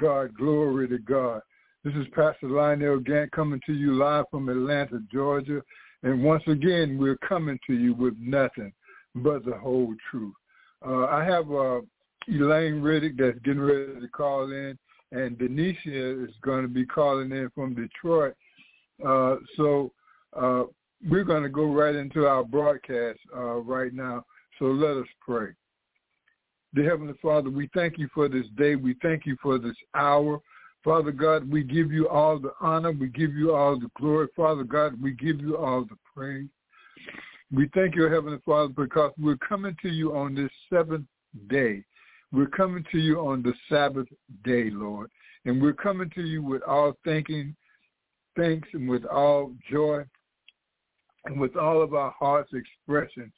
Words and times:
God, 0.00 0.34
glory 0.34 0.88
to 0.88 0.98
God. 0.98 1.42
This 1.84 1.92
is 1.94 2.06
Pastor 2.14 2.48
Lionel 2.48 3.00
Gantt 3.00 3.30
coming 3.32 3.60
to 3.66 3.74
you 3.74 3.92
live 3.92 4.24
from 4.30 4.48
Atlanta, 4.48 5.02
Georgia. 5.12 5.60
And 6.02 6.24
once 6.24 6.42
again, 6.46 6.96
we're 6.96 7.18
coming 7.18 7.58
to 7.66 7.74
you 7.74 7.92
with 7.92 8.14
nothing 8.18 8.72
but 9.14 9.44
the 9.44 9.58
whole 9.58 9.94
truth. 10.10 10.32
Uh, 10.86 11.04
I 11.04 11.22
have 11.24 11.50
uh, 11.50 11.80
Elaine 12.28 12.80
Riddick 12.80 13.18
that's 13.18 13.38
getting 13.40 13.60
ready 13.60 14.00
to 14.00 14.08
call 14.08 14.50
in, 14.50 14.78
and 15.12 15.38
Denicia 15.38 16.24
is 16.24 16.30
going 16.40 16.62
to 16.62 16.68
be 16.68 16.86
calling 16.86 17.30
in 17.32 17.50
from 17.54 17.74
Detroit. 17.74 18.34
Uh, 19.06 19.36
so 19.58 19.92
uh, 20.34 20.62
we're 21.10 21.24
going 21.24 21.42
to 21.42 21.50
go 21.50 21.70
right 21.70 21.94
into 21.94 22.26
our 22.26 22.42
broadcast 22.42 23.18
uh, 23.36 23.56
right 23.60 23.92
now. 23.92 24.24
So 24.58 24.66
let 24.66 24.96
us 24.96 25.08
pray. 25.20 25.48
Dear 26.72 26.90
Heavenly 26.90 27.14
Father, 27.20 27.50
we 27.50 27.68
thank 27.74 27.98
you 27.98 28.08
for 28.14 28.28
this 28.28 28.46
day. 28.56 28.76
We 28.76 28.94
thank 29.02 29.26
you 29.26 29.36
for 29.42 29.58
this 29.58 29.76
hour. 29.94 30.40
Father 30.84 31.10
God, 31.10 31.50
we 31.50 31.64
give 31.64 31.90
you 31.90 32.08
all 32.08 32.38
the 32.38 32.52
honor. 32.60 32.92
We 32.92 33.08
give 33.08 33.34
you 33.34 33.54
all 33.54 33.78
the 33.78 33.90
glory. 33.98 34.28
Father 34.36 34.62
God, 34.62 35.00
we 35.02 35.12
give 35.12 35.40
you 35.40 35.56
all 35.56 35.84
the 35.84 35.96
praise. 36.14 36.48
We 37.52 37.68
thank 37.74 37.96
you, 37.96 38.04
Heavenly 38.04 38.38
Father, 38.46 38.72
because 38.72 39.12
we're 39.18 39.36
coming 39.36 39.76
to 39.82 39.88
you 39.88 40.16
on 40.16 40.36
this 40.36 40.50
seventh 40.72 41.06
day. 41.48 41.84
We're 42.32 42.46
coming 42.46 42.84
to 42.92 42.98
you 42.98 43.18
on 43.18 43.42
the 43.42 43.52
Sabbath 43.68 44.06
day, 44.44 44.70
Lord. 44.70 45.10
And 45.44 45.60
we're 45.60 45.72
coming 45.72 46.10
to 46.14 46.22
you 46.22 46.42
with 46.42 46.62
all 46.62 46.96
thanking, 47.04 47.56
thanks 48.36 48.68
and 48.72 48.88
with 48.88 49.04
all 49.06 49.52
joy 49.68 50.04
and 51.24 51.40
with 51.40 51.56
all 51.56 51.82
of 51.82 51.94
our 51.94 52.14
hearts 52.16 52.52
expressing 52.52 53.32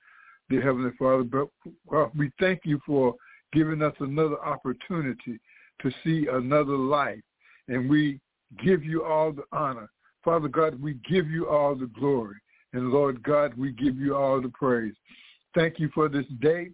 dear 0.52 0.62
Heavenly 0.62 0.90
Father. 0.98 1.24
But 1.24 2.14
we 2.14 2.30
thank 2.38 2.60
you 2.64 2.78
for 2.84 3.14
giving 3.54 3.82
us 3.82 3.94
another 4.00 4.38
opportunity 4.44 5.40
to 5.80 5.90
see 6.04 6.26
another 6.30 6.76
life. 6.76 7.20
And 7.68 7.88
we 7.88 8.20
give 8.62 8.84
you 8.84 9.02
all 9.04 9.32
the 9.32 9.44
honor. 9.52 9.88
Father 10.22 10.48
God, 10.48 10.80
we 10.80 10.94
give 11.08 11.30
you 11.30 11.48
all 11.48 11.74
the 11.74 11.86
glory. 11.98 12.36
And 12.74 12.90
Lord 12.90 13.22
God, 13.22 13.54
we 13.56 13.72
give 13.72 13.96
you 13.96 14.14
all 14.14 14.42
the 14.42 14.50
praise. 14.50 14.94
Thank 15.54 15.78
you 15.78 15.90
for 15.94 16.08
this 16.08 16.26
day. 16.40 16.68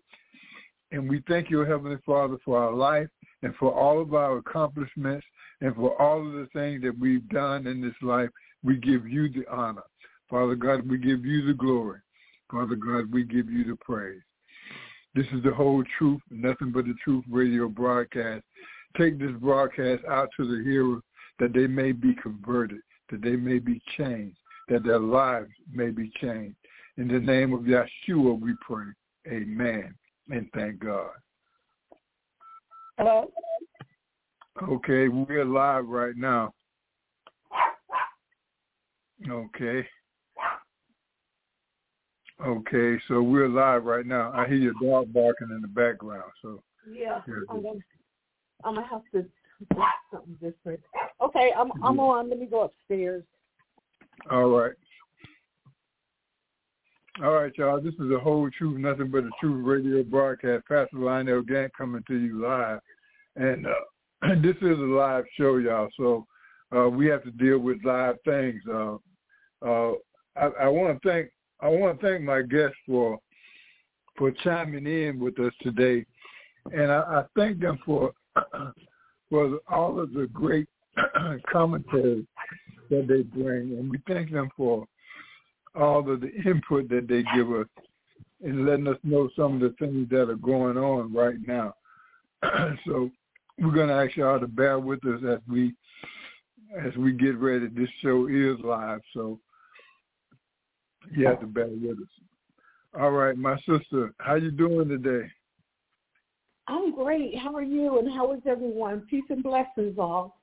And 0.91 1.09
we 1.09 1.23
thank 1.29 1.49
you, 1.49 1.61
Heavenly 1.61 1.99
Father, 2.05 2.37
for 2.45 2.59
our 2.61 2.73
life 2.73 3.09
and 3.43 3.55
for 3.57 3.73
all 3.73 4.01
of 4.01 4.13
our 4.13 4.39
accomplishments 4.39 5.27
and 5.61 5.75
for 5.77 6.01
all 6.03 6.27
of 6.27 6.33
the 6.33 6.49
things 6.53 6.83
that 6.83 6.99
we've 6.99 7.29
done 7.29 7.69
in 7.69 7.81
this 7.81 7.95
life. 8.03 8.31
We 8.65 8.77
give 8.77 9.07
you 9.07 9.29
the 9.29 9.45
honor. 9.49 9.83
Father 10.29 10.57
God, 10.57 10.89
we 10.89 10.99
give 10.99 11.25
you 11.25 11.47
the 11.47 11.55
glory. 11.55 12.01
Father 12.51 12.77
God, 12.77 13.13
we 13.13 13.25
give 13.25 13.51
you 13.51 13.65
the 13.65 13.77
praise. 13.77 14.21
This 15.15 15.27
is 15.33 15.43
the 15.43 15.53
whole 15.53 15.85
truth, 15.99 16.21
nothing 16.31 16.71
but 16.73 16.85
the 16.87 16.95
truth 17.03 17.25
radio 17.31 17.69
broadcast. 17.69 18.45
Take 18.97 19.19
this 19.19 19.33
broadcast 19.41 20.05
out 20.09 20.29
to 20.37 20.47
the 20.47 20.63
hearers 20.65 21.03
that 21.39 21.53
they 21.53 21.67
may 21.67 21.93
be 21.93 22.15
converted, 22.23 22.81
that 23.11 23.23
they 23.23 23.37
may 23.37 23.59
be 23.59 23.81
changed, 23.97 24.37
that 24.69 24.85
their 24.85 24.99
lives 24.99 25.51
may 25.73 25.91
be 25.91 26.11
changed. 26.21 26.57
In 26.97 27.09
the 27.09 27.21
name 27.21 27.53
of 27.53 27.61
Yeshua 27.61 28.41
we 28.41 28.55
pray. 28.61 28.87
Amen. 29.29 29.95
And 30.31 30.49
thank 30.55 30.81
God. 30.81 31.11
Hello? 32.97 33.31
Okay, 34.63 35.09
we're 35.09 35.45
live 35.45 35.87
right 35.87 36.17
now. 36.17 36.53
Okay. 39.29 39.87
Okay, 42.47 43.01
so 43.09 43.21
we're 43.21 43.49
live 43.49 43.85
right 43.85 44.07
now. 44.07 44.33
I 44.33 44.47
hear 44.47 44.57
your 44.57 44.75
dog 44.81 45.13
barking 45.13 45.49
in 45.51 45.61
the 45.61 45.69
background. 45.69 46.31
So 46.41 46.63
Yeah, 46.89 47.21
Yeah, 47.27 47.35
I'm 47.51 47.63
gonna, 47.63 47.79
I'm 48.63 48.75
gonna 48.77 48.87
have 48.87 49.03
to 49.13 49.23
do 49.23 49.83
something 50.13 50.35
different. 50.41 50.81
Okay, 51.21 51.51
I'm 51.57 51.73
I'm 51.83 51.99
on. 51.99 52.31
Let 52.31 52.39
me 52.39 52.47
go 52.47 52.63
upstairs. 52.63 53.25
all 54.31 54.51
right. 54.51 54.73
All 57.21 57.33
right, 57.33 57.53
y'all. 57.59 57.81
This 57.81 57.95
is 57.95 58.13
a 58.13 58.21
whole 58.21 58.49
truth, 58.57 58.79
nothing 58.79 59.11
but 59.11 59.25
a 59.25 59.31
truth 59.41 59.67
radio 59.67 60.05
broadcast. 60.05 60.65
Pastor 60.69 60.99
Lionel 60.99 61.43
Gantt 61.43 61.71
coming 61.77 62.05
to 62.07 62.15
you 62.15 62.41
live, 62.41 62.79
and 63.35 63.67
uh, 63.67 64.35
this 64.43 64.55
is 64.63 64.79
a 64.79 64.83
live 64.83 65.25
show, 65.37 65.57
y'all. 65.57 65.89
So 65.97 66.25
uh, 66.77 66.89
we 66.89 67.07
have 67.07 67.25
to 67.25 67.33
deal 67.33 67.59
with 67.59 67.85
live 67.85 68.15
things. 68.25 68.63
Uh, 68.73 68.95
uh, 69.67 69.95
I, 70.37 70.47
I 70.61 70.69
want 70.69 71.03
to 71.03 71.09
thank 71.09 71.31
I 71.61 71.69
want 71.69 72.01
to 72.01 72.07
thank 72.07 72.23
my 72.23 72.43
guests 72.43 72.77
for 72.87 73.19
for 74.17 74.33
chiming 74.43 74.87
in 74.87 75.21
with 75.21 75.39
us 75.39 75.53
today, 75.63 76.05
and 76.73 76.91
I, 76.91 76.99
I 76.99 77.25
thank 77.37 77.61
them 77.61 77.79
for 77.85 78.13
for 79.31 79.59
all 79.69 80.01
of 80.01 80.13
the 80.13 80.27
great 80.33 80.69
commentary 81.53 82.27
that 82.91 83.07
they 83.07 83.23
bring, 83.23 83.79
and 83.79 83.91
we 83.91 83.99
thank 84.07 84.33
them 84.33 84.51
for 84.57 84.87
all 85.75 86.11
of 86.11 86.21
the 86.21 86.33
input 86.45 86.89
that 86.89 87.07
they 87.09 87.23
give 87.35 87.53
us 87.53 87.67
in 88.41 88.67
letting 88.67 88.87
us 88.87 88.99
know 89.03 89.29
some 89.37 89.55
of 89.55 89.61
the 89.61 89.75
things 89.79 90.09
that 90.11 90.31
are 90.31 90.37
going 90.37 90.77
on 90.77 91.13
right 91.13 91.37
now. 91.47 91.75
so 92.87 93.11
we're 93.59 93.73
going 93.73 93.89
to 93.89 93.95
ask 93.95 94.17
y'all 94.17 94.39
to 94.39 94.47
bear 94.47 94.79
with 94.79 95.05
us 95.05 95.21
as 95.29 95.39
we 95.49 95.75
as 96.79 96.95
we 96.97 97.13
get 97.13 97.37
ready. 97.39 97.67
This 97.69 97.89
show 98.03 98.29
is 98.29 98.59
live, 98.63 99.01
so 99.15 99.41
you 101.11 101.27
have 101.27 101.41
to 101.41 101.47
bear 101.47 101.69
with 101.69 101.99
us. 101.99 102.09
All 102.99 103.11
right, 103.11 103.37
my 103.37 103.57
sister, 103.59 104.13
how 104.19 104.35
you 104.35 104.51
doing 104.51 104.89
today? 104.89 105.29
I'm 106.67 106.95
great. 106.95 107.37
How 107.37 107.55
are 107.55 107.63
you? 107.63 107.99
And 107.99 108.13
how 108.13 108.33
is 108.33 108.41
everyone? 108.47 109.03
Peace 109.09 109.25
and 109.31 109.43
blessings, 109.43 109.99
all. 109.99 110.41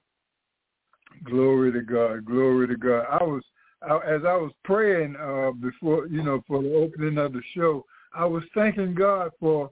Glory 1.24 1.72
to 1.72 1.82
God. 1.82 2.26
Glory 2.26 2.68
to 2.68 2.76
God. 2.76 3.06
I 3.10 3.24
was 3.24 3.44
I, 3.82 3.98
as 3.98 4.22
I 4.26 4.36
was 4.36 4.52
praying 4.64 5.16
uh, 5.16 5.52
before, 5.52 6.08
you 6.08 6.24
know, 6.24 6.42
for 6.48 6.62
the 6.62 6.74
opening 6.74 7.18
of 7.18 7.34
the 7.34 7.42
show. 7.56 7.86
I 8.14 8.26
was 8.26 8.44
thanking 8.54 8.96
God 8.96 9.32
for 9.40 9.70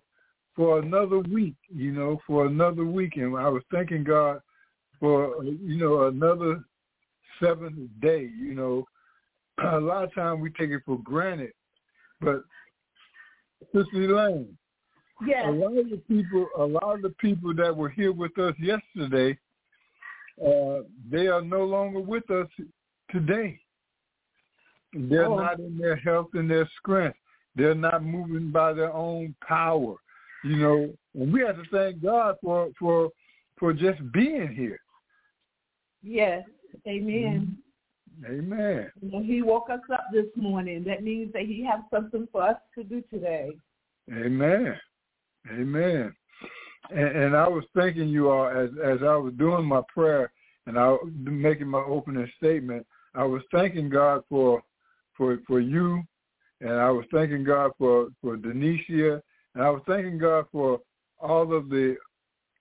for 0.55 0.79
another 0.79 1.19
week, 1.19 1.55
you 1.69 1.91
know, 1.91 2.19
for 2.27 2.45
another 2.45 2.85
weekend. 2.85 3.35
I 3.35 3.49
was 3.49 3.63
thanking 3.71 4.03
God 4.03 4.39
for 4.99 5.43
you 5.43 5.77
know 5.77 6.07
another 6.07 6.63
seventh 7.41 7.89
day. 8.01 8.29
You 8.37 8.53
know, 8.53 8.85
a 9.59 9.79
lot 9.79 10.03
of 10.03 10.13
time 10.13 10.39
we 10.39 10.49
take 10.51 10.71
it 10.71 10.81
for 10.85 10.99
granted, 10.99 11.51
but 12.21 12.43
Sister 13.73 14.01
Elaine, 14.03 14.57
a 15.45 15.51
lot 15.51 15.77
of 15.77 15.89
the 15.89 16.01
people, 16.07 16.47
a 16.57 16.63
lot 16.63 16.95
of 16.95 17.01
the 17.01 17.13
people 17.19 17.53
that 17.55 17.75
were 17.75 17.89
here 17.89 18.11
with 18.11 18.37
us 18.39 18.55
yesterday, 18.59 19.37
uh, 20.41 20.79
they 21.09 21.27
are 21.27 21.41
no 21.41 21.63
longer 21.63 21.99
with 21.99 22.29
us 22.31 22.47
today. 23.11 23.59
They're 24.93 25.25
Oh. 25.25 25.37
not 25.37 25.59
in 25.59 25.77
their 25.77 25.95
health 25.95 26.33
and 26.33 26.49
their 26.49 26.67
strength. 26.79 27.17
They're 27.55 27.75
not 27.75 28.03
moving 28.03 28.51
by 28.51 28.73
their 28.73 28.91
own 28.93 29.35
power, 29.41 29.95
you 30.43 30.57
know. 30.57 30.97
And 31.13 31.31
we 31.31 31.41
have 31.41 31.57
to 31.57 31.69
thank 31.69 32.01
God 32.01 32.37
for 32.41 32.71
for 32.79 33.11
for 33.57 33.73
just 33.73 34.11
being 34.11 34.53
here. 34.53 34.79
Yes. 36.01 36.45
Amen. 36.87 37.62
Amen. 38.25 38.91
Know, 39.01 39.21
he 39.21 39.41
woke 39.41 39.69
us 39.69 39.79
up 39.91 40.05
this 40.13 40.27
morning. 40.35 40.83
That 40.85 41.03
means 41.03 41.33
that 41.33 41.43
he 41.43 41.65
has 41.65 41.81
something 41.91 42.27
for 42.31 42.43
us 42.43 42.57
to 42.75 42.83
do 42.83 43.03
today. 43.09 43.51
Amen. 44.11 44.79
Amen. 45.51 46.15
And, 46.89 47.07
and 47.17 47.35
I 47.35 47.47
was 47.47 47.63
thanking 47.75 48.09
you 48.09 48.29
all 48.29 48.47
as 48.47 48.69
as 48.83 48.99
I 49.01 49.15
was 49.15 49.33
doing 49.37 49.65
my 49.65 49.81
prayer 49.93 50.31
and 50.65 50.77
I 50.77 50.95
making 51.15 51.67
my 51.67 51.83
opening 51.83 52.29
statement. 52.37 52.85
I 53.15 53.23
was 53.23 53.41
thanking 53.51 53.89
God 53.89 54.23
for 54.29 54.61
for 55.17 55.39
for 55.47 55.59
you, 55.59 56.03
and 56.61 56.73
I 56.73 56.89
was 56.89 57.05
thanking 57.11 57.43
God 57.43 57.71
for 57.77 58.07
for 58.21 58.37
Denicia, 58.37 59.21
and 59.55 59.63
I 59.63 59.69
was 59.69 59.81
thanking 59.87 60.17
God 60.17 60.45
for 60.51 60.79
all 61.19 61.53
of 61.53 61.69
the, 61.69 61.95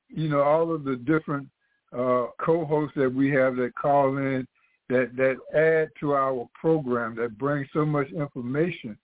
you 0.09 0.29
know, 0.29 0.41
all 0.41 0.73
of 0.73 0.85
the 0.85 0.97
different 0.97 1.49
uh, 1.93 2.27
co-hosts 2.41 2.95
that 2.97 3.13
we 3.13 3.31
have 3.31 3.57
that 3.57 3.75
call 3.75 4.17
in 4.19 4.47
that 4.93 5.17
that 5.17 5.37
add 5.59 5.89
to 6.01 6.15
our 6.15 6.49
program 6.55 7.17
that 7.17 7.39
bring 7.39 7.67
so 7.73 7.85
much 7.85 8.09
information 8.11 8.97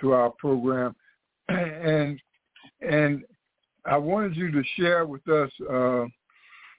to 0.00 0.12
our 0.12 0.30
program 0.30 0.94
and 1.48 2.20
and 2.82 3.24
I 3.86 3.96
wanted 3.96 4.36
you 4.36 4.50
to 4.52 4.62
share 4.76 5.06
with 5.06 5.26
us. 5.28 5.50
Uh, 5.68 6.04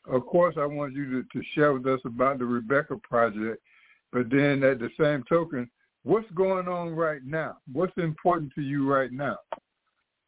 of 0.08 0.25
course, 0.28 0.56
I 0.58 0.66
wanted 0.66 0.96
you 0.96 1.22
to, 1.22 1.28
to 1.34 1.46
share 1.54 1.74
with 1.74 1.86
us 1.88 2.00
about 2.06 2.40
the 2.40 2.46
Rebecca 2.46 2.98
project, 2.98 3.62
but 4.12 4.30
then 4.30 4.64
at 4.64 4.80
the 4.80 4.90
same 5.00 5.24
token, 5.28 5.69
what's 6.04 6.30
going 6.31 6.68
on 6.68 6.92
right 6.92 7.24
now? 7.24 7.57
What's 7.72 7.98
important 7.98 8.52
to 8.56 8.62
you 8.62 8.92
right 8.92 9.12
now? 9.12 9.38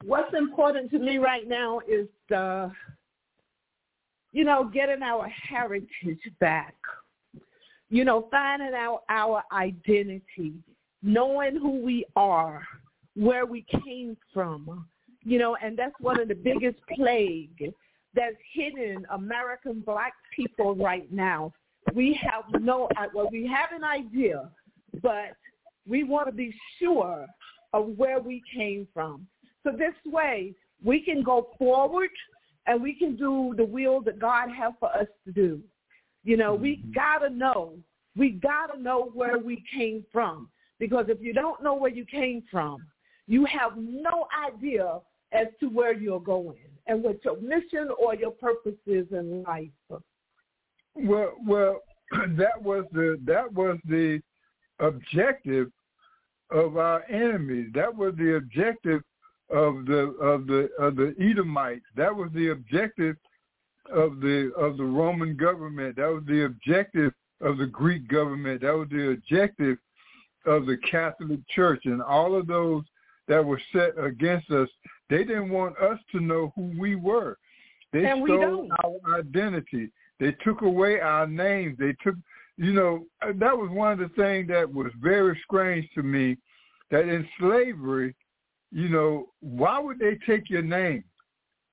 What's 0.04 0.34
important 0.34 0.92
to 0.92 1.00
me 1.00 1.18
right 1.18 1.48
now 1.48 1.80
is, 1.88 2.08
uh, 2.36 2.70
you 4.32 4.44
know, 4.44 4.70
getting 4.72 5.02
our 5.02 5.28
heritage 5.28 6.20
back. 6.40 6.76
You 7.94 8.06
know, 8.06 8.28
finding 8.32 8.74
out 8.74 9.04
our 9.08 9.44
identity, 9.52 10.54
knowing 11.04 11.58
who 11.58 11.80
we 11.80 12.08
are, 12.16 12.66
where 13.16 13.46
we 13.46 13.68
came 13.86 14.18
from. 14.34 14.88
You 15.22 15.38
know, 15.38 15.56
and 15.64 15.78
that's 15.78 15.94
one 16.00 16.20
of 16.20 16.28
the 16.28 16.34
biggest 16.34 16.80
plague 16.96 17.72
that's 18.16 18.36
hitting 18.52 19.04
American 19.12 19.82
black 19.82 20.14
people 20.36 20.76
right 20.76 21.06
now. 21.14 21.54
We 21.94 22.20
have 22.24 22.46
no, 22.64 22.90
uh, 22.98 23.10
well, 23.14 23.30
we 23.32 23.46
have 23.46 23.70
an 23.80 23.84
idea, 23.84 24.50
but 25.04 25.36
we 25.88 26.04
want 26.04 26.26
to 26.30 26.34
be 26.34 26.52
sure 26.80 27.28
of 27.74 27.90
where 27.96 28.20
we 28.20 28.42
came 28.58 28.88
from. 28.92 29.28
So 29.62 29.72
this 29.72 29.94
way, 30.12 30.56
we 30.84 31.00
can 31.00 31.22
go 31.22 31.50
forward 31.60 32.10
and 32.66 32.82
we 32.82 32.96
can 32.96 33.16
do 33.16 33.54
the 33.56 33.66
will 33.66 34.02
that 34.02 34.18
God 34.18 34.50
has 34.50 34.74
for 34.80 34.92
us 34.98 35.08
to 35.28 35.32
do. 35.32 35.62
You 36.24 36.38
know, 36.38 36.54
we 36.54 36.78
Mm-hmm. 36.78 36.92
gotta 36.92 37.30
know. 37.30 37.74
We 38.16 38.32
gotta 38.32 38.80
know 38.80 39.12
where 39.14 39.38
we 39.38 39.64
came 39.76 40.06
from. 40.12 40.50
Because 40.80 41.06
if 41.08 41.22
you 41.22 41.34
don't 41.34 41.64
know 41.64 41.76
where 41.76 41.92
you 41.92 42.06
came 42.06 42.44
from, 42.52 42.86
you 43.28 43.46
have 43.46 43.78
no 43.78 44.28
idea 44.48 45.00
as 45.32 45.48
to 45.60 45.68
where 45.68 45.94
you're 45.94 46.20
going 46.20 46.58
and 46.88 47.02
what 47.04 47.24
your 47.24 47.38
mission 47.38 47.90
or 47.98 48.16
your 48.16 48.32
purpose 48.32 48.76
is 48.86 49.08
in 49.12 49.44
life. 49.44 49.70
Well, 50.96 51.34
well, 51.46 51.80
that 52.12 52.62
was 52.62 52.86
the 52.92 53.20
that 53.26 53.52
was 53.52 53.78
the 53.86 54.22
objective 54.80 55.72
of 56.52 56.78
our 56.78 57.04
enemies. 57.10 57.70
That 57.74 57.96
was 57.96 58.14
the 58.18 58.36
objective 58.36 59.02
of 59.50 59.86
the 59.86 60.16
of 60.22 60.48
the 60.48 60.70
of 60.80 60.96
the 60.96 61.16
Edomites. 61.20 61.86
That 61.96 62.16
was 62.16 62.30
the 62.34 62.50
objective 62.50 63.16
of 63.92 64.20
the 64.20 64.52
of 64.58 64.78
the 64.78 64.84
Roman 64.84 65.36
government. 65.36 65.96
That 65.98 66.08
was 66.08 66.24
the 66.28 66.46
objective 66.46 67.14
of 67.42 67.58
the 67.58 67.66
Greek 67.66 68.08
government. 68.08 68.62
That 68.62 68.76
was 68.76 68.88
the 68.90 69.12
objective 69.12 69.78
of 70.46 70.66
the 70.66 70.78
Catholic 70.90 71.40
Church 71.50 71.82
and 71.86 72.02
all 72.02 72.36
of 72.36 72.48
those 72.48 72.84
that 73.28 73.44
were 73.44 73.62
set 73.72 73.98
against 73.98 74.52
us. 74.52 74.70
They 75.10 75.24
didn't 75.24 75.50
want 75.50 75.78
us 75.78 76.00
to 76.12 76.20
know 76.20 76.52
who 76.56 76.72
we 76.78 76.96
were. 76.96 77.38
They 77.92 78.06
And 78.06 78.26
stole 78.26 78.70
our 78.84 79.20
identity. 79.20 79.92
They 80.20 80.32
took 80.44 80.62
away 80.62 81.00
our 81.00 81.28
names. 81.28 81.78
They 81.78 81.96
took, 82.04 82.16
you 82.58 82.74
know, 82.74 83.06
that 83.22 83.58
was 83.58 83.70
one 83.70 83.94
of 83.94 84.00
the 84.00 84.10
things 84.16 84.48
that 84.50 84.72
was 84.72 84.92
very 85.02 85.40
strange 85.46 85.88
to 85.96 86.04
me. 86.04 86.38
That 86.92 87.08
in 87.08 87.28
slavery, 87.40 88.16
you 88.72 88.90
know, 88.90 89.30
why 89.40 89.80
would 89.80 90.00
they 90.00 90.18
take 90.26 90.50
your 90.50 90.62
name? 90.62 91.04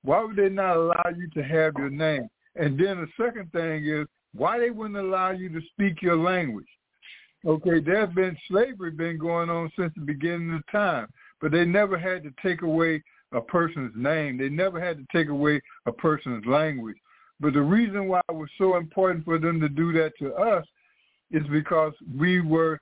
Why 0.03 0.23
would 0.23 0.35
they 0.35 0.49
not 0.49 0.77
allow 0.77 1.11
you 1.15 1.29
to 1.35 1.43
have 1.43 1.73
your 1.77 1.89
name? 1.89 2.27
And 2.55 2.79
then 2.79 3.01
the 3.01 3.07
second 3.23 3.51
thing 3.51 3.85
is 3.85 4.07
why 4.33 4.59
they 4.59 4.69
wouldn't 4.69 4.97
allow 4.97 5.31
you 5.31 5.49
to 5.49 5.61
speak 5.71 6.01
your 6.01 6.17
language. 6.17 6.67
Okay, 7.45 7.79
there's 7.79 8.13
been 8.13 8.37
slavery 8.47 8.91
been 8.91 9.17
going 9.17 9.49
on 9.49 9.71
since 9.77 9.91
the 9.95 10.01
beginning 10.01 10.53
of 10.53 10.61
time, 10.71 11.07
but 11.39 11.51
they 11.51 11.65
never 11.65 11.97
had 11.97 12.23
to 12.23 12.33
take 12.41 12.61
away 12.61 13.01
a 13.31 13.41
person's 13.41 13.93
name. 13.95 14.37
They 14.37 14.49
never 14.49 14.79
had 14.79 14.97
to 14.97 15.05
take 15.11 15.29
away 15.29 15.61
a 15.85 15.91
person's 15.91 16.45
language. 16.45 16.97
But 17.39 17.53
the 17.53 17.61
reason 17.61 18.07
why 18.07 18.21
it 18.29 18.35
was 18.35 18.49
so 18.57 18.77
important 18.77 19.25
for 19.25 19.39
them 19.39 19.59
to 19.59 19.69
do 19.69 19.91
that 19.93 20.11
to 20.19 20.33
us 20.35 20.65
is 21.31 21.41
because 21.47 21.93
we 22.15 22.41
were 22.41 22.79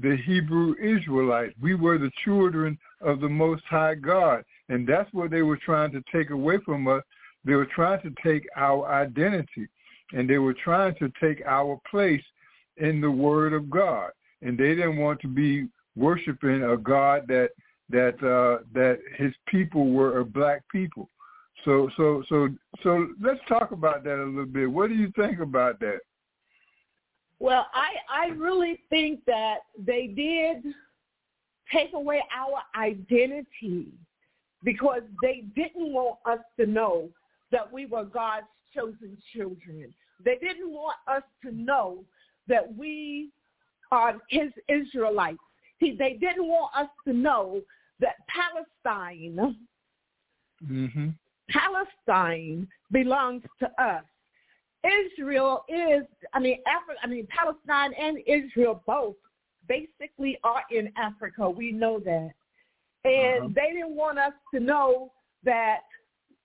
the 0.00 0.16
Hebrew 0.24 0.74
Israelites. 0.82 1.54
We 1.60 1.74
were 1.74 1.98
the 1.98 2.10
children 2.24 2.78
of 3.00 3.20
the 3.20 3.28
Most 3.28 3.62
High 3.68 3.94
God. 3.94 4.44
And 4.68 4.86
that's 4.86 5.12
what 5.12 5.30
they 5.30 5.42
were 5.42 5.58
trying 5.58 5.92
to 5.92 6.02
take 6.12 6.30
away 6.30 6.58
from 6.64 6.88
us. 6.88 7.02
They 7.44 7.54
were 7.54 7.66
trying 7.66 8.00
to 8.02 8.12
take 8.22 8.46
our 8.56 8.90
identity. 8.90 9.68
And 10.12 10.28
they 10.28 10.38
were 10.38 10.54
trying 10.54 10.94
to 10.96 11.10
take 11.20 11.42
our 11.46 11.80
place 11.90 12.22
in 12.78 13.00
the 13.00 13.10
Word 13.10 13.52
of 13.52 13.70
God. 13.70 14.10
And 14.40 14.56
they 14.56 14.74
didn't 14.74 14.98
want 14.98 15.20
to 15.20 15.28
be 15.28 15.68
worshiping 15.96 16.64
a 16.64 16.76
God 16.76 17.26
that 17.28 17.50
that 17.90 18.14
uh, 18.22 18.64
that 18.72 19.00
his 19.16 19.32
people 19.46 19.90
were 19.90 20.20
a 20.20 20.24
black 20.24 20.62
people. 20.70 21.08
So 21.64 21.90
so 21.96 22.22
so 22.28 22.48
so 22.82 23.08
let's 23.20 23.40
talk 23.48 23.72
about 23.72 24.02
that 24.04 24.22
a 24.22 24.24
little 24.24 24.46
bit. 24.46 24.70
What 24.70 24.88
do 24.88 24.94
you 24.94 25.12
think 25.14 25.40
about 25.40 25.78
that? 25.80 26.00
Well, 27.42 27.66
I 27.74 27.88
I 28.08 28.28
really 28.28 28.78
think 28.88 29.24
that 29.26 29.62
they 29.76 30.06
did 30.06 30.72
take 31.72 31.92
away 31.92 32.22
our 32.32 32.62
identity 32.80 33.88
because 34.62 35.02
they 35.22 35.42
didn't 35.56 35.92
want 35.92 36.18
us 36.24 36.38
to 36.60 36.66
know 36.66 37.08
that 37.50 37.72
we 37.72 37.86
were 37.86 38.04
God's 38.04 38.46
chosen 38.72 39.18
children. 39.34 39.92
They 40.24 40.36
didn't 40.36 40.70
want 40.70 40.94
us 41.08 41.24
to 41.44 41.50
know 41.50 42.04
that 42.46 42.76
we 42.76 43.30
are 43.90 44.18
his 44.28 44.52
Israelites. 44.68 45.38
He, 45.78 45.96
they 45.96 46.12
didn't 46.12 46.46
want 46.46 46.70
us 46.76 46.90
to 47.08 47.12
know 47.12 47.60
that 47.98 48.14
Palestine, 48.28 49.56
hmm 50.64 51.08
Palestine 51.50 52.68
belongs 52.92 53.42
to 53.58 53.82
us. 53.82 54.04
Israel 54.84 55.64
is, 55.68 56.02
I 56.32 56.40
mean, 56.40 56.58
Africa, 56.66 56.98
I 57.02 57.06
mean, 57.06 57.26
Palestine 57.28 57.92
and 57.94 58.18
Israel 58.26 58.82
both 58.86 59.16
basically 59.68 60.38
are 60.42 60.62
in 60.70 60.92
Africa. 60.96 61.48
We 61.48 61.72
know 61.72 62.00
that. 62.00 62.30
And 63.04 63.44
Uh-huh. 63.44 63.48
they 63.54 63.72
didn't 63.72 63.96
want 63.96 64.18
us 64.18 64.32
to 64.54 64.60
know 64.60 65.12
that, 65.44 65.80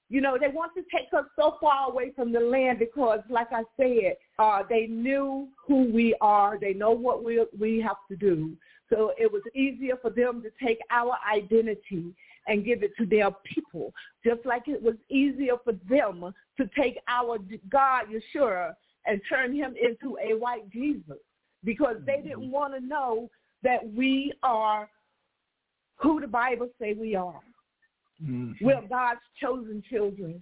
you 0.10 0.22
know, 0.22 0.38
they 0.40 0.48
want 0.48 0.74
to 0.76 0.84
take 0.96 1.14
us 1.14 1.26
so 1.36 1.58
far 1.60 1.90
away 1.90 2.12
from 2.16 2.32
the 2.32 2.40
land 2.40 2.80
because, 2.80 3.20
like 3.30 3.52
I 3.52 3.64
said, 3.76 4.16
uh, 4.40 4.64
they 4.70 4.88
knew 4.88 5.50
who 5.66 5.92
we 5.92 6.16
are. 6.22 6.58
They 6.58 6.74
know 6.74 6.92
what 6.92 7.24
we 7.24 7.46
we 7.60 7.82
have 7.82 7.98
to 8.10 8.16
do. 8.16 8.56
So 8.90 9.12
it 9.18 9.30
was 9.32 9.42
easier 9.54 9.98
for 10.02 10.10
them 10.10 10.42
to 10.44 10.50
take 10.66 10.80
our 10.92 11.18
identity 11.30 12.16
and 12.48 12.66
give 12.66 12.84
it 12.84 12.92
to 12.98 13.06
their 13.06 13.30
people, 13.44 13.94
just 14.26 14.46
like 14.46 14.68
it 14.68 14.82
was 14.82 14.96
easier 15.10 15.56
for 15.64 15.74
them 15.90 16.34
to 16.58 16.70
take 16.80 16.98
our 17.08 17.38
God, 17.70 18.06
Yeshua, 18.08 18.74
and 19.06 19.22
turn 19.30 19.54
him 19.54 19.76
into 19.82 20.18
a 20.22 20.38
white 20.38 20.70
Jesus 20.72 21.18
because 21.64 21.98
they 22.06 22.22
didn't 22.22 22.52
want 22.52 22.74
to 22.74 22.80
know 22.80 23.30
that 23.64 23.80
we 23.94 24.34
are 24.44 24.90
who 25.98 26.22
the 26.22 26.28
Bible 26.28 26.70
say 26.80 26.94
we 26.94 27.16
are. 27.16 27.42
hmm 28.24 28.52
We're 28.62 28.88
God's 28.88 29.20
chosen 29.42 29.84
children. 29.90 30.42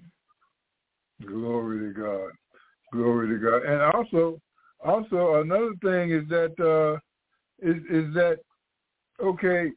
Glory 1.25 1.93
to 1.93 1.99
God. 1.99 2.31
Glory 2.91 3.29
to 3.29 3.37
God. 3.37 3.63
And 3.63 3.81
also, 3.81 4.39
also 4.83 5.41
another 5.41 5.73
thing 5.81 6.11
is 6.11 6.27
that 6.29 6.53
uh, 6.59 6.99
is 7.65 7.77
is 7.89 8.13
that 8.13 8.39
okay? 9.23 9.71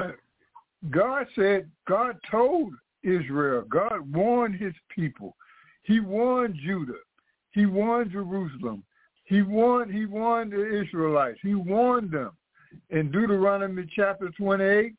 God 0.90 1.26
said 1.34 1.70
God 1.88 2.16
told 2.30 2.72
Israel. 3.02 3.64
God 3.68 4.12
warned 4.14 4.56
His 4.56 4.74
people. 4.94 5.36
He 5.82 6.00
warned 6.00 6.56
Judah. 6.64 7.00
He 7.52 7.66
warned 7.66 8.10
Jerusalem. 8.10 8.84
He 9.24 9.42
warned 9.42 9.92
He 9.92 10.06
warned 10.06 10.52
the 10.52 10.82
Israelites. 10.82 11.38
He 11.42 11.54
warned 11.54 12.10
them 12.10 12.32
in 12.90 13.10
Deuteronomy 13.10 13.86
chapter 13.94 14.30
twenty-eight. 14.36 14.94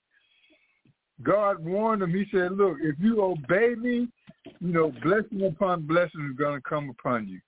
God 1.24 1.63
warned 1.63 2.01
them. 2.01 2.13
He 2.13 2.25
said, 2.32 2.54
"Look, 2.54 2.77
if 2.82 2.96
you 3.00 3.22
obey 3.22 3.75
me, 3.75 4.08
you 4.46 4.74
know, 4.74 4.92
blessing 5.04 5.46
upon 5.46 5.88
blessing 5.88 6.27
is 6.32 6.38
going 6.38 6.56
to 6.56 6.70
come 6.70 6.89
upon 6.89 7.27
you." 7.27 7.39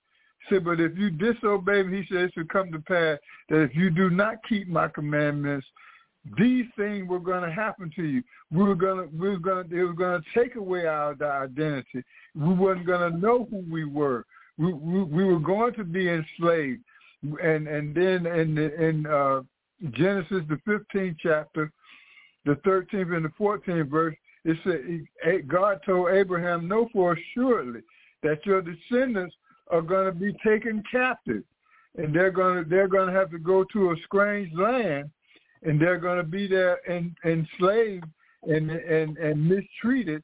He 0.48 0.56
said, 0.56 0.66
"But 0.66 0.80
if 0.80 0.98
you 0.98 1.10
disobey 1.10 1.84
me, 1.84 2.02
he 2.02 2.08
said, 2.14 2.26
it 2.26 2.34
should 2.34 2.50
come 2.50 2.72
to 2.72 2.80
pass 2.80 3.18
that 3.50 3.62
if 3.62 3.76
you 3.76 3.90
do 3.90 4.10
not 4.10 4.36
keep 4.48 4.68
my 4.68 4.88
commandments, 4.88 5.68
these 6.38 6.66
things 6.78 7.08
were 7.08 7.20
going 7.20 7.44
to 7.44 7.52
happen 7.52 7.92
to 7.96 8.04
you. 8.04 8.24
We 8.52 8.64
were 8.64 8.76
going 8.76 9.10
to, 9.10 9.16
we 9.16 9.30
were 9.30 9.38
going 9.38 9.64
to, 9.64 9.76
they 9.76 9.82
were 9.82 9.94
going 9.94 10.22
to 10.22 10.40
take 10.40 10.56
away 10.56 10.86
our 10.86 11.12
identity. 11.44 12.04
We 12.36 12.54
weren't 12.54 12.86
going 12.86 13.12
to 13.12 13.18
know 13.18 13.48
who 13.50 13.64
we 13.72 13.86
were. 13.86 14.26
We, 14.58 14.74
we, 14.74 15.04
we 15.04 15.24
were 15.24 15.40
going 15.40 15.74
to 15.76 15.84
be 15.84 16.10
enslaved." 16.10 16.82
And 17.22 17.68
and 17.68 17.96
then 17.96 18.26
in 18.26 18.58
in 18.58 19.06
uh, 19.06 19.42
Genesis 19.92 20.44
the 20.50 20.60
fifteenth 20.66 21.18
chapter, 21.22 21.72
the 22.46 22.56
13th 22.56 23.16
and 23.16 23.26
the 23.26 23.32
14th 23.40 23.90
verse, 23.90 24.16
it 24.46 24.58
said 24.64 25.48
God 25.48 25.80
told 25.86 26.12
Abraham, 26.12 26.68
know 26.68 26.90
for 26.94 27.14
assuredly 27.18 27.82
that 28.24 28.46
your 28.46 28.62
descendants 28.62 29.36
are 29.70 29.82
going 29.82 30.06
to 30.06 30.18
be 30.18 30.34
taken 30.46 30.82
captive, 30.90 31.44
and 31.98 32.16
they're 32.16 32.32
going 32.32 32.64
to 32.64 32.70
they're 32.70 32.88
going 32.88 33.08
to 33.08 33.14
have 33.14 33.32
to 33.32 33.40
go 33.40 33.66
to 33.74 33.92
a 33.92 33.96
strange 34.06 34.52
land, 34.54 35.10
and 35.64 35.80
they're 35.80 35.98
going 35.98 36.18
to 36.18 36.24
be 36.24 36.48
there 36.48 36.80
in, 36.88 37.16
enslaved 37.26 38.06
and 38.44 38.72
and 38.72 39.18
and 39.18 39.48
mistreated 39.48 40.24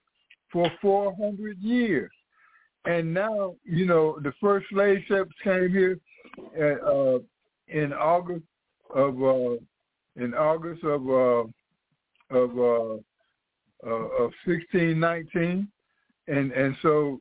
for 0.51 0.71
400 0.81 1.57
years. 1.59 2.11
And 2.85 3.13
now, 3.13 3.55
you 3.63 3.85
know, 3.85 4.19
the 4.21 4.31
first 4.39 4.67
slave 4.69 4.99
ships 5.07 5.33
came 5.43 5.69
here 5.69 5.99
at, 6.57 6.81
uh, 6.83 7.19
in 7.67 7.91
August 7.93 8.45
of 8.93 9.21
uh, 9.21 9.55
in 10.15 10.33
August 10.33 10.83
of 10.83 11.09
uh, 11.09 12.37
of 12.37 12.57
uh, 12.57 12.95
uh, 13.85 14.23
of 14.23 14.31
1619, 14.45 15.67
and 16.27 16.51
and 16.51 16.75
so 16.81 17.19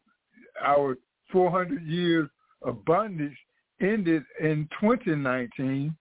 our 0.62 0.96
400 1.32 1.82
years 1.82 2.28
of 2.62 2.84
bondage 2.84 3.36
ended 3.80 4.22
in 4.40 4.68
2019, 4.80 5.94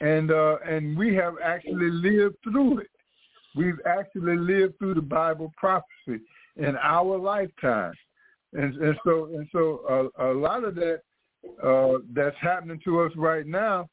and 0.00 0.30
uh, 0.30 0.56
and 0.66 0.96
we 0.96 1.14
have 1.14 1.34
actually 1.42 1.90
lived 1.90 2.36
through 2.42 2.80
it. 2.80 2.90
We've 3.54 3.80
actually 3.86 4.36
lived 4.36 4.78
through 4.78 4.94
the 4.94 5.02
Bible 5.02 5.52
prophecy 5.56 6.22
in 6.56 6.76
our 6.82 7.18
lifetime, 7.18 7.92
and 8.52 8.74
and 8.76 8.96
so 9.04 9.26
and 9.26 9.46
so 9.52 10.10
a, 10.18 10.32
a 10.32 10.32
lot 10.32 10.64
of 10.64 10.74
that 10.76 11.00
uh, 11.62 11.98
that's 12.14 12.36
happening 12.40 12.80
to 12.84 13.00
us 13.00 13.12
right 13.16 13.46
now. 13.46 13.88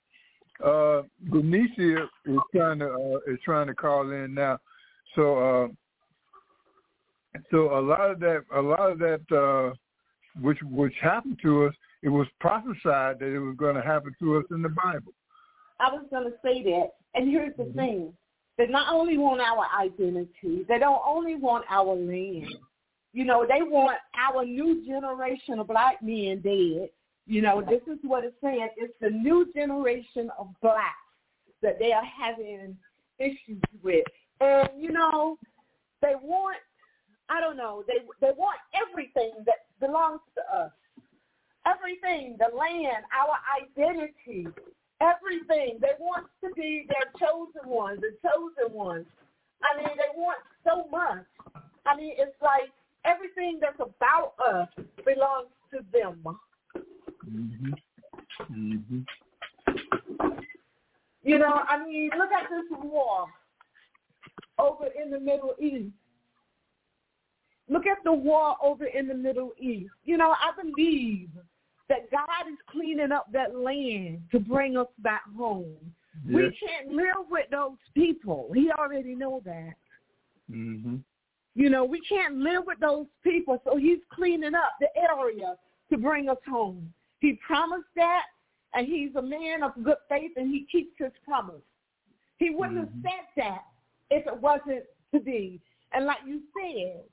Uh, 0.64 1.04
Benicia 1.30 2.08
is 2.26 2.40
trying 2.56 2.80
to 2.80 2.92
uh, 2.92 3.32
is 3.32 3.40
trying 3.44 3.68
to 3.68 3.76
call 3.76 4.12
in 4.12 4.34
now, 4.34 4.58
so 5.16 5.38
uh, 5.38 5.68
so 7.52 7.78
a 7.78 7.82
lot 7.82 8.12
of 8.12 8.20
that 8.20 8.44
a 8.56 8.62
lot 8.62 8.92
of 8.92 9.00
that 9.00 9.22
uh, 9.32 9.76
which 10.42 10.60
which 10.64 10.94
happened 11.02 11.40
to 11.44 11.66
us, 11.66 11.74
it 12.02 12.10
was 12.10 12.28
prophesied 12.40 13.20
that 13.20 13.34
it 13.34 13.40
was 13.40 13.56
going 13.58 13.76
to 13.76 13.82
happen 13.82 14.16
to 14.20 14.38
us 14.38 14.46
in 14.52 14.62
the 14.62 14.70
Bible. 14.70 15.14
I 15.80 15.92
was 15.92 16.06
going 16.10 16.26
to 16.26 16.38
say 16.44 16.64
that. 16.64 16.92
And 17.16 17.30
here's 17.30 17.56
the 17.58 17.64
Mm-hmm. 17.64 17.80
thing. 17.80 18.14
They 18.58 18.68
not 18.68 18.92
only 18.94 19.18
want 19.20 19.40
our 19.40 19.68
identity, 19.80 20.66
they 20.68 20.80
don't 20.80 21.02
only 21.06 21.36
want 21.36 21.66
our 21.70 21.94
land. 21.96 22.48
You 23.14 23.24
know, 23.26 23.46
they 23.48 23.62
want 23.62 23.98
our 24.18 24.44
new 24.44 24.86
generation 24.86 25.60
of 25.60 25.68
black 25.68 26.02
men 26.02 26.42
dead. 26.42 26.90
You 27.28 27.42
know, 27.42 27.62
this 27.62 27.82
is 27.88 28.00
what 28.02 28.24
it's 28.24 28.36
saying. 28.42 28.70
It's 28.78 28.94
the 29.00 29.10
new 29.12 29.52
generation 29.54 30.32
of 30.40 30.48
blacks 30.62 30.96
that 31.62 31.78
they 31.78 31.92
are 31.92 32.04
having 32.04 32.76
issues 33.20 33.62
with. 33.84 34.06
And, 34.42 34.70
you 34.78 34.92
know, 34.92 35.38
they 36.02 36.14
want, 36.22 36.58
I 37.30 37.40
don't 37.42 37.58
know, 37.58 37.84
they 37.88 38.00
they 38.22 38.34
want 38.36 38.58
everything 38.74 39.32
that 39.46 39.66
belongs 39.80 40.22
to 40.36 40.58
us. 40.58 40.72
Everything, 41.66 42.38
the 42.40 42.56
land, 42.56 43.04
our 43.12 43.38
identity, 43.62 44.48
everything. 45.02 45.80
They 45.82 45.96
want 46.00 46.28
to 46.44 46.50
be 46.56 46.88
their 46.88 47.12
chosen 47.20 47.70
ones, 47.70 48.00
the 48.02 48.16
chosen 48.22 48.76
ones. 48.76 49.06
I 49.64 49.78
mean, 49.78 49.96
they 49.98 50.20
want 50.20 50.40
so 50.64 50.88
much. 50.92 51.26
I 51.86 51.96
mean, 51.96 52.14
it's 52.18 52.36
like 52.42 52.72
everything 53.06 53.60
that's 53.62 53.80
about 53.80 54.34
us 54.40 54.68
belongs 55.06 55.50
to 55.72 55.80
them. 55.92 56.24
hmm 57.24 57.72
hmm 58.48 59.00
You 61.24 61.40
know, 61.40 61.62
I 61.68 61.84
mean, 61.84 62.10
look 62.18 62.32
at 62.32 62.50
this 62.50 62.80
war 62.84 63.28
over 64.60 64.88
in 65.02 65.12
the 65.12 65.20
Middle 65.20 65.56
East. 65.60 65.94
Look 67.70 67.86
at 67.86 67.98
the 68.06 68.14
war 68.14 68.56
over 68.64 68.86
in 68.86 69.08
the 69.08 69.14
Middle 69.14 69.52
East. 69.60 69.92
You 70.06 70.18
know, 70.18 70.32
I 70.32 70.52
believe 70.62 71.30
that 71.90 72.12
God 72.12 72.52
is 72.52 72.58
cleaning 72.70 73.12
up 73.12 73.28
that 73.34 73.56
land 73.56 74.22
to 74.32 74.40
bring 74.40 74.78
us 74.78 74.88
back 75.00 75.24
home. 75.36 75.76
We 76.26 76.58
can't 76.60 76.94
live 76.96 77.30
with 77.30 77.46
those 77.52 77.78
people. 77.94 78.50
He 78.54 78.72
already 78.72 79.16
know 79.16 79.42
that. 79.46 79.74
hmm 80.50 80.98
You 81.56 81.70
know, 81.70 81.86
we 81.86 82.02
can't 82.02 82.38
live 82.38 82.64
with 82.66 82.80
those 82.80 83.06
people, 83.24 83.62
so 83.64 83.78
he's 83.78 84.00
cleaning 84.12 84.56
up 84.56 84.74
the 84.80 84.88
area 84.98 85.56
to 85.92 85.98
bring 85.98 86.30
us 86.30 86.38
home. 86.50 86.92
He 87.20 87.40
promised 87.46 87.90
that, 87.96 88.24
and 88.74 88.86
he's 88.86 89.16
a 89.16 89.22
man 89.22 89.64
of 89.64 89.72
good 89.84 89.98
faith, 90.10 90.32
and 90.36 90.50
he 90.50 90.66
keeps 90.72 90.94
his 90.98 91.12
promise. 91.24 91.62
He 92.38 92.50
wouldn't 92.50 92.80
have 92.80 92.90
said 93.02 93.26
that 93.38 93.62
if 94.12 94.28
it 94.28 94.42
wasn't 94.42 94.84
to 95.14 95.20
be. 95.20 95.62
And 95.94 96.06
like 96.06 96.20
you 96.26 96.42
said, 96.60 97.04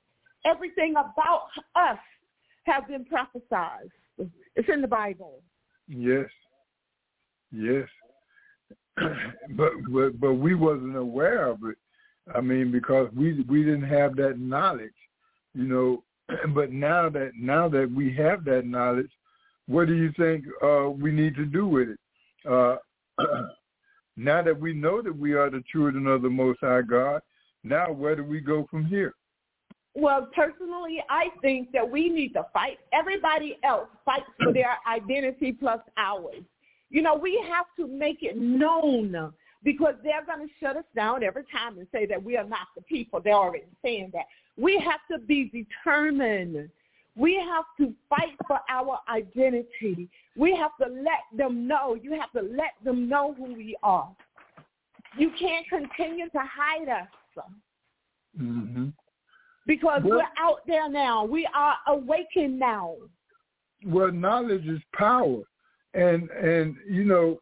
everything 0.45 0.91
about 0.91 1.47
us 1.75 1.97
has 2.65 2.83
been 2.87 3.05
prophesied. 3.05 3.89
It's 4.17 4.69
in 4.71 4.81
the 4.81 4.87
Bible. 4.87 5.41
Yes. 5.87 6.27
Yes. 7.51 7.87
but 9.51 9.71
but 9.91 10.19
but 10.19 10.33
we 10.33 10.55
wasn't 10.55 10.95
aware 10.95 11.47
of 11.47 11.59
it. 11.65 11.77
I 12.33 12.41
mean, 12.41 12.71
because 12.71 13.09
we 13.15 13.41
we 13.47 13.63
didn't 13.63 13.89
have 13.89 14.15
that 14.17 14.39
knowledge, 14.39 14.93
you 15.53 15.65
know. 15.65 16.03
But 16.55 16.71
now 16.71 17.07
that 17.09 17.31
now 17.39 17.69
that 17.69 17.91
we 17.93 18.13
have 18.15 18.45
that 18.45 18.65
knowledge, 18.65 19.11
what 19.67 19.87
do 19.87 19.93
you 19.93 20.11
think 20.17 20.45
uh, 20.63 20.89
we 20.89 21.11
need 21.11 21.35
to 21.35 21.45
do 21.45 21.67
with 21.67 21.89
it? 21.89 21.99
Uh, 22.49 22.77
now 24.17 24.41
that 24.41 24.59
we 24.59 24.73
know 24.73 25.01
that 25.01 25.15
we 25.15 25.33
are 25.33 25.49
the 25.51 25.63
children 25.71 26.07
of 26.07 26.23
the 26.23 26.29
Most 26.29 26.61
High 26.61 26.81
God, 26.81 27.21
now 27.63 27.91
where 27.91 28.15
do 28.15 28.23
we 28.23 28.39
go 28.39 28.65
from 28.71 28.85
here? 28.85 29.13
Well, 29.95 30.27
personally, 30.35 31.01
I 31.09 31.27
think 31.41 31.71
that 31.71 31.89
we 31.89 32.09
need 32.09 32.33
to 32.33 32.45
fight. 32.53 32.79
Everybody 32.93 33.57
else 33.63 33.87
fights 34.03 34.29
for 34.43 34.51
their 34.51 34.77
identity 34.87 35.53
plus 35.53 35.79
ours. 35.97 36.43
You 36.89 37.01
know, 37.01 37.15
we 37.15 37.41
have 37.49 37.65
to 37.77 37.87
make 37.87 38.17
it 38.21 38.37
known 38.37 39.33
because 39.63 39.95
they're 40.03 40.25
going 40.25 40.47
to 40.47 40.53
shut 40.59 40.75
us 40.75 40.83
down 40.95 41.23
every 41.23 41.45
time 41.51 41.77
and 41.77 41.87
say 41.91 42.05
that 42.07 42.21
we 42.21 42.37
are 42.37 42.43
not 42.43 42.67
the 42.75 42.81
people. 42.83 43.21
They're 43.23 43.33
already 43.33 43.65
saying 43.83 44.11
that. 44.13 44.25
We 44.57 44.77
have 44.79 44.99
to 45.11 45.25
be 45.25 45.49
determined. 45.85 46.69
We 47.15 47.35
have 47.35 47.65
to 47.79 47.93
fight 48.09 48.35
for 48.47 48.59
our 48.69 48.99
identity. 49.09 50.09
We 50.35 50.55
have 50.55 50.71
to 50.81 50.93
let 50.93 51.23
them 51.35 51.67
know. 51.67 51.95
You 51.95 52.19
have 52.19 52.31
to 52.33 52.41
let 52.41 52.73
them 52.83 53.07
know 53.07 53.33
who 53.33 53.53
we 53.53 53.77
are. 53.81 54.09
You 55.17 55.31
can't 55.39 55.65
continue 55.69 56.29
to 56.29 56.39
hide 56.39 56.89
us 56.89 57.07
hmm 58.37 58.89
because 59.65 60.03
Well- 60.03 60.17
we're 60.19 60.43
out 60.43 60.65
there 60.67 60.89
now. 60.89 61.23
We 61.25 61.47
are 61.53 61.75
awakened 61.87 62.59
now. 62.59 62.95
well, 63.85 64.11
knowledge 64.11 64.65
is 64.67 64.81
power, 64.93 65.43
and 65.93 66.29
and 66.31 66.75
you 66.89 67.03
know 67.03 67.39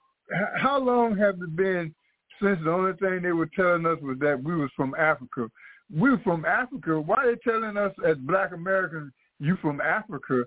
how 0.58 0.78
long 0.80 1.16
have 1.18 1.36
it 1.42 1.56
been 1.56 1.94
since 2.42 2.60
the 2.64 2.72
only 2.72 2.94
thing 2.94 3.22
they 3.22 3.32
were 3.32 3.50
telling 3.56 3.86
us 3.86 4.00
was 4.02 4.18
that 4.20 4.42
we 4.42 4.56
was 4.56 4.72
from 4.76 4.94
Africa? 4.96 5.50
We're 5.94 6.18
from 6.20 6.44
Africa. 6.46 7.00
Why 7.00 7.16
are 7.24 7.36
they 7.36 7.42
telling 7.52 7.78
us 7.78 7.94
as 8.06 8.18
Black 8.20 8.52
Americans 8.52 9.14
you 9.40 9.56
from 9.58 9.80
Africa? 9.80 10.44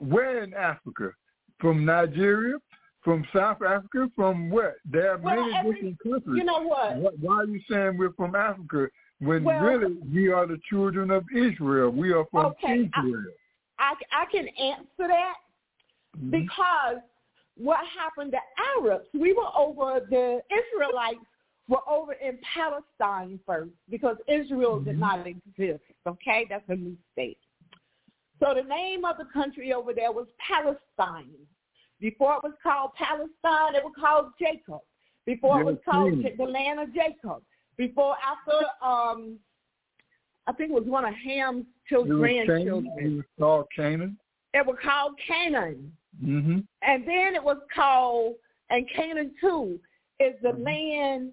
Where 0.00 0.42
in 0.42 0.52
Africa? 0.54 1.12
From 1.60 1.84
Nigeria? 1.84 2.56
From 3.02 3.24
South 3.34 3.62
Africa? 3.62 4.10
From 4.16 4.50
what? 4.50 4.74
There 4.84 5.12
are 5.12 5.18
Well, 5.18 5.36
many 5.36 5.54
every- 5.54 5.72
different 5.74 5.98
countries. 6.02 6.36
You 6.36 6.44
know 6.44 6.62
what? 6.62 6.96
Why, 6.96 7.10
why 7.20 7.34
are 7.36 7.44
you 7.46 7.60
saying 7.70 7.96
we're 7.98 8.12
from 8.12 8.34
Africa 8.34 8.88
when 9.20 9.44
Well- 9.44 9.62
really 9.62 9.94
we 10.12 10.28
are 10.32 10.46
the 10.46 10.58
children 10.68 11.10
of 11.10 11.24
Israel? 11.34 11.90
We 11.90 12.12
are 12.12 12.24
from 12.26 12.46
Okay, 12.46 12.90
I- 12.94 13.00
Israel. 13.00 13.32
I, 13.78 13.94
I 14.12 14.26
can 14.26 14.48
answer 14.48 15.08
that 15.08 15.36
Mhm. 16.18 16.30
because 16.30 16.98
what 17.56 17.80
happened 17.86 18.32
to 18.32 18.40
Arabs, 18.76 19.08
we 19.14 19.32
were 19.32 19.50
over, 19.56 20.00
the 20.00 20.42
Israelites 20.50 21.24
were 21.68 21.88
over 21.88 22.14
in 22.14 22.38
Palestine 22.38 23.38
first 23.46 23.70
because 23.88 24.16
Israel 24.26 24.80
did 24.80 24.96
Mhm. 24.96 25.00
not 25.00 25.26
exist, 25.26 25.84
okay? 26.06 26.46
That's 26.48 26.68
a 26.68 26.74
new 26.76 26.96
state. 27.12 27.38
So 28.40 28.54
the 28.54 28.62
name 28.62 29.04
of 29.04 29.18
the 29.18 29.26
country 29.26 29.72
over 29.72 29.92
there 29.92 30.12
was 30.12 30.26
Palestine. 30.38 31.46
Before 32.00 32.36
it 32.36 32.42
was 32.42 32.54
called 32.62 32.94
Palestine, 32.94 33.74
it 33.74 33.84
was 33.84 33.92
called 33.94 34.32
Jacob. 34.38 34.80
Before 35.26 35.60
it 35.60 35.64
was 35.64 35.78
called. 35.84 36.22
The 36.22 36.44
land 36.44 36.80
of 36.80 36.92
Jacob. 36.94 37.42
Before, 37.80 38.14
after, 38.22 38.58
um, 38.84 39.38
I 40.46 40.52
think 40.52 40.70
it 40.70 40.74
was 40.74 40.84
one 40.84 41.06
of 41.06 41.14
Ham's 41.14 41.64
children, 41.88 42.20
was 42.20 42.28
Canaan. 42.28 42.92
It 42.98 43.16
was 43.16 43.24
called 43.38 43.66
Canaan. 43.74 44.18
It 44.52 44.66
was 44.66 44.76
called 44.84 45.14
Canaan. 45.26 45.90
Mm-hmm. 46.22 46.58
And 46.82 47.08
then 47.08 47.34
it 47.34 47.42
was 47.42 47.56
called, 47.74 48.34
and 48.68 48.86
Canaan 48.94 49.30
too 49.40 49.80
is 50.18 50.34
the 50.42 50.52
Mhm. 50.52 50.64
land 50.66 51.32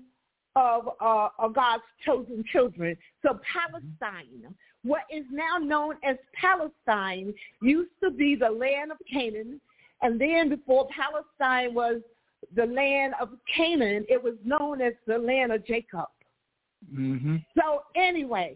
of, 0.55 0.87
uh, 1.01 1.29
of 1.37 1.51
God's 1.51 1.83
chosen 2.05 2.45
children. 2.45 2.97
So 3.23 3.41
Palestine, 3.43 4.55
what 4.83 5.03
is 5.11 5.25
now 5.29 5.57
known 5.57 5.97
as 6.03 6.17
Palestine, 6.31 7.33
used 7.61 7.99
to 7.99 8.09
be 8.09 8.35
the 8.35 8.49
land 8.49 8.93
of 8.93 8.99
Canaan. 9.11 9.59
And 10.01 10.17
then 10.17 10.47
before 10.47 10.87
Palestine 10.87 11.73
was 11.73 12.01
the 12.53 12.67
land 12.67 13.15
of 13.19 13.37
Canaan, 13.53 14.05
it 14.07 14.23
was 14.23 14.35
known 14.45 14.79
as 14.79 14.93
the 15.07 15.17
land 15.17 15.51
of 15.51 15.65
Jacob. 15.65 16.07
Mm-hmm. 16.93 17.37
So 17.57 17.83
anyway, 17.95 18.55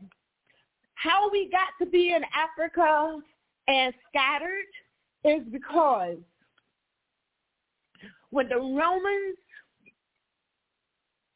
how 0.96 1.30
we 1.32 1.50
got 1.50 1.70
to 1.84 1.90
be 1.90 2.14
in 2.14 2.22
Africa 2.36 3.20
and 3.68 3.94
scattered 4.10 4.66
is 5.24 5.42
because 5.52 6.18
when 8.30 8.48
the 8.50 8.58
Romans, 8.58 9.38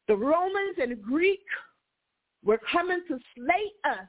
the 0.08 0.16
Romans 0.16 0.76
and 0.80 0.92
the 0.92 0.96
Greek 0.96 1.44
were 2.44 2.60
coming 2.72 3.00
to 3.08 3.18
slay 3.34 3.72
us. 3.84 4.08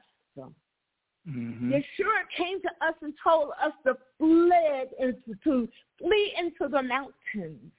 Mhm. 1.28 1.70
Yeshua 1.70 2.26
came 2.34 2.58
to 2.62 2.70
us 2.80 2.94
and 3.02 3.12
told 3.22 3.50
us 3.60 3.72
to 3.84 3.98
fled 4.18 4.88
into 4.98 5.34
to 5.44 5.68
flee 5.98 6.34
into 6.38 6.68
the 6.68 6.82
mountains. 6.82 7.70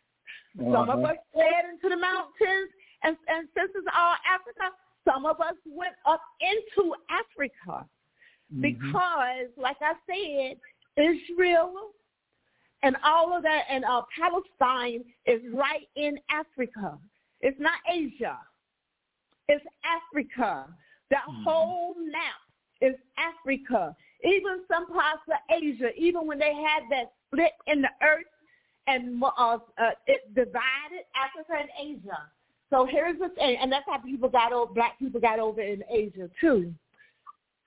Some 0.55 0.75
of 0.75 0.89
Uh-huh. 0.89 1.13
us 1.13 1.17
fled 1.33 1.65
into 1.65 1.89
the 1.89 1.97
mountains, 1.97 2.69
and, 3.01 3.17
and 3.27 3.47
since 3.55 3.71
it's 3.73 3.87
all 3.95 4.15
Africa, 4.25 4.71
some 5.05 5.25
of 5.25 5.39
us 5.39 5.55
went 5.65 5.95
up 6.05 6.21
into 6.41 6.95
Africa 7.09 7.87
Mhm. 8.53 8.61
because, 8.61 9.49
like 9.57 9.77
I 9.81 9.93
said, 10.05 10.59
Israel 10.97 11.93
and 12.81 12.95
all 13.03 13.35
of 13.35 13.43
that, 13.43 13.65
and 13.69 13.83
uh, 13.83 14.01
Palestine 14.17 15.03
is 15.25 15.41
right 15.53 15.87
in 15.95 16.19
Africa. 16.29 16.97
It's 17.41 17.59
not 17.59 17.79
Asia. 17.87 18.39
It's 19.47 19.65
Africa. 19.83 20.73
That 21.09 21.25
Mhm. 21.25 21.43
whole 21.43 21.95
map 21.95 22.41
is 22.81 22.95
Africa. 23.17 23.95
Even 24.23 24.65
some 24.67 24.87
parts 24.87 25.27
of 25.27 25.37
Asia, 25.49 25.93
even 25.99 26.25
when 26.27 26.39
they 26.39 26.53
had 26.53 26.89
that 26.89 27.13
split 27.25 27.53
in 27.67 27.81
the 27.81 27.91
earth 28.01 28.27
and 28.87 29.21
uh, 29.23 29.59
uh, 29.77 29.91
it 30.07 30.33
divided 30.33 31.05
Africa 31.15 31.53
and 31.57 31.69
Asia. 31.77 32.31
So 32.69 32.85
here's 32.89 33.17
the 33.19 33.29
thing, 33.29 33.57
and 33.61 33.71
that's 33.71 33.85
how 33.87 33.97
people 33.97 34.29
got 34.29 34.53
over, 34.53 34.71
black 34.73 34.99
people 34.99 35.19
got 35.19 35.39
over 35.39 35.61
in 35.61 35.83
Asia 35.89 36.29
too. 36.39 36.73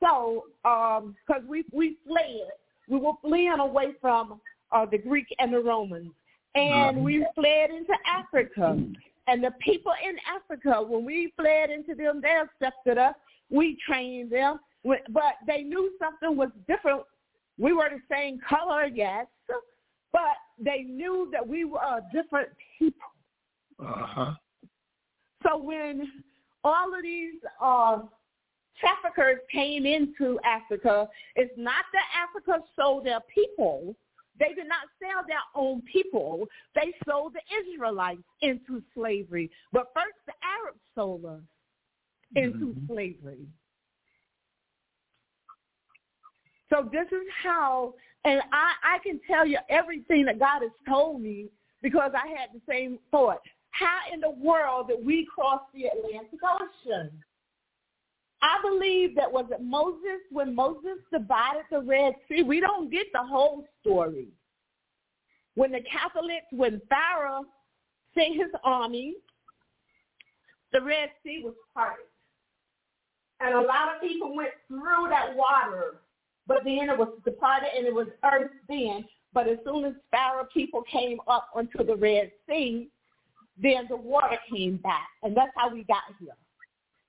So, 0.01 0.45
because 0.63 1.43
we 1.49 1.65
we 1.73 1.97
fled, 2.07 2.51
we 2.89 2.99
were 2.99 3.13
fleeing 3.21 3.59
away 3.59 3.95
from 4.01 4.41
uh, 4.71 4.87
the 4.87 4.99
Greek 4.99 5.27
and 5.39 5.53
the 5.53 5.61
Romans, 5.61 6.11
and 6.55 7.05
we 7.05 7.27
fled 7.35 7.71
into 7.71 7.95
Africa. 8.07 8.79
And 9.29 9.43
the 9.43 9.53
people 9.61 9.93
in 10.05 10.17
Africa, 10.35 10.83
when 10.83 11.05
we 11.05 11.33
fled 11.37 11.71
into 11.71 11.95
them, 11.95 12.21
they 12.21 12.43
accepted 12.43 12.99
us. 12.99 13.15
We 13.51 13.79
trained 13.87 14.33
them, 14.33 14.59
but 14.85 15.35
they 15.47 15.63
knew 15.63 15.93
something 16.01 16.37
was 16.37 16.51
different. 16.67 17.03
We 17.59 17.73
were 17.73 17.89
the 17.89 18.01
same 18.11 18.41
color, 18.49 18.87
yes, 18.87 19.27
but 20.13 20.37
they 20.59 20.83
knew 20.83 21.29
that 21.33 21.47
we 21.47 21.65
were 21.65 21.79
a 21.79 22.01
different 22.13 22.49
people. 22.79 23.09
Uh-huh. 23.79 24.33
So 25.43 25.57
when 25.57 26.11
all 26.65 26.95
of 26.95 27.03
these 27.03 27.35
uh, 27.61 28.01
traffickers 28.79 29.39
came 29.51 29.87
into 29.87 30.39
Africa, 30.45 31.09
it's 31.37 31.53
not 31.57 31.85
that 31.93 32.05
Africa 32.29 32.65
sold 32.77 33.07
their 33.07 33.21
people. 33.35 33.95
They 34.39 34.55
did 34.55 34.67
not 34.67 34.89
sell 34.99 35.25
their 35.27 35.43
own 35.55 35.83
people. 35.83 36.47
They 36.75 36.95
sold 37.09 37.35
the 37.35 37.43
Israelites 37.61 38.23
into 38.41 38.83
slavery. 38.95 39.51
But 39.73 39.93
first 39.95 40.17
the 40.27 40.33
Arabs 40.43 40.81
sold 40.95 41.25
us 41.25 41.43
into 42.35 42.75
Mhm. 42.75 42.87
slavery. 42.87 43.47
So 46.71 46.89
this 46.91 47.07
is 47.13 47.29
how, 47.43 47.95
and 48.25 48.41
I, 48.51 48.75
I 48.83 48.99
can 49.01 49.21
tell 49.27 49.47
you 49.47 49.59
everything 49.69 50.25
that 50.25 50.39
God 50.39 50.63
has 50.63 50.71
told 50.89 51.21
me 51.21 51.51
because 51.83 52.13
I 52.15 52.29
had 52.29 52.51
the 52.55 52.63
same 52.67 52.99
thought. 53.11 53.43
How 53.73 53.99
in 54.13 54.21
the 54.21 54.31
world 54.31 54.89
did 54.89 55.05
we 55.05 55.27
cross 55.35 55.61
the 55.75 55.87
Atlantic 55.87 56.41
Ocean? 56.45 57.11
I 58.43 58.59
believe 58.61 59.15
that 59.17 59.31
was 59.31 59.47
it 59.51 59.63
Moses 59.63 60.21
when 60.31 60.55
Moses 60.55 60.99
divided 61.13 61.63
the 61.71 61.81
Red 61.81 62.15
Sea. 62.29 62.43
We 62.43 62.61
don't 62.61 62.91
get 62.91 63.07
the 63.13 63.23
whole 63.23 63.65
story. 63.81 64.29
When 65.55 65.73
the 65.73 65.81
Catholics, 65.81 66.47
when 66.51 66.81
Pharaoh 66.89 67.45
sent 68.15 68.35
his 68.35 68.51
army, 68.65 69.15
the 70.73 70.81
Red 70.81 71.11
Sea 71.23 71.43
was 71.45 71.55
parted, 71.75 72.07
and 73.41 73.55
a 73.55 73.61
lot 73.61 73.95
of 73.95 74.01
people 74.01 74.35
went 74.35 74.53
through 74.69 75.09
that 75.11 75.37
water. 75.37 76.01
But 76.47 76.65
then 76.65 76.89
it 76.91 76.99
was 76.99 77.09
departed 77.25 77.69
and 77.77 77.87
it 77.87 77.95
was 77.95 78.09
earth 78.25 78.51
then. 78.69 79.05
But 79.33 79.49
as 79.49 79.59
soon 79.65 79.85
as 79.85 79.95
Pharaoh 80.11 80.49
people 80.53 80.83
came 80.83 81.19
up 81.29 81.49
onto 81.55 81.85
the 81.85 81.97
Red 81.97 82.33
Sea, 82.49 82.89
then 83.61 83.87
the 83.89 83.97
water 83.97 84.39
came 84.51 84.77
back, 84.79 85.09
and 85.23 85.37
that's 85.37 85.53
how 85.57 85.73
we 85.73 85.85
got 85.85 86.03
here. 86.19 86.37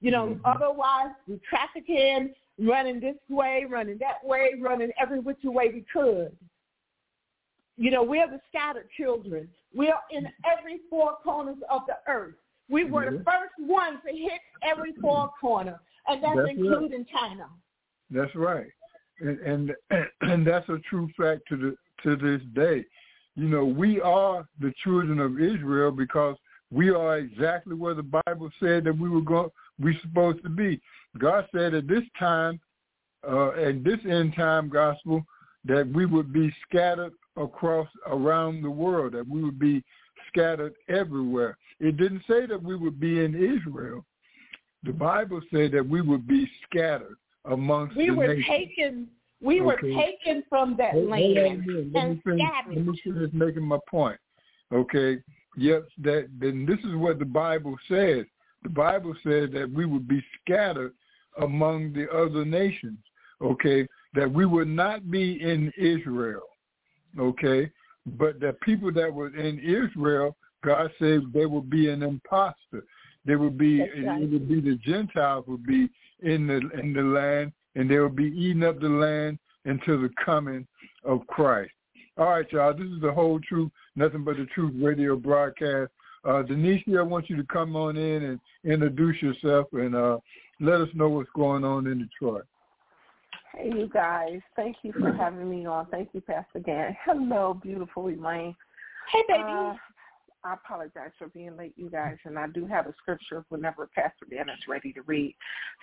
You 0.01 0.11
know, 0.11 0.35
Mhm. 0.35 0.41
otherwise 0.43 1.13
we 1.27 1.39
trafficking, 1.39 2.35
running 2.59 2.99
this 2.99 3.17
way, 3.29 3.65
running 3.65 3.97
that 3.99 4.23
way, 4.23 4.55
running 4.59 4.91
every 4.97 5.19
which 5.19 5.43
way 5.43 5.69
we 5.69 5.81
could. 5.81 6.37
You 7.77 7.89
know, 7.89 8.03
we're 8.03 8.27
the 8.27 8.39
scattered 8.49 8.89
children. 8.91 9.49
We're 9.73 9.97
in 10.11 10.31
every 10.45 10.79
four 10.89 11.15
corners 11.23 11.57
of 11.69 11.85
the 11.87 11.97
earth. 12.07 12.35
We 12.69 12.83
were 12.83 13.05
the 13.09 13.17
Mhm. 13.19 13.25
first 13.25 13.57
ones 13.59 13.99
to 14.05 14.15
hit 14.15 14.41
every 14.61 14.93
four 14.93 15.29
corner, 15.39 15.79
and 16.07 16.21
that's, 16.23 16.35
That's 16.35 16.47
right. 16.47 16.57
including 16.57 17.05
China. 17.05 17.49
That's 18.09 18.35
right, 18.35 18.71
and, 19.19 19.39
and 19.39 19.75
and 20.21 20.45
that's 20.45 20.67
a 20.69 20.79
true 20.79 21.09
fact 21.17 21.47
to 21.47 21.57
the 21.57 21.77
to 22.03 22.15
this 22.15 22.41
day. 22.53 22.85
You 23.35 23.49
know, 23.49 23.65
we 23.65 23.99
are 24.01 24.47
the 24.59 24.73
children 24.83 25.19
of 25.19 25.39
Israel 25.39 25.91
because 25.91 26.35
we 26.71 26.89
are 26.89 27.17
exactly 27.17 27.75
where 27.75 27.93
the 27.93 28.21
Bible 28.25 28.49
said 28.59 28.83
that 28.83 28.97
we 28.97 29.09
were 29.09 29.21
going. 29.21 29.49
We 29.79 29.97
supposed 30.01 30.43
to 30.43 30.49
be. 30.49 30.81
God 31.17 31.47
said 31.53 31.73
at 31.73 31.87
this 31.87 32.03
time, 32.19 32.59
uh, 33.27 33.49
at 33.51 33.83
this 33.83 33.99
end 34.09 34.35
time 34.35 34.69
gospel, 34.69 35.23
that 35.65 35.89
we 35.93 36.05
would 36.05 36.33
be 36.33 36.53
scattered 36.67 37.13
across 37.37 37.87
around 38.07 38.61
the 38.61 38.69
world. 38.69 39.13
That 39.13 39.27
we 39.27 39.43
would 39.43 39.59
be 39.59 39.83
scattered 40.27 40.73
everywhere. 40.89 41.57
It 41.79 41.97
didn't 41.97 42.23
say 42.27 42.45
that 42.45 42.61
we 42.61 42.75
would 42.75 42.99
be 42.99 43.23
in 43.23 43.35
Israel. 43.35 44.05
The 44.83 44.93
Bible 44.93 45.41
said 45.51 45.71
that 45.71 45.87
we 45.87 46.01
would 46.01 46.27
be 46.27 46.49
scattered 46.63 47.15
amongst 47.45 47.95
the 47.95 48.01
nations. 48.01 48.17
We 48.17 48.27
were 48.27 48.35
taken. 48.43 49.07
We 49.43 49.61
were 49.61 49.77
taken 49.77 50.43
from 50.49 50.75
that 50.77 50.93
Hold- 50.93 51.09
hold 51.09 51.11
land 51.11 51.65
me 51.65 51.79
and 51.79 52.23
finish, 52.23 52.41
let 52.67 52.85
me 52.87 53.01
finish 53.03 53.33
making 53.33 53.63
my 53.63 53.77
point. 53.89 54.19
Okay. 54.71 55.21
Yes, 55.57 55.83
that 55.99 56.29
then 56.39 56.65
this 56.65 56.79
is 56.79 56.95
what 56.95 57.19
the 57.19 57.25
Bible 57.25 57.77
says. 57.87 58.25
The 58.63 58.69
Bible 58.69 59.13
says 59.23 59.51
that 59.51 59.69
we 59.71 59.85
would 59.85 60.07
be 60.07 60.23
scattered 60.41 60.93
among 61.37 61.93
the 61.93 62.09
other 62.11 62.45
nations. 62.45 62.97
Okay. 63.41 63.87
That 64.13 64.31
we 64.31 64.45
would 64.45 64.69
not 64.69 65.11
be 65.11 65.41
in 65.41 65.71
Israel. 65.77 66.47
Okay. 67.19 67.69
But 68.05 68.39
the 68.39 68.53
people 68.61 68.91
that 68.93 69.13
were 69.13 69.35
in 69.35 69.59
Israel, 69.59 70.35
God 70.63 70.91
said 70.99 71.21
they 71.33 71.45
would 71.45 71.69
be 71.69 71.89
an 71.89 72.01
imposter. 72.01 72.85
They 73.25 73.35
would 73.35 73.57
be 73.57 73.81
right. 73.81 74.21
it 74.21 74.29
would 74.31 74.47
be 74.47 74.61
the 74.61 74.75
Gentiles 74.75 75.45
would 75.47 75.65
be 75.65 75.89
in 76.21 76.47
the 76.47 76.61
in 76.79 76.93
the 76.93 77.01
land 77.01 77.51
and 77.75 77.89
they 77.89 77.97
will 77.99 78.09
be 78.09 78.25
eating 78.25 78.63
up 78.63 78.79
the 78.79 78.89
land 78.89 79.39
until 79.65 80.01
the 80.01 80.09
coming 80.23 80.67
of 81.03 81.25
Christ. 81.27 81.71
All 82.17 82.29
right, 82.29 82.51
y'all. 82.51 82.73
This 82.73 82.87
is 82.87 83.01
the 83.01 83.11
whole 83.11 83.39
truth, 83.39 83.71
nothing 83.95 84.23
but 84.23 84.37
the 84.37 84.45
truth 84.53 84.73
radio 84.77 85.15
broadcast. 85.15 85.91
Uh, 86.25 86.41
Denise, 86.43 86.83
I 86.97 87.01
want 87.01 87.29
you 87.29 87.35
to 87.35 87.43
come 87.43 87.75
on 87.75 87.97
in 87.97 88.23
and 88.23 88.39
introduce 88.63 89.21
yourself 89.21 89.67
and 89.73 89.95
uh, 89.95 90.17
let 90.59 90.79
us 90.79 90.89
know 90.93 91.09
what's 91.09 91.29
going 91.35 91.63
on 91.63 91.87
in 91.87 91.99
Detroit. 91.99 92.45
Hey, 93.53 93.69
you 93.69 93.89
guys. 93.91 94.39
Thank 94.55 94.77
you 94.83 94.93
for 94.93 95.11
having 95.11 95.49
me 95.49 95.65
on. 95.65 95.87
Thank 95.87 96.09
you, 96.13 96.21
Pastor 96.21 96.59
Dan. 96.59 96.95
Hello, 97.05 97.59
beautiful 97.61 98.07
Elaine. 98.07 98.55
Hey, 99.11 99.23
baby. 99.27 99.43
Uh, 99.43 99.73
I 100.45 100.53
apologize 100.53 101.11
for 101.17 101.29
being 101.29 101.55
late, 101.55 101.73
you 101.77 101.89
guys, 101.89 102.17
and 102.25 102.37
I 102.37 102.47
do 102.47 102.65
have 102.67 102.87
a 102.87 102.93
scripture 103.01 103.45
whenever 103.49 103.89
Pastor 103.95 104.25
Dan 104.29 104.49
is 104.49 104.67
ready 104.67 104.91
to 104.93 105.01
read. 105.03 105.35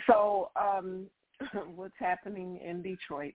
So, 0.06 0.50
um, 0.54 1.06
what's 1.74 1.94
happening 1.98 2.58
in 2.64 2.82
Detroit? 2.82 3.34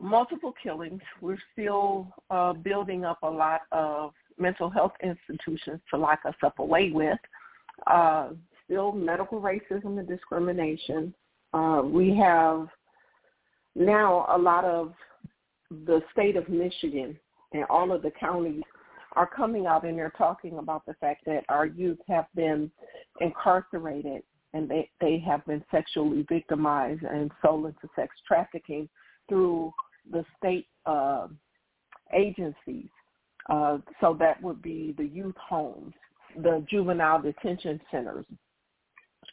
Multiple 0.00 0.54
killings. 0.62 1.02
We're 1.20 1.38
still 1.52 2.08
uh, 2.30 2.52
building 2.52 3.04
up 3.04 3.18
a 3.22 3.30
lot 3.30 3.62
of 3.72 4.12
mental 4.38 4.70
health 4.70 4.92
institutions 5.02 5.80
to 5.90 5.98
lock 5.98 6.20
us 6.24 6.34
up 6.42 6.58
away 6.58 6.90
with. 6.90 7.18
Uh, 7.86 8.30
still 8.64 8.92
medical 8.92 9.40
racism 9.40 9.98
and 9.98 10.08
discrimination. 10.08 11.14
Uh, 11.52 11.82
we 11.84 12.16
have 12.16 12.68
now 13.74 14.26
a 14.30 14.38
lot 14.38 14.64
of 14.64 14.92
the 15.86 16.02
state 16.12 16.36
of 16.36 16.48
Michigan 16.48 17.18
and 17.52 17.64
all 17.68 17.92
of 17.92 18.02
the 18.02 18.12
counties 18.18 18.62
are 19.16 19.26
coming 19.26 19.66
out 19.66 19.84
and 19.84 19.98
they're 19.98 20.12
talking 20.16 20.58
about 20.58 20.86
the 20.86 20.94
fact 20.94 21.24
that 21.26 21.44
our 21.48 21.66
youth 21.66 21.98
have 22.06 22.26
been 22.34 22.70
incarcerated 23.20 24.22
and 24.52 24.68
they, 24.68 24.88
they 25.00 25.18
have 25.18 25.44
been 25.46 25.64
sexually 25.70 26.24
victimized 26.28 27.02
and 27.02 27.30
sold 27.42 27.66
into 27.66 27.88
sex 27.94 28.14
trafficking 28.26 28.88
through 29.28 29.72
the 30.10 30.24
state 30.38 30.66
uh, 30.86 31.28
agencies. 32.14 32.88
Uh, 33.48 33.78
so 34.00 34.16
that 34.18 34.42
would 34.42 34.60
be 34.60 34.94
the 34.98 35.06
youth 35.06 35.36
homes, 35.36 35.94
the 36.42 36.64
juvenile 36.68 37.20
detention 37.20 37.80
centers. 37.90 38.24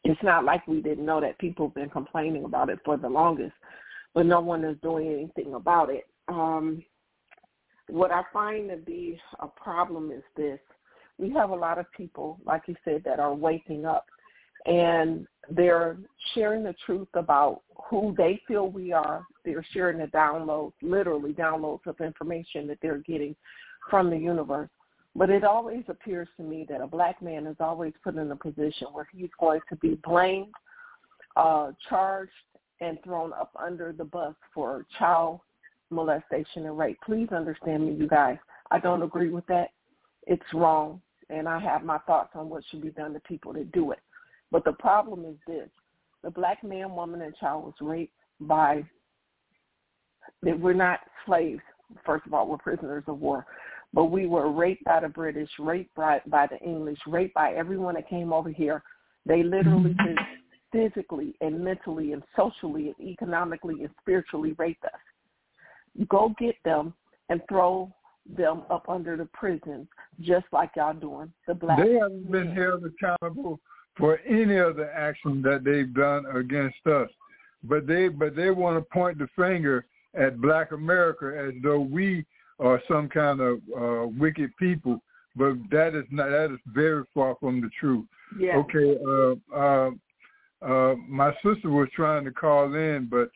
It's 0.03 0.21
not 0.23 0.45
like 0.45 0.65
we 0.67 0.81
didn't 0.81 1.05
know 1.05 1.19
that 1.21 1.39
people 1.39 1.67
have 1.67 1.75
been 1.75 1.89
complaining 1.89 2.45
about 2.45 2.69
it 2.69 2.79
for 2.85 2.97
the 2.97 3.09
longest, 3.09 3.53
but 4.13 4.25
no 4.25 4.39
one 4.39 4.63
is 4.63 4.77
doing 4.81 5.07
anything 5.07 5.55
about 5.55 5.89
it. 5.89 6.07
Um, 6.27 6.83
what 7.89 8.11
I 8.11 8.23
find 8.31 8.69
to 8.69 8.77
be 8.77 9.19
a 9.39 9.47
problem 9.47 10.11
is 10.11 10.23
this. 10.35 10.59
We 11.17 11.31
have 11.31 11.49
a 11.49 11.55
lot 11.55 11.79
of 11.79 11.91
people, 11.95 12.39
like 12.45 12.63
you 12.67 12.75
said, 12.85 13.01
that 13.05 13.19
are 13.19 13.33
waking 13.33 13.85
up 13.85 14.05
and 14.67 15.25
they're 15.49 15.97
sharing 16.33 16.63
the 16.63 16.75
truth 16.85 17.07
about 17.13 17.61
who 17.89 18.13
they 18.17 18.39
feel 18.47 18.69
we 18.69 18.91
are. 18.91 19.25
They're 19.45 19.65
sharing 19.71 19.97
the 19.97 20.07
downloads, 20.07 20.73
literally 20.81 21.33
downloads 21.33 21.87
of 21.87 21.99
information 22.01 22.67
that 22.67 22.77
they're 22.81 22.99
getting 22.99 23.35
from 23.89 24.09
the 24.09 24.17
universe. 24.17 24.69
But 25.15 25.29
it 25.29 25.43
always 25.43 25.83
appears 25.87 26.27
to 26.37 26.43
me 26.43 26.65
that 26.69 26.81
a 26.81 26.87
black 26.87 27.21
man 27.21 27.47
is 27.47 27.55
always 27.59 27.93
put 28.03 28.17
in 28.17 28.29
a 28.29 28.35
position 28.35 28.87
where 28.91 29.07
he's 29.11 29.29
going 29.39 29.61
to 29.69 29.75
be 29.77 29.99
blamed, 30.03 30.53
uh, 31.35 31.71
charged, 31.89 32.31
and 32.81 32.99
thrown 33.03 33.33
up 33.33 33.51
under 33.59 33.91
the 33.93 34.03
bus 34.03 34.35
for 34.53 34.85
child 34.99 35.39
molestation 35.89 36.65
and 36.65 36.77
rape. 36.77 36.99
Please 37.05 37.29
understand 37.31 37.87
me, 37.87 37.93
you 37.93 38.07
guys. 38.07 38.37
I 38.69 38.79
don't 38.79 39.01
agree 39.01 39.29
with 39.29 39.47
that. 39.47 39.69
It's 40.27 40.53
wrong, 40.53 41.01
and 41.29 41.47
I 41.47 41.57
have 41.59 41.83
my 41.83 41.97
thoughts 41.99 42.31
on 42.35 42.49
what 42.49 42.63
should 42.69 42.81
be 42.81 42.89
done 42.89 43.13
to 43.13 43.19
people 43.21 43.53
that 43.53 43.71
do 43.71 43.91
it. 43.91 43.99
But 44.51 44.63
the 44.65 44.73
problem 44.73 45.25
is 45.25 45.35
this. 45.45 45.69
The 46.23 46.31
black 46.31 46.63
man, 46.63 46.95
woman, 46.95 47.21
and 47.21 47.35
child 47.37 47.65
was 47.65 47.73
raped 47.79 48.13
by, 48.39 48.83
that 50.43 50.59
we're 50.59 50.73
not 50.73 50.99
slaves. 51.25 51.61
First 52.05 52.25
of 52.25 52.33
all, 52.33 52.47
we're 52.47 52.57
prisoners 52.57 53.03
of 53.07 53.19
war. 53.19 53.45
But 53.93 54.05
we 54.05 54.27
were 54.27 54.51
raped 54.51 54.83
by 54.83 54.99
the 54.99 55.07
British, 55.09 55.49
raped 55.59 55.95
by, 55.95 56.21
by 56.27 56.47
the 56.47 56.57
English, 56.59 56.99
raped 57.07 57.33
by 57.33 57.53
everyone 57.53 57.95
that 57.95 58.09
came 58.09 58.33
over 58.33 58.49
here. 58.49 58.83
They 59.25 59.43
literally 59.43 59.93
mm-hmm. 59.93 60.15
just 60.15 60.19
physically 60.71 61.35
and 61.41 61.63
mentally 61.63 62.13
and 62.13 62.23
socially 62.35 62.93
and 62.97 63.07
economically 63.07 63.83
and 63.83 63.89
spiritually 64.01 64.53
raped 64.57 64.83
us. 64.85 64.91
Go 66.09 66.33
get 66.39 66.55
them 66.65 66.93
and 67.29 67.41
throw 67.49 67.93
them 68.35 68.63
up 68.69 68.85
under 68.89 69.15
the 69.15 69.25
prisons, 69.33 69.87
just 70.19 70.45
like 70.51 70.71
y'all 70.75 70.93
doing 70.93 71.31
the 71.47 71.53
black. 71.53 71.79
They 71.79 71.93
haven't 71.93 72.29
been 72.31 72.53
held 72.53 72.83
accountable 72.85 73.59
for 73.97 74.19
any 74.27 74.57
of 74.57 74.75
the 74.75 74.89
action 74.95 75.41
that 75.41 75.63
they've 75.63 75.93
done 75.93 76.25
against 76.35 76.85
us. 76.87 77.09
But 77.63 77.87
they 77.87 78.07
but 78.07 78.35
they 78.35 78.51
want 78.51 78.77
to 78.77 78.93
point 78.93 79.17
the 79.17 79.27
finger 79.35 79.85
at 80.13 80.41
black 80.41 80.71
America 80.71 81.33
as 81.37 81.53
though 81.63 81.79
we 81.79 82.25
are 82.59 82.81
some 82.87 83.09
kind 83.09 83.39
of 83.41 83.59
uh, 83.75 84.07
wicked 84.07 84.55
people. 84.57 85.01
But 85.35 85.55
that 85.71 85.95
is 85.95 86.05
not 86.11 86.29
that 86.29 86.51
is 86.51 86.59
very 86.67 87.03
far 87.13 87.35
from 87.39 87.61
the 87.61 87.69
truth. 87.79 88.05
Yeah. 88.39 88.57
Okay, 88.57 88.97
uh, 89.07 89.55
uh, 89.55 89.91
uh, 90.61 90.95
my 91.07 91.31
sister 91.43 91.69
was 91.69 91.87
trying 91.95 92.25
to 92.25 92.31
call 92.31 92.73
in, 92.73 93.09
but 93.09 93.29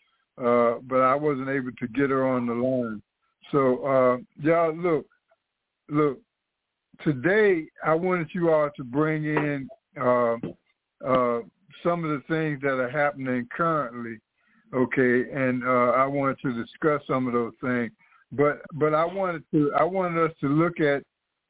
uh, 0.43 0.79
but 0.87 1.01
I 1.01 1.15
wasn't 1.15 1.49
able 1.49 1.71
to 1.71 1.87
get 1.87 2.09
her 2.09 2.27
on 2.27 2.47
the 2.47 2.53
line. 2.53 3.01
So 3.51 3.83
uh, 3.85 4.17
y'all 4.41 4.75
look, 4.75 5.05
look. 5.89 6.19
Today 7.03 7.65
I 7.83 7.95
wanted 7.95 8.29
you 8.33 8.51
all 8.51 8.69
to 8.77 8.83
bring 8.83 9.25
in 9.25 9.67
uh, 9.99 10.35
uh, 11.05 11.39
some 11.83 12.03
of 12.03 12.11
the 12.11 12.23
things 12.27 12.61
that 12.61 12.79
are 12.79 12.89
happening 12.89 13.47
currently. 13.55 14.19
Okay, 14.73 15.29
and 15.31 15.63
uh, 15.63 15.91
I 15.91 16.05
wanted 16.05 16.37
to 16.43 16.53
discuss 16.53 17.01
some 17.05 17.27
of 17.27 17.33
those 17.33 17.53
things. 17.61 17.91
But 18.31 18.61
but 18.73 18.93
I 18.93 19.05
wanted 19.05 19.43
to 19.51 19.73
I 19.77 19.83
wanted 19.83 20.23
us 20.23 20.35
to 20.39 20.47
look 20.47 20.79
at 20.79 21.03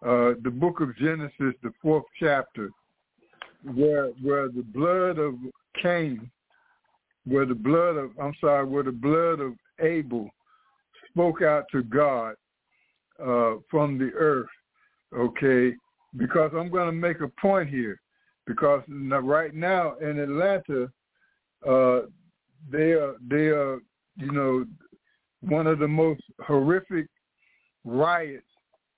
uh, 0.04 0.34
the 0.44 0.50
book 0.50 0.82
of 0.82 0.98
Genesis, 0.98 1.54
the 1.62 1.72
fourth 1.82 2.06
chapter, 2.20 2.72
where 3.76 4.08
where 4.24 4.48
the 4.48 4.64
blood 4.64 5.20
of 5.20 5.36
Cain, 5.82 6.32
where 7.26 7.46
the 7.46 7.54
blood 7.54 7.98
of 7.98 8.12
I'm 8.20 8.34
sorry, 8.42 8.66
where 8.66 8.84
the 8.84 8.92
blood 8.92 9.40
of 9.40 9.54
Abel 9.80 10.32
spoke 11.10 11.44
out 11.44 11.66
to 11.72 11.84
God 11.84 12.34
uh, 13.24 13.56
from 13.70 14.00
the 14.00 14.12
earth. 14.16 14.50
Okay, 15.16 15.76
because 16.18 16.52
I'm 16.58 16.72
going 16.72 16.88
to 16.88 16.94
make 16.94 17.22
a 17.22 17.28
point 17.40 17.70
here, 17.70 18.01
because 18.48 18.82
right 18.88 19.54
now 19.54 19.96
in 19.98 20.20
Atlanta, 20.20 20.92
uh, 21.68 22.02
they 22.72 22.92
are 22.94 23.16
they 23.30 23.48
are 23.48 23.80
you 24.18 24.32
know 24.32 24.66
one 25.42 25.68
of 25.68 25.80
the 25.80 25.88
most 25.88 26.22
horrific 26.46 27.08
riots 27.84 28.46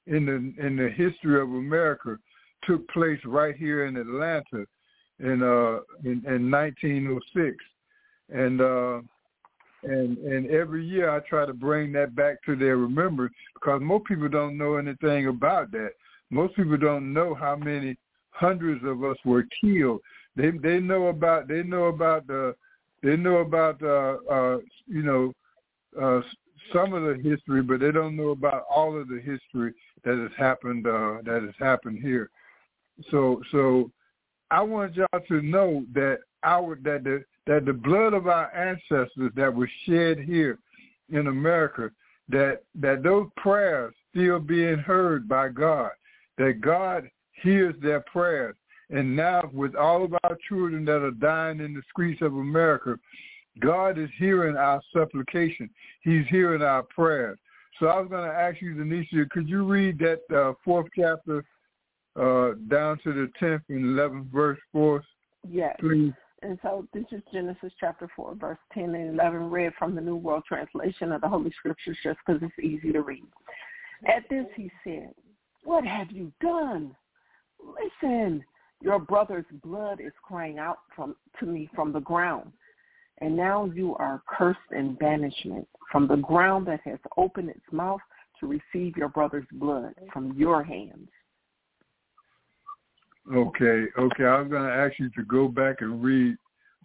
in 0.08 0.26
the 0.26 0.66
in 0.66 0.76
the 0.76 0.90
history 0.90 1.42
of 1.42 1.50
America 1.50 2.18
took 2.66 2.88
place 2.90 3.20
right 3.26 3.56
here 3.56 3.86
in 3.86 3.98
Atlanta 3.98 4.66
in 5.20 5.42
uh 5.44 5.80
in, 6.04 6.24
in 6.26 6.52
1906 6.52 7.56
and 8.30 8.62
uh 8.62 9.00
and 9.84 10.18
and 10.18 10.50
every 10.50 10.86
year 10.86 11.10
I 11.10 11.20
try 11.22 11.46
to 11.46 11.54
bring 11.54 11.92
that 11.94 12.16
back 12.16 12.44
to 12.46 12.56
their 12.56 12.78
remembrance 12.78 13.34
because 13.54 13.82
most 13.82 14.06
people 14.06 14.30
don't 14.30 14.58
know 14.58 14.76
anything 14.76 15.28
about 15.28 15.72
that. 15.72 15.92
Most 16.30 16.56
people 16.56 16.78
don't 16.78 17.14
know 17.14 17.34
how 17.34 17.56
many 17.56 17.96
hundreds 18.34 18.84
of 18.84 19.04
us 19.04 19.18
were 19.26 19.46
killed. 19.62 20.02
They 20.36 20.52
they 20.52 20.80
know 20.80 21.08
about 21.08 21.48
they 21.48 21.64
know 21.64 21.86
about 21.86 22.28
the 22.28 22.56
they 23.02 23.16
know 23.16 23.38
about 23.38 23.82
uh 23.82 24.18
uh 24.32 24.58
you 24.88 25.04
know 25.04 25.34
uh 26.02 26.22
some 26.72 26.94
of 26.94 27.04
the 27.04 27.22
history, 27.22 27.62
but 27.62 27.80
they 27.80 27.92
don't 27.92 28.16
know 28.16 28.30
about 28.30 28.64
all 28.70 29.00
of 29.00 29.08
the 29.08 29.20
history 29.20 29.74
that 30.04 30.18
has 30.18 30.32
happened 30.38 30.88
uh 30.88 31.18
that 31.24 31.44
has 31.44 31.56
happened 31.60 32.00
here. 32.02 32.30
So 33.12 33.42
so 33.52 33.92
I 34.52 34.62
want 34.62 34.96
y'all 34.96 35.08
to 35.28 35.42
know 35.42 35.86
that 35.94 36.20
our 36.44 36.76
that 36.84 37.04
the 37.04 37.24
that 37.46 37.66
the 37.66 37.74
blood 37.74 38.14
of 38.14 38.28
our 38.28 38.54
ancestors 38.56 39.32
that 39.36 39.54
was 39.54 39.70
shed 39.86 40.20
here 40.20 40.60
in 41.10 41.28
America, 41.28 41.92
that 42.30 42.64
that 42.76 43.04
those 43.04 43.28
prayers 43.38 43.94
still 44.12 44.40
being 44.40 44.78
heard 44.78 45.28
by 45.28 45.50
God, 45.50 45.92
that 46.38 46.62
God 46.62 47.10
hears 47.44 47.76
their 47.82 48.02
prayers. 48.02 48.56
And 48.90 49.16
now 49.16 49.50
with 49.54 49.76
all 49.76 50.04
of 50.04 50.14
our 50.24 50.38
children 50.48 50.86
that 50.86 51.04
are 51.04 51.12
dying 51.12 51.60
in 51.60 51.74
the 51.74 51.82
streets 51.90 52.22
of 52.22 52.34
America, 52.34 52.98
God 53.60 53.98
is 53.98 54.10
hearing 54.18 54.56
our 54.56 54.82
supplication. 54.92 55.70
He's 56.02 56.26
hearing 56.30 56.62
our 56.62 56.84
prayers. 56.84 57.38
So 57.80 57.88
I 57.88 58.00
was 58.00 58.10
going 58.10 58.30
to 58.30 58.36
ask 58.36 58.62
you, 58.62 58.76
Denisha, 58.76 59.30
could 59.30 59.50
you 59.50 59.66
read 59.66 60.00
that 60.00 60.22
uh, 60.36 60.54
fourth 60.64 60.88
chapter 60.96 61.44
uh, 62.16 62.52
down 62.68 63.00
to 63.04 63.14
the 63.14 63.30
10th 63.42 63.64
and 63.70 63.86
11th 63.86 64.32
verse 64.32 64.60
for 64.72 65.00
us? 65.00 65.06
Yes. 65.50 65.76
Please. 65.80 66.14
And 66.44 66.60
so 66.62 66.88
this 66.94 67.06
is 67.12 67.22
Genesis 67.32 67.72
chapter 67.80 68.10
4, 68.16 68.36
verse 68.36 68.58
10 68.74 68.96
and 68.96 69.14
11, 69.14 69.50
read 69.50 69.72
from 69.80 69.96
the 69.96 70.02
New 70.02 70.18
World 70.18 70.44
Translation 70.48 71.12
of 71.14 71.22
the 71.22 71.28
Holy 71.28 71.52
Scriptures 71.58 71.98
just 72.04 72.20
because 72.26 72.42
it's 72.44 72.60
easy 72.66 72.92
to 72.92 73.02
read. 73.02 73.24
At 74.06 74.24
this 74.30 74.46
he 74.56 74.70
said, 74.84 75.14
What 75.64 75.86
have 75.86 76.12
you 76.12 76.34
done? 76.42 76.96
Listen, 77.64 78.44
your 78.82 79.00
brother's 79.00 79.46
blood 79.64 80.00
is 80.00 80.12
crying 80.22 80.60
out 80.60 80.80
from 80.96 81.16
to 81.40 81.46
me 81.46 81.70
from 81.76 81.94
the 81.94 82.02
ground. 82.02 82.52
And 83.20 83.38
now 83.38 83.66
you 83.66 83.96
are 83.96 84.22
cursed 84.28 84.60
in 84.72 84.96
banishment 84.96 85.68
from 85.92 86.08
the 86.08 86.18
ground 86.18 86.68
that 86.68 86.82
has 86.86 87.00
opened 87.16 87.50
its 87.50 87.66
mouth 87.72 88.02
to 88.40 88.48
receive 88.48 88.98
your 88.98 89.10
brother's 89.10 89.46
blood 89.54 89.94
from 90.12 90.34
your 90.34 90.64
hands. 90.64 91.08
Okay, 93.34 93.86
okay. 93.98 94.26
I 94.26 94.42
was 94.42 94.50
going 94.50 94.64
to 94.64 94.74
ask 94.74 95.00
you 95.00 95.10
to 95.12 95.24
go 95.24 95.48
back 95.48 95.78
and 95.80 96.04
read 96.04 96.36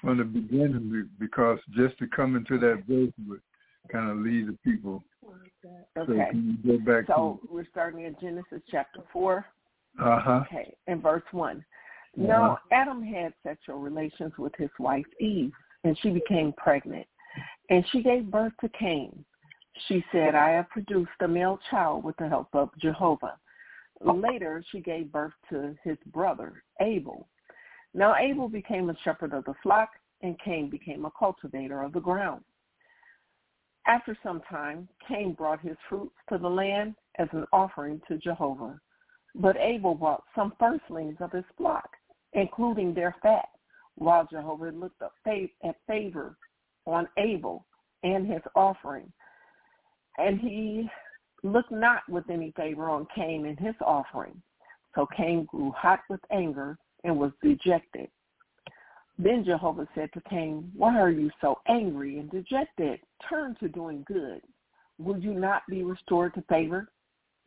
from 0.01 0.19
the 0.19 0.25
beginning 0.25 1.09
because 1.19 1.59
just 1.75 1.99
to 1.99 2.07
come 2.07 2.37
into 2.37 2.59
that 2.59 2.85
verse 2.88 3.12
would 3.27 3.41
kind 3.91 4.11
of 4.11 4.19
lead 4.19 4.47
the 4.47 4.59
people. 4.64 5.03
So 5.97 6.03
Okay. 6.03 6.29
can 6.31 6.61
you 6.64 6.79
go 6.79 6.85
back 6.85 7.07
So 7.09 7.41
we're 7.51 7.67
starting 7.71 8.05
at 8.05 8.21
Genesis 8.21 8.62
chapter 8.71 9.03
4. 9.12 9.45
Uh-huh. 10.01 10.45
Okay, 10.47 10.75
in 10.87 11.01
verse 11.01 11.23
1. 11.33 11.65
Now 12.17 12.59
Adam 12.73 13.03
had 13.03 13.33
sexual 13.43 13.79
relations 13.79 14.33
with 14.39 14.53
his 14.57 14.71
wife 14.79 15.07
Eve, 15.21 15.53
and 15.85 15.97
she 16.01 16.11
became 16.11 16.53
pregnant. 16.57 17.07
And 17.71 17.85
she 17.91 18.03
gave 18.03 18.31
birth 18.31 18.53
to 18.61 18.69
Cain. 18.71 19.25
She 19.87 20.05
said, 20.11 20.35
I 20.35 20.51
have 20.51 20.69
produced 20.71 21.11
a 21.21 21.29
male 21.29 21.61
child 21.71 22.03
with 22.03 22.17
the 22.17 22.29
help 22.29 22.49
of 22.53 22.71
Jehovah. 22.81 23.39
Later, 24.01 24.65
she 24.71 24.81
gave 24.81 25.13
birth 25.13 25.33
to 25.51 25.77
his 25.85 25.99
brother, 26.13 26.63
Abel. 26.81 27.29
Now 27.95 28.17
Abel 28.17 28.49
became 28.49 28.91
a 28.91 28.97
shepherd 29.05 29.33
of 29.33 29.45
the 29.45 29.55
flock, 29.63 29.91
and 30.23 30.39
Cain 30.41 30.71
became 30.71 31.05
a 31.05 31.13
cultivator 31.17 31.83
of 31.83 31.93
the 31.93 32.01
ground. 32.01 32.43
After 33.87 34.17
some 34.23 34.43
time, 34.51 34.89
Cain 35.07 35.33
brought 35.33 35.61
his 35.61 35.77
fruits 35.89 36.15
to 36.29 36.39
the 36.39 36.49
land 36.49 36.95
as 37.19 37.29
an 37.33 37.47
offering 37.53 38.01
to 38.09 38.19
Jehovah. 38.19 38.79
But 39.38 39.57
Abel 39.57 39.94
brought 39.94 40.24
some 40.35 40.53
firstlings 40.59 41.16
of 41.20 41.31
his 41.31 41.44
flock, 41.57 41.88
including 42.33 42.92
their 42.92 43.14
fat, 43.22 43.48
while 43.94 44.27
Jehovah 44.31 44.70
looked 44.70 45.01
at 45.03 45.77
favor 45.87 46.37
on 46.87 47.09
Abel 47.16 47.64
and 48.03 48.27
his 48.27 48.42
offering. 48.57 49.12
And 50.18 50.40
he 50.40 50.90
looked 51.44 51.70
not 51.70 52.03
with 52.09 52.29
any 52.29 52.53
favor 52.57 52.90
on 52.90 53.07
Cain 53.14 53.46
and 53.46 53.59
his 53.59 53.74
offering. 53.81 54.42
So 54.94 55.07
Cain 55.16 55.44
grew 55.44 55.70
hot 55.70 56.01
with 56.11 56.20
anger 56.33 56.77
and 57.05 57.16
was 57.16 57.31
dejected. 57.42 58.09
Then 59.18 59.44
Jehovah 59.44 59.87
said 59.94 60.12
to 60.14 60.20
Cain, 60.29 60.70
Why 60.77 60.98
are 60.98 61.11
you 61.11 61.31
so 61.40 61.59
angry 61.68 62.18
and 62.18 62.31
dejected? 62.31 63.01
Turn 63.29 63.57
to 63.61 63.68
doing 63.68 64.05
good. 64.07 64.40
Will 64.98 65.18
you 65.18 65.35
not 65.35 65.62
be 65.68 65.85
restored 65.85 66.35
to 66.35 66.42
favor? 66.42 66.88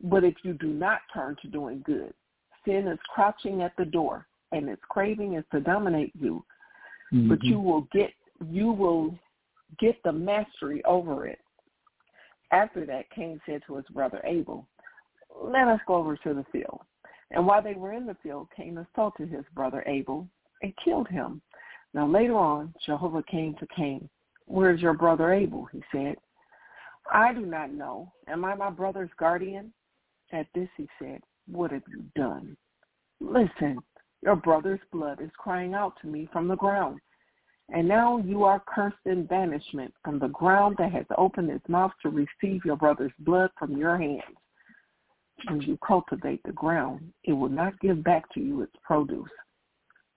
But 0.02 0.24
if 0.24 0.34
you 0.42 0.54
do 0.54 0.68
not 0.68 1.00
turn 1.14 1.36
to 1.42 1.48
doing 1.48 1.82
good, 1.84 2.12
sin 2.64 2.88
is 2.88 2.98
crouching 3.08 3.62
at 3.62 3.76
the 3.76 3.84
door, 3.84 4.26
and 4.50 4.68
its 4.68 4.82
craving 4.88 5.34
is 5.34 5.44
to 5.52 5.60
dominate 5.60 6.14
you, 6.14 6.44
Mhm. 7.12 7.28
but 7.28 7.42
you 7.42 7.60
will 7.60 7.82
get 7.92 8.12
you 8.46 8.72
will 8.72 9.16
get 9.78 10.02
the 10.02 10.12
mastery 10.12 10.84
over 10.84 11.26
it. 11.26 11.40
After 12.50 12.84
that, 12.86 13.08
Cain 13.10 13.40
said 13.46 13.62
to 13.66 13.76
his 13.76 13.86
brother 13.88 14.20
Abel, 14.24 14.66
Let 15.34 15.68
us 15.68 15.80
go 15.86 15.94
over 15.94 16.16
to 16.16 16.34
the 16.34 16.44
field. 16.44 16.84
And 17.30 17.46
while 17.46 17.62
they 17.62 17.74
were 17.74 17.92
in 17.92 18.04
the 18.04 18.16
field, 18.16 18.48
Cain 18.54 18.76
assaulted 18.78 19.30
his 19.30 19.46
brother 19.54 19.82
Abel 19.86 20.28
and 20.60 20.76
killed 20.76 21.08
him. 21.08 21.40
Now 21.94 22.06
later 22.06 22.36
on, 22.36 22.74
Jehovah 22.84 23.22
came 23.22 23.54
to 23.54 23.66
Cain. 23.68 24.08
Where 24.46 24.74
is 24.74 24.82
your 24.82 24.92
brother 24.92 25.32
Abel? 25.32 25.64
He 25.66 25.82
said. 25.92 26.16
I 27.10 27.32
do 27.32 27.46
not 27.46 27.72
know. 27.72 28.12
Am 28.28 28.44
I 28.44 28.54
my 28.54 28.70
brother's 28.70 29.10
guardian? 29.18 29.72
At 30.32 30.46
this 30.54 30.68
he 30.76 30.88
said, 30.98 31.20
What 31.50 31.70
have 31.72 31.82
you 31.88 32.04
done? 32.16 32.56
Listen, 33.20 33.78
your 34.22 34.36
brother's 34.36 34.80
blood 34.92 35.20
is 35.20 35.30
crying 35.36 35.74
out 35.74 35.94
to 36.00 36.06
me 36.06 36.28
from 36.32 36.48
the 36.48 36.56
ground. 36.56 37.00
And 37.68 37.88
now 37.88 38.18
you 38.18 38.44
are 38.44 38.62
cursed 38.66 38.96
in 39.06 39.24
banishment 39.24 39.94
from 40.04 40.18
the 40.18 40.28
ground 40.28 40.76
that 40.78 40.92
has 40.92 41.06
opened 41.16 41.50
its 41.50 41.66
mouth 41.68 41.92
to 42.02 42.10
receive 42.10 42.64
your 42.64 42.76
brother's 42.76 43.12
blood 43.20 43.50
from 43.58 43.76
your 43.76 43.96
hands. 43.96 44.22
When 45.48 45.60
you 45.62 45.78
cultivate 45.86 46.42
the 46.44 46.52
ground, 46.52 47.12
it 47.24 47.32
will 47.32 47.48
not 47.48 47.78
give 47.80 48.04
back 48.04 48.32
to 48.34 48.40
you 48.40 48.62
its 48.62 48.72
produce. 48.82 49.30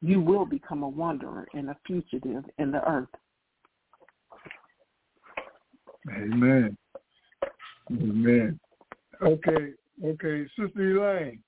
You 0.01 0.21
will 0.21 0.45
become 0.45 0.83
a 0.83 0.89
wanderer 0.89 1.47
and 1.53 1.69
a 1.69 1.77
fugitive 1.87 2.43
in 2.59 2.71
the 2.71 2.87
earth. 2.87 3.07
Amen. 6.11 6.77
Amen. 7.91 8.59
Okay, 9.21 9.71
okay, 10.03 10.45
Sister 10.57 10.97
Elaine. 10.97 11.39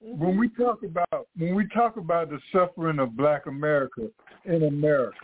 When 0.00 0.30
mm-hmm. 0.30 0.38
we 0.38 0.48
talk 0.50 0.82
about 0.82 1.26
when 1.36 1.54
we 1.54 1.66
talk 1.68 1.96
about 1.96 2.30
the 2.30 2.38
suffering 2.52 2.98
of 2.98 3.16
Black 3.16 3.46
America 3.46 4.08
in 4.44 4.64
America, 4.64 5.16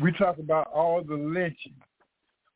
we 0.00 0.12
talk 0.12 0.38
about 0.38 0.68
all 0.72 1.02
the 1.02 1.14
lynching. 1.14 1.74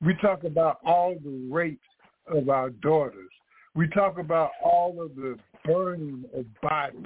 We 0.01 0.15
talk 0.23 0.45
about 0.45 0.79
all 0.85 1.17
the 1.23 1.49
rapes 1.51 1.87
of 2.27 2.49
our 2.49 2.71
daughters. 2.71 3.31
We 3.75 3.89
talk 3.89 4.19
about 4.19 4.51
all 4.63 5.03
of 5.03 5.15
the 5.17 5.37
burning 5.65 6.25
of 6.37 6.45
bodies. 6.63 7.05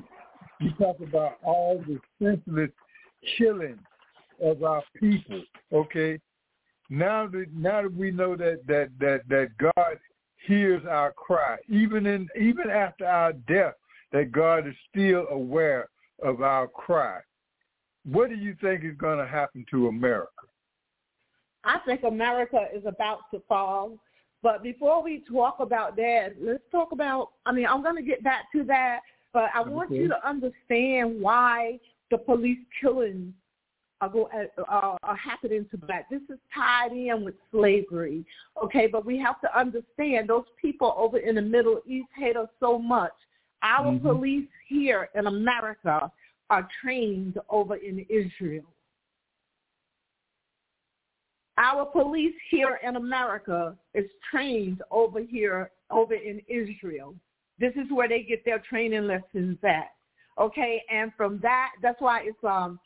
We 0.60 0.72
talk 0.78 1.00
about 1.00 1.38
all 1.42 1.82
the 1.86 1.98
senseless 2.22 2.70
killing 3.36 3.78
of 4.42 4.62
our 4.62 4.82
people. 5.00 5.42
Okay, 5.72 6.20
now 6.90 7.26
that 7.28 7.46
now 7.54 7.82
that 7.82 7.94
we 7.94 8.10
know 8.10 8.36
that 8.36 8.60
that 8.66 8.90
that 9.00 9.22
that 9.28 9.48
God 9.58 9.98
hears 10.46 10.82
our 10.88 11.12
cry, 11.12 11.56
even 11.68 12.06
in 12.06 12.28
even 12.40 12.70
after 12.70 13.06
our 13.06 13.32
death, 13.32 13.74
that 14.12 14.32
God 14.32 14.66
is 14.66 14.74
still 14.90 15.26
aware 15.30 15.88
of 16.22 16.42
our 16.42 16.68
cry. 16.68 17.20
What 18.04 18.28
do 18.28 18.36
you 18.36 18.54
think 18.60 18.84
is 18.84 18.96
going 18.96 19.18
to 19.18 19.26
happen 19.26 19.64
to 19.70 19.88
America? 19.88 20.28
I 21.64 21.78
think 21.86 22.02
America 22.02 22.66
is 22.74 22.84
about 22.86 23.20
to 23.32 23.40
fall. 23.48 23.98
But 24.42 24.62
before 24.62 25.02
we 25.02 25.24
talk 25.32 25.56
about 25.60 25.96
that, 25.96 26.34
let's 26.38 26.62
talk 26.70 26.92
about, 26.92 27.30
I 27.46 27.52
mean, 27.52 27.64
I'm 27.66 27.82
going 27.82 27.96
to 27.96 28.02
get 28.02 28.22
back 28.22 28.52
to 28.52 28.62
that, 28.64 29.00
but 29.32 29.48
I 29.54 29.62
want 29.62 29.90
Okay. 29.90 30.00
you 30.02 30.08
to 30.08 30.28
understand 30.28 31.20
why 31.20 31.80
the 32.10 32.18
police 32.18 32.58
killings 32.78 33.32
are, 34.04 34.08
go, 34.10 34.28
uh, 34.58 34.96
are 35.02 35.16
happening 35.16 35.66
to 35.70 35.76
black. 35.78 36.08
This 36.10 36.22
is 36.28 36.38
tied 36.54 36.92
in 36.92 37.24
with 37.24 37.34
slavery, 37.50 38.24
okay? 38.62 38.86
But 38.86 39.04
we 39.04 39.18
have 39.18 39.40
to 39.40 39.58
understand 39.58 40.28
those 40.28 40.44
people 40.60 40.94
over 40.96 41.18
in 41.18 41.34
the 41.36 41.42
Middle 41.42 41.80
East 41.86 42.08
hate 42.16 42.36
us 42.36 42.48
so 42.60 42.78
much. 42.78 43.12
Our 43.62 43.92
Mhm. 43.92 44.02
police 44.02 44.48
here 44.68 45.08
in 45.14 45.26
America 45.26 46.12
are 46.50 46.68
trained 46.80 47.38
over 47.48 47.76
in 47.76 48.04
Israel. 48.08 48.64
Our 51.56 51.86
police 51.86 52.34
here 52.50 52.80
in 52.82 52.96
America 52.96 53.76
is 53.94 54.10
trained 54.30 54.82
over 54.90 55.20
here, 55.20 55.70
over 55.90 56.14
in 56.14 56.40
Israel. 56.48 57.14
This 57.58 57.74
is 57.76 57.90
where 57.90 58.08
they 58.08 58.22
get 58.22 58.44
their 58.44 58.58
training 58.58 59.06
lessons 59.06 59.58
at. 59.62 59.94
Okay, 60.36 60.82
and 60.90 61.14
from 61.14 61.38
that, 61.40 61.70
that's 61.80 62.00
why 62.00 62.22
it's 62.22 62.44
um 62.44 62.80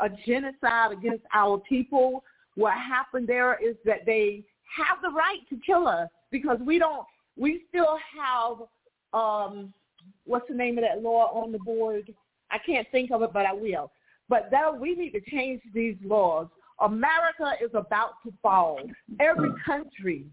a 0.00 0.08
genocide 0.26 0.92
against 0.92 1.24
our 1.34 1.58
people. 1.58 2.24
What 2.56 2.74
happened 2.74 3.28
there 3.28 3.58
is 3.62 3.76
that 3.84 4.06
they 4.06 4.44
have 4.76 4.98
the 5.02 5.10
right 5.10 5.40
to 5.50 5.58
kill 5.64 5.86
us 5.86 6.08
because 6.30 6.58
we 6.64 6.78
don't. 6.78 7.06
We 7.36 7.64
still 7.68 7.98
have 8.20 8.56
um 9.12 9.72
what's 10.24 10.48
the 10.48 10.54
name 10.54 10.78
of 10.78 10.84
that 10.84 11.02
law 11.02 11.30
on 11.32 11.52
the 11.52 11.58
board? 11.58 12.12
I 12.50 12.58
can't 12.58 12.86
think 12.92 13.10
of 13.10 13.22
it, 13.22 13.30
but 13.32 13.46
I 13.46 13.52
will. 13.52 13.90
But 14.28 14.48
that 14.50 14.78
we 14.78 14.94
need 14.94 15.10
to 15.12 15.20
change 15.30 15.60
these 15.72 15.96
laws. 16.04 16.48
America 16.80 17.52
is 17.62 17.70
about 17.74 18.14
to 18.24 18.32
fall. 18.42 18.78
Every 19.20 19.50
country 19.64 20.26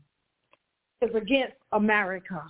is 1.01 1.13
against 1.15 1.55
America 1.71 2.43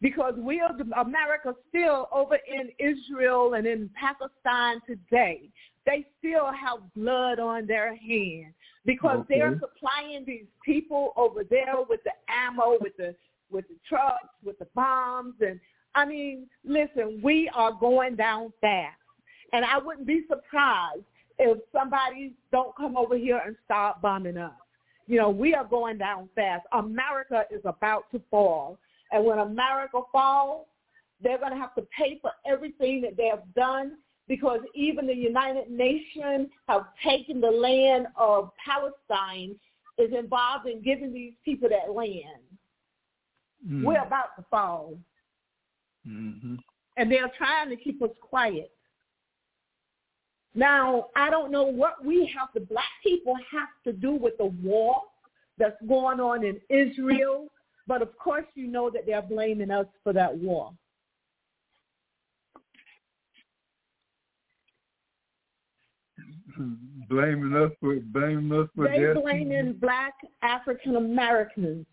because 0.00 0.34
we 0.38 0.60
are 0.60 0.74
America 0.98 1.54
still 1.68 2.08
over 2.12 2.36
in 2.36 2.70
Israel 2.78 3.54
and 3.54 3.66
in 3.66 3.90
Pakistan 4.00 4.80
today. 4.86 5.48
They 5.86 6.06
still 6.18 6.46
have 6.52 6.78
blood 6.94 7.38
on 7.38 7.66
their 7.66 7.94
hands 7.96 8.54
because 8.84 9.20
Okay. 9.20 9.38
they're 9.38 9.58
supplying 9.58 10.24
these 10.24 10.46
people 10.64 11.12
over 11.16 11.44
there 11.44 11.76
with 11.88 12.02
the 12.04 12.12
ammo, 12.28 12.78
with 12.80 12.96
the 12.96 13.14
with 13.50 13.66
the 13.68 13.74
trucks, 13.88 14.28
with 14.44 14.58
the 14.60 14.66
bombs, 14.76 15.34
and 15.40 15.58
I 15.94 16.04
mean, 16.04 16.46
listen, 16.64 17.20
we 17.22 17.50
are 17.52 17.72
going 17.72 18.14
down 18.14 18.52
fast, 18.60 18.96
and 19.52 19.64
I 19.64 19.78
wouldn't 19.78 20.06
be 20.06 20.24
surprised 20.28 21.02
if 21.38 21.58
somebody 21.72 22.34
don't 22.52 22.76
come 22.76 22.96
over 22.96 23.16
here 23.16 23.42
and 23.44 23.56
start 23.64 24.00
bombing 24.00 24.36
us. 24.36 24.52
You 25.06 25.18
know, 25.18 25.30
we 25.30 25.54
are 25.54 25.64
going 25.64 25.98
down 25.98 26.28
fast. 26.36 26.64
America 26.72 27.44
is 27.50 27.62
about 27.64 28.04
to 28.12 28.20
fall. 28.30 28.78
And 29.12 29.24
when 29.24 29.38
America 29.38 30.00
falls, 30.12 30.66
they're 31.22 31.38
going 31.38 31.52
to 31.52 31.58
have 31.58 31.74
to 31.74 31.86
pay 31.96 32.18
for 32.20 32.30
everything 32.46 33.00
that 33.02 33.16
they 33.16 33.26
have 33.26 33.42
done 33.54 33.96
because 34.28 34.60
even 34.74 35.06
the 35.06 35.14
United 35.14 35.70
Nations 35.70 36.48
have 36.68 36.82
taken 37.04 37.40
the 37.40 37.50
land 37.50 38.06
of 38.16 38.50
Palestine 38.64 39.56
is 39.98 40.12
involved 40.16 40.66
in 40.66 40.82
giving 40.82 41.12
these 41.12 41.32
people 41.44 41.68
that 41.68 41.92
land. 41.92 42.40
Mm. 43.68 43.84
We're 43.84 44.02
about 44.02 44.36
to 44.36 44.44
fall. 44.50 44.94
hmm 46.06 46.54
And 46.96 47.10
they're 47.10 47.30
trying 47.36 47.68
to 47.70 47.76
keep 47.76 48.00
us 48.02 48.10
quiet. 48.20 48.70
Now, 50.54 51.06
I 51.14 51.30
don't 51.30 51.52
know 51.52 51.64
what 51.64 52.04
we 52.04 52.32
have, 52.38 52.48
the 52.54 52.60
black 52.60 52.84
people 53.02 53.34
have 53.52 53.68
to 53.84 53.92
do 53.92 54.12
with 54.12 54.36
the 54.38 54.46
war 54.46 55.02
that's 55.58 55.76
going 55.88 56.20
on 56.20 56.44
in 56.44 56.60
Israel, 56.68 57.46
but 57.90 58.02
of 58.02 58.16
course 58.16 58.44
you 58.54 58.68
know 58.68 58.88
that 58.88 59.04
they're 59.04 59.20
blaming 59.20 59.72
us 59.72 59.86
for 60.04 60.12
that 60.12 60.32
war. 60.38 60.70
Blaming 67.08 67.52
us 67.56 67.72
for 67.80 67.96
blaming 67.96 68.52
us 68.56 68.68
for 68.76 68.84
They're 68.86 69.14
death. 69.14 69.24
blaming 69.24 69.72
black 69.72 70.14
African 70.42 70.94
Americans 70.94 71.84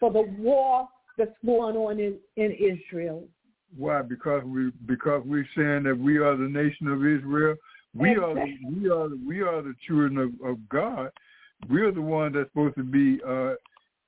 for 0.00 0.10
the 0.10 0.22
war 0.38 0.88
that's 1.18 1.36
going 1.44 1.76
on 1.76 2.00
in, 2.00 2.16
in 2.36 2.52
Israel. 2.52 3.28
Why? 3.76 4.00
Because 4.00 4.44
we 4.44 4.70
because 4.86 5.22
we're 5.26 5.46
saying 5.54 5.82
that 5.82 5.98
we 5.98 6.16
are 6.16 6.38
the 6.38 6.48
nation 6.48 6.86
of 6.86 7.04
Israel. 7.04 7.56
We 7.94 8.16
are 8.16 8.34
the, 8.34 8.56
we 8.72 8.88
are 8.88 9.10
the, 9.10 9.20
we 9.26 9.42
are 9.42 9.60
the 9.60 9.74
children 9.86 10.16
of, 10.16 10.30
of 10.42 10.66
God. 10.70 11.10
We're 11.68 11.92
the 11.92 12.00
ones 12.00 12.34
that's 12.34 12.48
supposed 12.48 12.76
to 12.76 12.82
be, 12.82 13.20
uh, 13.28 13.54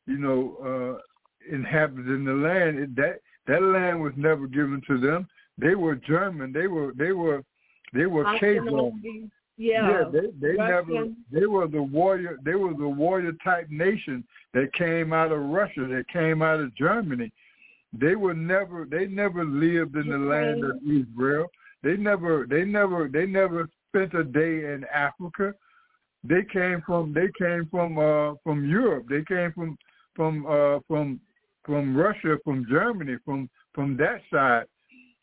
you 0.06 0.16
know, 0.16 0.96
uh, 0.96 1.02
inhabiting 1.50 2.24
the 2.24 2.32
land. 2.32 2.78
It, 2.78 2.96
that 2.96 3.20
that 3.46 3.62
land 3.62 4.02
was 4.02 4.12
never 4.16 4.46
given 4.46 4.82
to 4.88 4.98
them. 4.98 5.28
They 5.58 5.74
were 5.74 5.94
German. 5.94 6.52
They 6.52 6.66
were 6.66 6.92
they 6.96 7.12
were 7.12 7.42
they 7.92 8.06
were 8.06 8.24
cave 8.38 8.62
Romans. 8.64 8.94
Ashkenazi, 9.04 9.30
Yeah. 9.56 10.04
they 10.12 10.26
they 10.40 10.56
never 10.56 11.08
they 11.32 11.46
were 11.46 11.66
the 11.66 11.82
warrior 11.82 12.38
they 12.44 12.54
were 12.54 12.74
the 12.74 12.88
warrior 12.88 13.32
type 13.44 13.68
nation 13.70 14.24
that 14.54 14.72
came 14.74 15.12
out 15.12 15.32
of 15.32 15.40
Russia, 15.40 15.86
that 15.86 16.08
came 16.12 16.42
out 16.42 16.60
of 16.60 16.74
Germany. 16.74 17.32
They 17.92 18.16
were 18.16 18.34
never 18.34 18.86
they 18.90 19.06
never 19.06 19.44
lived 19.44 19.96
in 19.96 20.08
the 20.08 20.18
land 20.18 20.64
of 20.64 20.76
Israel. 20.84 21.46
They 21.82 21.96
never 21.96 22.46
they 22.48 22.64
never 22.64 23.08
they 23.08 23.26
never 23.26 23.68
spent 23.88 24.14
a 24.14 24.24
day 24.24 24.72
in 24.72 24.84
Africa. 24.92 25.54
They 26.24 26.42
came 26.52 26.82
from 26.84 27.14
they 27.14 27.28
came 27.38 27.68
from 27.70 27.98
uh 27.98 28.34
from 28.42 28.68
Europe. 28.68 29.06
They 29.08 29.22
came 29.22 29.52
from 29.52 29.78
from 30.14 30.46
uh 30.46 30.80
from 30.88 31.20
from 31.66 31.96
Russia, 31.96 32.36
from 32.44 32.64
Germany, 32.70 33.16
from 33.24 33.50
from 33.74 33.96
that 33.98 34.22
side. 34.32 34.64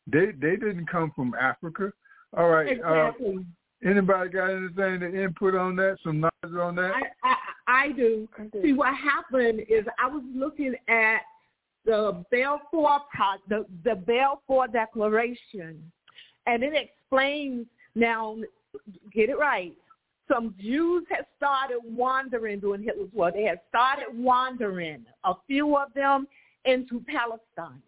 They 0.06 0.28
they 0.40 0.56
didn't 0.58 0.88
come 0.92 1.12
from 1.16 1.34
Africa. 1.34 1.92
All 2.38 2.50
right. 2.50 2.80
Uh, 2.80 3.10
Exactly. 3.10 3.46
Anybody 3.86 4.30
got 4.30 4.50
anything 4.50 5.02
to 5.02 5.24
input 5.24 5.56
on 5.56 5.76
that? 5.76 5.98
Some 6.06 6.22
knowledge 6.22 6.58
on 6.58 6.76
that? 6.76 6.94
I, 6.96 7.30
I, 7.30 7.36
I 7.68 7.92
do. 7.92 8.30
I 8.40 8.44
do. 8.44 8.62
See, 8.62 8.72
what 8.72 8.94
happened 8.96 9.60
is 9.68 9.84
I 10.02 10.08
was 10.08 10.24
looking 10.34 10.74
at 10.88 11.20
the 11.86 12.24
Balfour 12.32 13.02
pro- 13.14 13.44
the 13.50 13.66
the 13.84 13.96
Balfour 13.96 14.68
Declaration, 14.68 15.92
and 16.46 16.64
it 16.64 16.74
explains 16.74 17.66
Now, 17.96 18.38
get 19.14 19.30
it 19.30 19.38
right. 19.38 19.74
Some 20.32 20.56
Jews 20.60 21.04
had 21.10 21.26
started 21.38 21.80
wandering 21.84 22.60
during 22.60 22.84
Hitler's 22.84 23.10
war. 23.14 23.32
They 23.32 23.44
had 23.44 23.60
started 23.70 24.06
wandering, 24.14 25.06
a 25.24 25.34
few 25.48 25.78
of 25.78 25.94
them, 25.94 26.28
into 26.66 27.04
Palestine. 27.08 27.82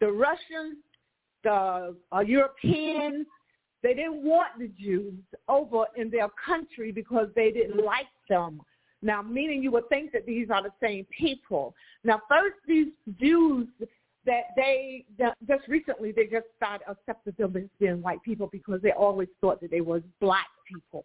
The 0.00 0.10
Russians, 0.10 0.76
the 1.42 1.96
uh, 2.12 2.20
Europeans, 2.20 3.26
they 3.82 3.94
didn't 3.94 4.22
want 4.22 4.58
the 4.58 4.68
Jews 4.80 5.14
over 5.48 5.84
in 5.96 6.10
their 6.10 6.28
country 6.44 6.92
because 6.92 7.28
they 7.34 7.50
didn't 7.50 7.84
like 7.84 8.06
them. 8.28 8.60
Now, 9.00 9.22
meaning 9.22 9.62
you 9.62 9.72
would 9.72 9.88
think 9.88 10.12
that 10.12 10.26
these 10.26 10.48
are 10.50 10.62
the 10.62 10.72
same 10.80 11.06
people. 11.18 11.74
Now, 12.04 12.20
first, 12.28 12.56
these 12.68 12.88
Jews 13.18 13.66
that 14.24 14.44
they 14.54 15.04
that 15.18 15.36
just 15.48 15.66
recently 15.66 16.12
they 16.12 16.26
just 16.26 16.46
started 16.56 16.84
accepting 16.88 17.34
them 17.38 17.56
as 17.56 17.68
being 17.80 18.00
white 18.02 18.22
people 18.22 18.48
because 18.52 18.80
they 18.80 18.92
always 18.92 19.26
thought 19.40 19.60
that 19.60 19.72
they 19.72 19.80
was 19.80 20.02
black 20.20 20.46
people. 20.70 21.04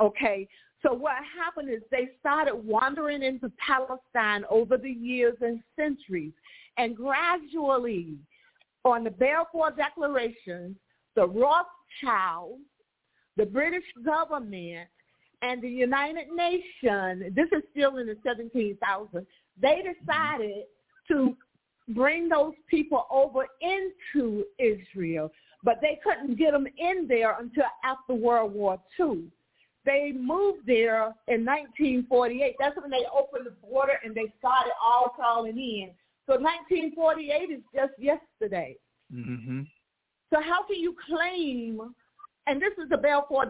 Okay, 0.00 0.48
so 0.82 0.92
what 0.92 1.16
happened 1.42 1.70
is 1.70 1.80
they 1.90 2.10
started 2.20 2.54
wandering 2.54 3.22
into 3.22 3.50
Palestine 3.58 4.44
over 4.50 4.76
the 4.76 4.90
years 4.90 5.36
and 5.40 5.62
centuries, 5.74 6.32
and 6.76 6.94
gradually, 6.94 8.16
on 8.84 9.04
the 9.04 9.10
Balfour 9.10 9.72
Declaration, 9.72 10.76
the 11.14 11.26
Rothschilds, 11.26 12.62
the 13.36 13.46
British 13.46 13.84
government, 14.04 14.88
and 15.42 15.62
the 15.62 15.68
United 15.68 16.28
Nations, 16.28 17.34
this 17.34 17.48
is 17.52 17.62
still 17.70 17.98
in 17.98 18.06
the 18.06 18.16
17,000, 18.22 19.26
they 19.60 19.82
decided 19.82 20.64
to 21.08 21.36
bring 21.88 22.28
those 22.28 22.54
people 22.68 23.06
over 23.10 23.46
into 23.60 24.44
Israel, 24.58 25.30
but 25.62 25.78
they 25.80 25.98
couldn't 26.02 26.38
get 26.38 26.52
them 26.52 26.66
in 26.78 27.06
there 27.08 27.36
until 27.38 27.64
after 27.84 28.14
World 28.14 28.52
War 28.52 28.78
II. 28.98 29.24
They 29.86 30.12
moved 30.12 30.66
there 30.66 31.14
in 31.28 31.44
1948. 31.44 32.56
That's 32.58 32.76
when 32.76 32.90
they 32.90 33.04
opened 33.16 33.46
the 33.46 33.54
border 33.66 33.94
and 34.04 34.14
they 34.14 34.32
started 34.38 34.72
all 34.82 35.14
calling 35.16 35.56
in. 35.56 35.90
So 36.26 36.32
1948 36.34 37.50
is 37.50 37.62
just 37.74 37.92
yesterday. 37.98 38.76
Mm-hmm. 39.14 39.62
So 40.34 40.42
how 40.42 40.66
can 40.66 40.76
you 40.76 40.94
claim 41.08 41.94
and 42.46 42.62
this 42.62 42.72
is 42.82 42.88
the 42.88 42.96
Balfour 42.96 43.46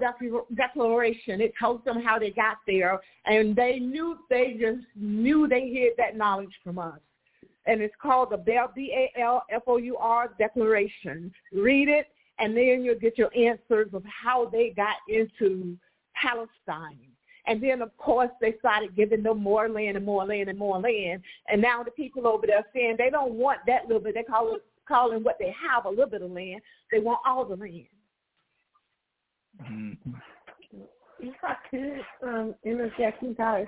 Declaration. 0.55 1.41
It 1.43 1.53
tells 1.59 1.85
them 1.85 2.03
how 2.03 2.19
they 2.19 2.31
got 2.31 2.57
there, 2.67 2.99
and 3.27 3.55
they 3.55 3.79
knew 3.79 4.17
they 4.31 4.57
just 4.59 4.87
knew 4.95 5.47
they 5.47 5.69
hid 5.69 5.93
that 5.99 6.17
knowledge 6.17 6.55
from 6.65 6.79
us. 6.79 6.99
And 7.67 7.83
it's 7.83 7.95
called 8.01 8.31
the 8.31 8.39
B-A-L-F-O-U-R 8.39 10.35
Declaration. 10.39 11.33
Read 11.53 11.89
it, 11.89 12.07
and 12.39 12.57
then 12.57 12.83
you'll 12.85 12.99
get 12.99 13.19
your 13.19 13.31
answers 13.37 13.89
of 13.93 14.03
how 14.05 14.49
they 14.49 14.71
got 14.71 14.97
into 15.09 15.77
Palestine. 16.21 16.99
And 17.49 17.63
then, 17.63 17.81
of 17.81 17.97
course, 17.97 18.31
they 18.41 18.55
started 18.59 18.97
giving 18.97 19.23
them 19.23 19.41
more 19.41 19.69
land 19.69 19.97
and 19.97 20.05
more 20.05 20.27
land 20.27 20.49
and 20.49 20.59
more 20.59 20.81
land. 20.81 21.23
And 21.49 21.63
now 21.63 21.83
the 21.83 21.93
people 21.93 22.27
over 22.27 22.47
there 22.47 22.67
saying 22.75 22.97
they 22.99 23.11
don't 23.11 23.35
want 23.35 23.61
that 23.67 23.87
little 23.87 24.03
bit. 24.03 24.15
They 24.15 24.25
call 24.25 24.57
it 24.57 24.63
calling 24.89 25.23
what 25.23 25.37
they 25.39 25.55
have 25.69 25.85
a 25.85 25.91
little 25.91 26.11
bit 26.11 26.23
of 26.23 26.31
land. 26.31 26.61
They 26.91 26.99
want 26.99 27.21
all 27.27 27.45
the 27.45 27.57
land. 27.57 27.87
Mm-hmm. 29.63 30.11
If 31.21 31.35
I 31.43 31.55
could 31.71 32.29
um, 32.29 32.55
interject, 32.65 33.23
you 33.23 33.35
guys, 33.35 33.67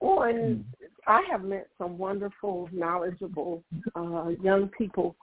on 0.00 0.64
I 1.06 1.22
have 1.30 1.42
met 1.42 1.68
some 1.78 1.98
wonderful, 1.98 2.68
knowledgeable 2.72 3.64
uh, 3.94 4.28
young 4.42 4.68
people 4.76 5.16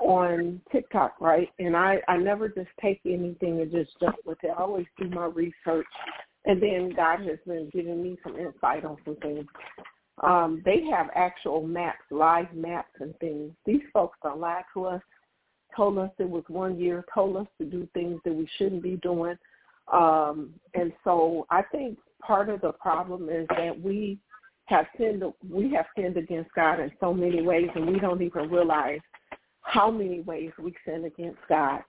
on 0.00 0.60
TikTok, 0.72 1.20
right? 1.20 1.48
And 1.58 1.76
I 1.76 1.98
I 2.08 2.16
never 2.16 2.48
just 2.48 2.70
take 2.80 3.00
anything 3.04 3.60
and 3.60 3.70
just 3.70 3.90
jump 4.00 4.16
with 4.24 4.38
it. 4.42 4.52
I 4.56 4.62
always 4.62 4.86
do 4.98 5.08
my 5.08 5.26
research, 5.26 5.86
and 6.44 6.62
then 6.62 6.92
God 6.96 7.20
has 7.20 7.38
been 7.46 7.70
giving 7.72 8.02
me 8.02 8.18
some 8.22 8.38
insight 8.38 8.84
on 8.84 8.96
some 9.04 9.16
things. 9.16 9.46
Um, 10.22 10.62
they 10.64 10.84
have 10.90 11.08
actual 11.14 11.66
maps, 11.66 12.04
live 12.10 12.52
maps 12.52 12.90
and 13.00 13.16
things. 13.20 13.52
These 13.64 13.82
folks 13.92 14.18
don't 14.22 14.40
lie 14.40 14.62
to 14.74 14.84
us 14.84 15.02
told 15.74 15.98
us 15.98 16.10
it 16.18 16.28
was 16.28 16.44
one 16.48 16.78
year, 16.78 17.04
told 17.12 17.36
us 17.36 17.46
to 17.58 17.64
do 17.64 17.88
things 17.94 18.20
that 18.24 18.34
we 18.34 18.48
shouldn't 18.56 18.82
be 18.82 18.96
doing. 18.96 19.36
Um, 19.92 20.54
and 20.74 20.92
so 21.04 21.46
I 21.50 21.62
think 21.62 21.98
part 22.20 22.48
of 22.48 22.60
the 22.60 22.72
problem 22.72 23.28
is 23.28 23.46
that 23.56 23.80
we 23.80 24.18
have 24.66 24.86
sinned 24.96 25.24
we 25.48 25.72
have 25.72 25.86
sinned 25.96 26.16
against 26.16 26.50
God 26.54 26.78
in 26.78 26.92
so 27.00 27.12
many 27.12 27.42
ways 27.42 27.68
and 27.74 27.90
we 27.90 27.98
don't 27.98 28.22
even 28.22 28.48
realize 28.50 29.00
how 29.62 29.90
many 29.90 30.20
ways 30.20 30.50
we 30.58 30.74
sin 30.86 31.04
against 31.04 31.38
God, 31.48 31.82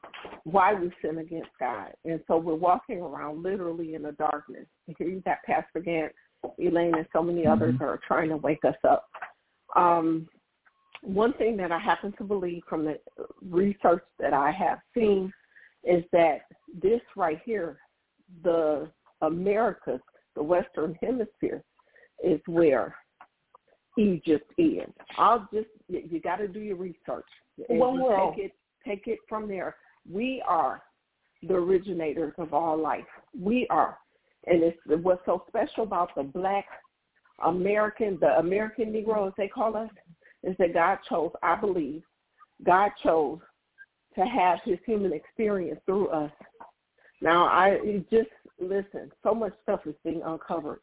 why 0.43 0.73
we 0.73 0.91
sin 1.01 1.19
against 1.19 1.49
God. 1.59 1.91
And 2.05 2.19
so 2.27 2.37
we're 2.37 2.55
walking 2.55 2.99
around 2.99 3.43
literally 3.43 3.95
in 3.95 4.03
the 4.03 4.11
darkness. 4.13 4.65
And 4.87 4.95
here 4.97 5.07
you 5.07 5.21
got 5.21 5.37
Pastor 5.45 5.79
Gantt, 5.79 6.11
Elaine, 6.59 6.95
and 6.95 7.07
so 7.13 7.23
many 7.23 7.47
others 7.47 7.75
mm-hmm. 7.75 7.83
are 7.83 7.99
trying 8.05 8.29
to 8.29 8.37
wake 8.37 8.65
us 8.65 8.75
up. 8.87 9.07
Um, 9.75 10.27
one 11.01 11.33
thing 11.33 11.57
that 11.57 11.71
I 11.71 11.79
happen 11.79 12.13
to 12.17 12.23
believe 12.23 12.61
from 12.69 12.85
the 12.85 12.99
research 13.49 14.03
that 14.19 14.33
I 14.33 14.51
have 14.51 14.79
seen 14.93 15.31
is 15.83 16.03
that 16.11 16.41
this 16.81 17.01
right 17.15 17.39
here, 17.43 17.79
the 18.43 18.89
Americas, 19.21 20.01
the 20.35 20.43
Western 20.43 20.95
Hemisphere, 21.01 21.63
is 22.23 22.39
where 22.45 22.95
Egypt 23.97 24.51
is. 24.57 24.89
I'll 25.17 25.47
just 25.53 25.67
you 25.87 26.21
got 26.21 26.37
to 26.37 26.47
do 26.47 26.59
your 26.59 26.77
research. 26.77 27.25
World. 27.69 28.33
Take 28.35 28.45
it, 28.45 28.51
take 28.85 29.07
it 29.07 29.19
from 29.27 29.47
there. 29.47 29.75
We 30.09 30.43
are 30.47 30.81
the 31.43 31.55
originators 31.55 32.33
of 32.37 32.53
all 32.53 32.77
life. 32.77 33.05
We 33.39 33.67
are, 33.69 33.97
and 34.47 34.63
it's 34.63 34.77
what's 34.85 35.25
so 35.25 35.43
special 35.47 35.83
about 35.83 36.13
the 36.15 36.23
Black 36.23 36.65
American, 37.43 38.17
the 38.19 38.37
American 38.37 38.93
Negro, 38.93 39.27
as 39.27 39.33
they 39.37 39.47
call 39.47 39.75
us, 39.75 39.89
is 40.43 40.55
that 40.59 40.73
God 40.73 40.99
chose, 41.09 41.31
I 41.41 41.55
believe, 41.55 42.03
God 42.63 42.91
chose 43.03 43.39
to 44.15 44.25
have 44.25 44.59
his 44.63 44.77
human 44.85 45.13
experience 45.13 45.79
through 45.85 46.09
us. 46.09 46.31
Now, 47.21 47.45
I 47.45 47.79
just 48.11 48.29
listen, 48.59 49.11
so 49.23 49.33
much 49.33 49.53
stuff 49.63 49.81
is 49.85 49.95
being 50.03 50.21
uncovered. 50.23 50.81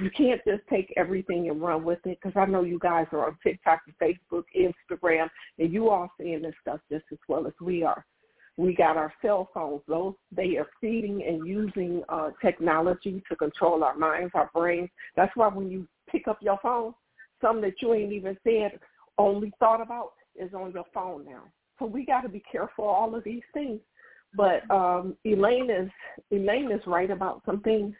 You 0.00 0.10
can't 0.10 0.40
just 0.46 0.62
take 0.68 0.92
everything 0.96 1.48
and 1.48 1.60
run 1.60 1.84
with 1.84 1.98
it 2.04 2.18
because 2.22 2.36
I 2.36 2.46
know 2.46 2.62
you 2.62 2.78
guys 2.78 3.06
are 3.12 3.26
on 3.26 3.36
TikTok 3.42 3.80
and 3.86 3.96
Facebook, 3.98 4.44
Instagram, 4.56 5.28
and 5.58 5.72
you 5.72 5.90
all 5.90 6.10
seeing 6.18 6.42
this 6.42 6.54
stuff 6.60 6.80
just 6.90 7.04
as 7.12 7.18
well 7.28 7.46
as 7.46 7.52
we 7.60 7.82
are. 7.82 8.04
We 8.56 8.74
got 8.74 8.96
our 8.96 9.12
cell 9.22 9.48
phones. 9.54 9.82
Those 9.88 10.14
they 10.30 10.56
are 10.56 10.68
feeding 10.80 11.22
and 11.26 11.46
using 11.46 12.02
uh, 12.08 12.30
technology 12.42 13.22
to 13.28 13.36
control 13.36 13.82
our 13.82 13.96
minds, 13.96 14.32
our 14.34 14.50
brains. 14.54 14.90
That's 15.16 15.34
why 15.34 15.48
when 15.48 15.70
you 15.70 15.86
pick 16.10 16.28
up 16.28 16.38
your 16.42 16.58
phone, 16.62 16.94
something 17.40 17.62
that 17.62 17.80
you 17.80 17.94
ain't 17.94 18.12
even 18.12 18.36
said 18.44 18.78
only 19.18 19.52
thought 19.58 19.80
about 19.80 20.12
is 20.36 20.52
on 20.54 20.72
your 20.72 20.84
phone 20.92 21.24
now. 21.24 21.44
So 21.78 21.86
we 21.86 22.04
got 22.04 22.20
to 22.22 22.28
be 22.28 22.42
careful 22.50 22.84
all 22.84 23.14
of 23.14 23.24
these 23.24 23.42
things. 23.54 23.80
But 24.34 24.70
um, 24.70 25.16
Elaine 25.24 25.70
is 25.70 25.90
Elaine 26.30 26.70
is 26.70 26.80
right 26.86 27.10
about 27.10 27.42
some 27.44 27.60
things, 27.62 27.94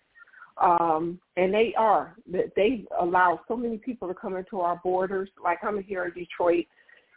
um, 0.61 1.19
and 1.37 1.53
they 1.53 1.75
are 1.77 2.15
that 2.33 2.53
they 2.55 2.85
allow 3.01 3.41
so 3.49 3.57
many 3.57 3.79
people 3.79 4.09
to 4.09 4.15
come 4.15 4.37
into 4.37 4.61
our 4.61 4.81
borders. 4.85 5.29
Like 5.43 5.59
I'm 5.63 5.83
here 5.83 6.05
in 6.05 6.13
Detroit, 6.13 6.67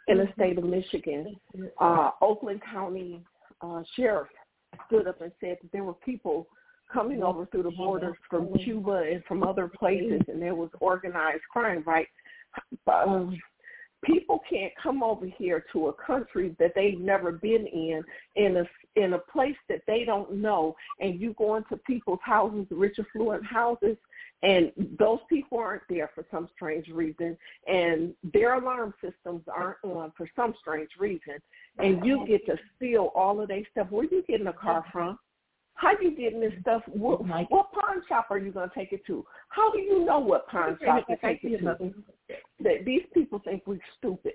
in 0.08 0.18
the 0.18 0.28
state 0.34 0.58
of 0.58 0.64
Michigan, 0.64 1.36
uh, 1.80 2.10
Oakland 2.20 2.62
County 2.70 3.22
uh, 3.60 3.82
sheriff 3.96 4.28
stood 4.86 5.06
up 5.06 5.20
and 5.20 5.32
said 5.40 5.58
that 5.62 5.72
there 5.72 5.84
were 5.84 5.94
people 5.94 6.48
coming 6.92 7.22
over 7.22 7.46
through 7.46 7.62
the 7.64 7.70
borders 7.70 8.16
from 8.28 8.52
Cuba 8.64 9.04
and 9.10 9.24
from 9.24 9.42
other 9.42 9.68
places, 9.68 10.20
and 10.28 10.40
there 10.40 10.54
was 10.54 10.70
organized 10.80 11.42
crime. 11.52 11.82
Right. 11.86 12.06
Um, 12.86 13.38
people 14.04 14.40
can't 14.48 14.72
come 14.80 15.02
over 15.02 15.26
here 15.26 15.64
to 15.72 15.88
a 15.88 15.92
country 15.92 16.54
that 16.58 16.72
they've 16.74 17.00
never 17.00 17.32
been 17.32 17.66
in 17.66 18.02
in 18.36 18.56
a 18.58 18.64
in 18.96 19.14
a 19.14 19.18
place 19.18 19.56
that 19.68 19.82
they 19.86 20.04
don't 20.04 20.32
know 20.32 20.74
and 21.00 21.20
you 21.20 21.34
go 21.36 21.56
into 21.56 21.76
people's 21.78 22.20
houses 22.22 22.66
rich 22.70 22.96
affluent 22.98 23.44
houses 23.44 23.96
and 24.42 24.70
those 24.98 25.20
people 25.28 25.58
aren't 25.58 25.82
there 25.88 26.10
for 26.14 26.24
some 26.30 26.48
strange 26.54 26.88
reason 26.88 27.36
and 27.66 28.14
their 28.32 28.54
alarm 28.54 28.92
systems 29.02 29.42
aren't 29.48 29.78
on 29.84 30.12
for 30.16 30.28
some 30.36 30.54
strange 30.60 30.90
reason 30.98 31.34
and 31.78 32.04
you 32.04 32.24
get 32.26 32.44
to 32.46 32.56
steal 32.76 33.10
all 33.14 33.40
of 33.40 33.48
their 33.48 33.62
stuff. 33.72 33.88
Where 33.90 34.04
you 34.04 34.22
getting 34.28 34.46
a 34.46 34.52
car 34.52 34.84
from 34.92 35.18
how 35.74 35.90
you 36.00 36.16
getting 36.16 36.40
this 36.40 36.52
stuff? 36.60 36.82
What, 36.86 37.26
what 37.26 37.72
pawn 37.72 38.02
shop 38.08 38.26
are 38.30 38.38
you 38.38 38.52
going 38.52 38.68
to 38.68 38.74
take 38.74 38.92
it 38.92 39.04
to? 39.06 39.24
How 39.48 39.72
do 39.72 39.78
you 39.78 40.04
know 40.04 40.18
what 40.20 40.46
pawn 40.48 40.78
shop 40.84 41.06
to 41.08 41.16
take 41.16 41.40
it 41.42 41.58
to? 41.58 41.92
That 42.60 42.84
these 42.84 43.02
people 43.12 43.40
think 43.44 43.62
we're 43.66 43.78
stupid. 43.98 44.34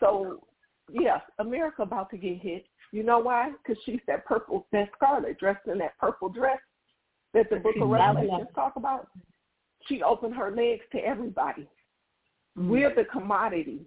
So, 0.00 0.42
yeah, 0.90 1.20
America 1.38 1.82
about 1.82 2.10
to 2.10 2.16
get 2.16 2.38
hit. 2.38 2.66
You 2.90 3.04
know 3.04 3.20
why? 3.20 3.52
Because 3.52 3.80
she's 3.86 4.00
that 4.06 4.26
purple, 4.26 4.66
that 4.72 4.90
Scarlet 4.96 5.38
dressed 5.38 5.66
in 5.66 5.78
that 5.78 5.96
purple 5.98 6.28
dress 6.28 6.58
that 7.32 7.48
the 7.48 7.56
Book 7.56 7.76
of 7.80 7.88
Revelations 7.88 8.48
talk 8.54 8.74
about. 8.76 9.08
She 9.86 10.02
opened 10.02 10.34
her 10.34 10.50
legs 10.50 10.82
to 10.92 10.98
everybody. 10.98 11.68
Mm-hmm. 12.58 12.68
We're 12.68 12.94
the 12.94 13.04
commodity. 13.04 13.86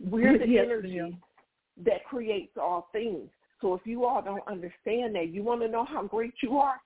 We're 0.00 0.38
the 0.38 0.58
energy 0.58 1.16
that 1.84 2.04
creates 2.04 2.52
all 2.60 2.88
things. 2.92 3.28
So 3.60 3.74
if 3.74 3.80
you 3.84 4.04
all 4.04 4.22
don't 4.22 4.46
understand 4.46 5.14
that, 5.14 5.28
you 5.28 5.42
want 5.42 5.60
to 5.62 5.68
know 5.68 5.84
how 5.84 6.02
great 6.02 6.34
you 6.42 6.58
are? 6.58 6.80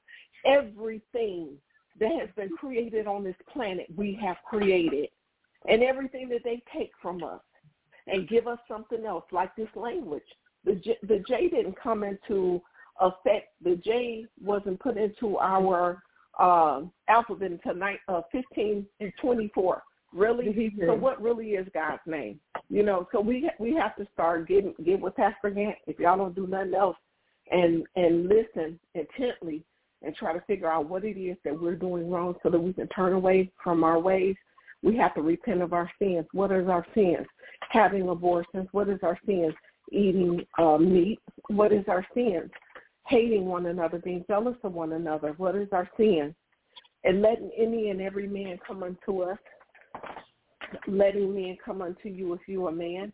Everything 0.46 1.56
that 1.98 2.12
has 2.20 2.28
been 2.36 2.50
created 2.50 3.06
on 3.06 3.24
this 3.24 3.36
planet, 3.52 3.86
we 3.96 4.18
have 4.22 4.36
created. 4.48 5.08
And 5.68 5.82
everything 5.82 6.28
that 6.28 6.44
they 6.44 6.62
take 6.72 6.92
from 7.02 7.24
us 7.24 7.40
and 8.06 8.28
give 8.28 8.46
us 8.46 8.58
something 8.68 9.04
else, 9.04 9.24
like 9.32 9.54
this 9.56 9.68
language. 9.74 10.22
The 10.64 10.76
J, 10.76 10.96
the 11.02 11.22
J 11.28 11.48
didn't 11.48 11.78
come 11.80 12.04
into 12.04 12.62
effect. 13.00 13.48
The 13.62 13.76
J 13.76 14.26
wasn't 14.42 14.80
put 14.80 14.96
into 14.96 15.38
our 15.38 16.02
uh, 16.38 16.82
alphabet 17.08 17.50
until 17.50 17.74
ni- 17.74 17.98
uh, 18.08 18.22
15 18.32 18.86
and 19.00 19.12
24. 19.20 19.82
Really? 20.14 20.72
So 20.86 20.94
what 20.94 21.20
really 21.20 21.50
is 21.50 21.66
God's 21.74 22.00
name? 22.06 22.40
You 22.70 22.82
know, 22.82 23.08
so 23.12 23.20
we 23.20 23.50
we 23.58 23.74
have 23.74 23.96
to 23.96 24.06
start 24.12 24.46
getting 24.46 24.74
get 24.84 25.00
with 25.00 25.16
Pastor 25.16 25.50
Gantt 25.50 25.76
if 25.86 25.98
y'all 25.98 26.18
don't 26.18 26.34
do 26.34 26.46
nothing 26.46 26.74
else, 26.74 26.96
and 27.50 27.84
and 27.96 28.28
listen 28.28 28.78
intently 28.94 29.64
and 30.02 30.14
try 30.14 30.32
to 30.32 30.40
figure 30.42 30.70
out 30.70 30.88
what 30.88 31.04
it 31.04 31.18
is 31.18 31.36
that 31.44 31.60
we're 31.60 31.74
doing 31.74 32.10
wrong 32.10 32.34
so 32.42 32.50
that 32.50 32.60
we 32.60 32.72
can 32.72 32.86
turn 32.88 33.14
away 33.14 33.50
from 33.62 33.84
our 33.84 33.98
ways. 33.98 34.36
We 34.82 34.96
have 34.96 35.14
to 35.14 35.22
repent 35.22 35.62
of 35.62 35.72
our 35.72 35.90
sins. 36.00 36.26
What 36.32 36.52
is 36.52 36.68
our 36.68 36.86
sins? 36.94 37.26
Having 37.70 38.08
abortions. 38.08 38.68
What 38.72 38.88
is 38.88 39.00
our 39.02 39.18
sins? 39.26 39.54
Eating 39.90 40.44
uh, 40.58 40.78
meat. 40.78 41.18
What 41.48 41.72
is 41.72 41.84
our 41.88 42.06
sins? 42.14 42.50
Hating 43.06 43.46
one 43.46 43.66
another, 43.66 43.98
being 43.98 44.24
jealous 44.28 44.56
of 44.62 44.74
one 44.74 44.92
another. 44.92 45.34
What 45.38 45.56
is 45.56 45.68
our 45.72 45.88
sin? 45.96 46.34
And 47.02 47.22
letting 47.22 47.50
any 47.56 47.90
and 47.90 48.00
every 48.00 48.28
man 48.28 48.58
come 48.64 48.82
unto 48.82 49.22
us 49.22 49.38
letting 50.86 51.34
men 51.34 51.56
come 51.64 51.82
unto 51.82 52.08
you 52.08 52.32
if 52.34 52.40
you 52.46 52.66
are 52.66 52.70
a 52.70 52.74
man, 52.74 53.12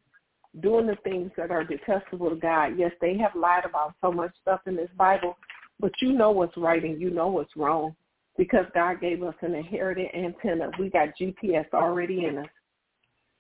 doing 0.61 0.87
the 0.87 0.97
things 1.05 1.31
that 1.37 1.51
are 1.51 1.65
detestable 1.65 2.31
to 2.31 2.37
God. 2.37 2.79
Yes, 2.79 2.93
they 3.01 3.17
have 3.19 3.35
lied 3.35 3.65
about 3.65 3.95
so 4.01 4.13
much 4.13 4.33
stuff 4.43 4.61
in 4.67 4.77
this 4.77 4.91
Bible, 4.97 5.37
but 5.81 5.93
you 6.01 6.13
know 6.13 6.31
what's 6.31 6.57
right 6.57 6.83
and 6.83 7.01
you 7.01 7.11
know 7.11 7.29
what's 7.29 7.57
wrong 7.57 7.95
because 8.37 8.67
God 8.75 9.01
gave 9.01 9.23
us 9.23 9.35
an 9.43 9.55
inherited 9.55 10.09
antenna. 10.15 10.71
We 10.79 10.91
got 10.91 11.09
GPS 11.21 11.67
already 11.73 12.27
in 12.27 12.39
us. 12.39 12.47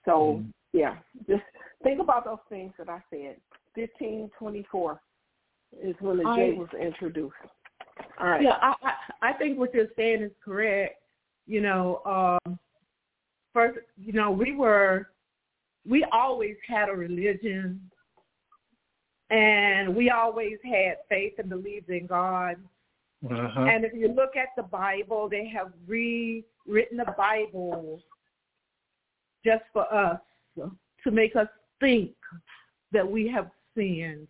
So, 0.04 0.40
mm-hmm. 0.40 0.50
yeah, 0.72 0.96
just 1.28 1.42
think 1.82 2.00
about 2.00 2.24
those 2.24 2.38
things 2.48 2.72
that 2.78 2.88
I 2.88 3.00
said. 3.10 3.36
1524 3.74 5.00
is 5.82 5.96
when 6.00 6.18
the 6.18 6.34
J 6.36 6.52
was 6.52 6.68
introduced. 6.80 7.34
All 8.20 8.28
right. 8.28 8.42
Yeah, 8.42 8.56
I, 8.60 8.74
I 8.82 9.30
I 9.30 9.32
think 9.32 9.58
what 9.58 9.74
you're 9.74 9.86
saying 9.96 10.22
is 10.22 10.30
correct. 10.44 10.96
You 11.46 11.60
know, 11.60 12.38
um, 12.46 12.58
first, 13.54 13.78
you 13.96 14.12
know, 14.12 14.30
we 14.30 14.54
were, 14.54 15.08
we 15.86 16.04
always 16.12 16.56
had 16.68 16.90
a 16.90 16.92
religion, 16.92 17.80
and 19.30 19.94
we 19.94 20.10
always 20.10 20.58
had 20.62 20.98
faith 21.08 21.32
and 21.38 21.48
believed 21.48 21.88
in 21.88 22.06
God. 22.06 22.56
Uh-huh. 23.24 23.60
And 23.62 23.86
if 23.86 23.94
you 23.94 24.08
look 24.08 24.36
at 24.36 24.48
the 24.56 24.62
Bible, 24.62 25.30
they 25.30 25.48
have 25.48 25.72
rewritten 25.86 26.98
the 26.98 27.14
Bible 27.16 28.02
just 29.44 29.64
for 29.72 29.92
us 29.92 30.20
to 30.56 31.10
make 31.10 31.34
us 31.36 31.48
think 31.80 32.12
that 32.92 33.10
we 33.10 33.26
have 33.28 33.50
sinned. 33.76 34.28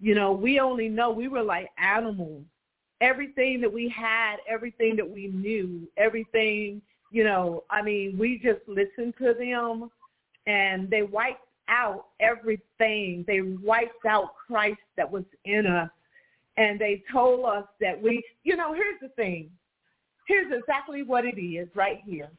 You 0.00 0.14
know, 0.14 0.32
we 0.32 0.58
only 0.58 0.88
know 0.88 1.10
we 1.10 1.28
were 1.28 1.42
like 1.42 1.68
animals. 1.78 2.44
Everything 3.02 3.60
that 3.60 3.72
we 3.72 3.88
had, 3.88 4.36
everything 4.48 4.96
that 4.96 5.08
we 5.08 5.28
knew, 5.28 5.88
everything 5.96 6.82
you 7.10 7.24
know, 7.24 7.64
I 7.70 7.82
mean, 7.82 8.16
we 8.18 8.40
just 8.42 8.60
listened 8.68 9.14
to 9.18 9.34
them 9.34 9.90
and 10.46 10.88
they 10.88 11.02
wiped 11.02 11.40
out 11.68 12.06
everything. 12.20 13.24
They 13.26 13.40
wiped 13.40 14.06
out 14.06 14.34
Christ 14.46 14.80
that 14.96 15.10
was 15.10 15.24
in 15.44 15.66
us. 15.66 15.90
And 16.56 16.78
they 16.78 17.02
told 17.12 17.46
us 17.46 17.64
that 17.80 18.00
we, 18.00 18.22
you 18.42 18.56
know, 18.56 18.74
here's 18.74 19.00
the 19.00 19.08
thing. 19.10 19.50
Here's 20.26 20.52
exactly 20.52 21.02
what 21.02 21.24
it 21.24 21.40
is 21.40 21.68
right 21.74 22.00
here. 22.04 22.30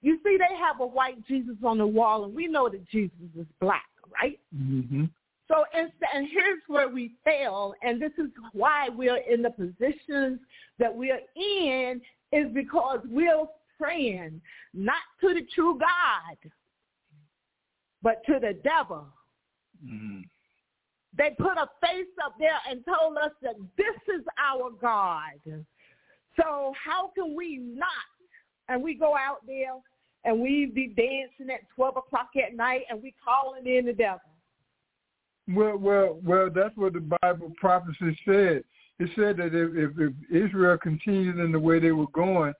You 0.00 0.18
see, 0.22 0.36
they 0.38 0.56
have 0.56 0.80
a 0.80 0.86
white 0.86 1.26
Jesus 1.26 1.56
on 1.64 1.78
the 1.78 1.86
wall, 1.86 2.24
and 2.24 2.34
we 2.34 2.46
know 2.46 2.68
that 2.68 2.86
Jesus 2.88 3.16
is 3.38 3.46
black, 3.60 3.86
right? 4.22 4.38
Mm-hmm. 4.54 5.04
So, 5.48 5.64
and, 5.74 5.90
and 6.14 6.28
here's 6.30 6.60
where 6.68 6.88
we 6.88 7.12
fail, 7.24 7.74
and 7.82 8.00
this 8.00 8.12
is 8.18 8.30
why 8.52 8.88
we're 8.90 9.16
in 9.16 9.42
the 9.42 9.50
positions 9.50 10.40
that 10.78 10.94
we're 10.94 11.20
in, 11.36 12.00
is 12.32 12.52
because 12.52 13.00
we're 13.08 13.46
praying 13.80 14.40
not 14.72 15.02
to 15.20 15.34
the 15.34 15.42
true 15.54 15.78
God, 15.78 16.50
but 18.02 18.22
to 18.26 18.38
the 18.40 18.54
devil. 18.62 19.06
Mm-hmm. 19.84 20.20
They 21.16 21.30
put 21.38 21.56
a 21.58 21.68
face 21.80 22.06
up 22.24 22.34
there 22.38 22.58
and 22.68 22.84
told 22.84 23.16
us 23.18 23.30
that 23.42 23.54
this 23.76 24.14
is 24.14 24.24
our 24.38 24.70
God. 24.70 25.40
So 26.36 26.72
how 26.82 27.12
can 27.14 27.36
we 27.36 27.58
not? 27.58 27.88
And 28.68 28.82
we 28.82 28.94
go 28.94 29.16
out 29.16 29.46
there 29.46 29.74
and 30.24 30.40
we 30.40 30.66
be 30.66 30.88
dancing 30.88 31.54
at 31.54 31.60
12 31.76 31.98
o'clock 31.98 32.30
at 32.42 32.56
night 32.56 32.82
and 32.90 33.02
we 33.02 33.14
calling 33.24 33.66
in 33.66 33.86
the 33.86 33.92
devil. 33.92 34.20
Well, 35.48 35.76
well, 35.76 36.20
well. 36.24 36.48
That's 36.52 36.74
what 36.76 36.94
the 36.94 37.16
Bible 37.22 37.52
prophecy 37.60 38.18
said. 38.24 38.64
It 38.98 39.10
said 39.14 39.36
that 39.36 39.54
if, 39.54 39.76
if, 39.76 39.92
if 39.98 40.48
Israel 40.48 40.78
continued 40.78 41.38
in 41.38 41.52
the 41.52 41.58
way 41.58 41.78
they 41.80 41.92
were 41.92 42.06
going, 42.14 42.54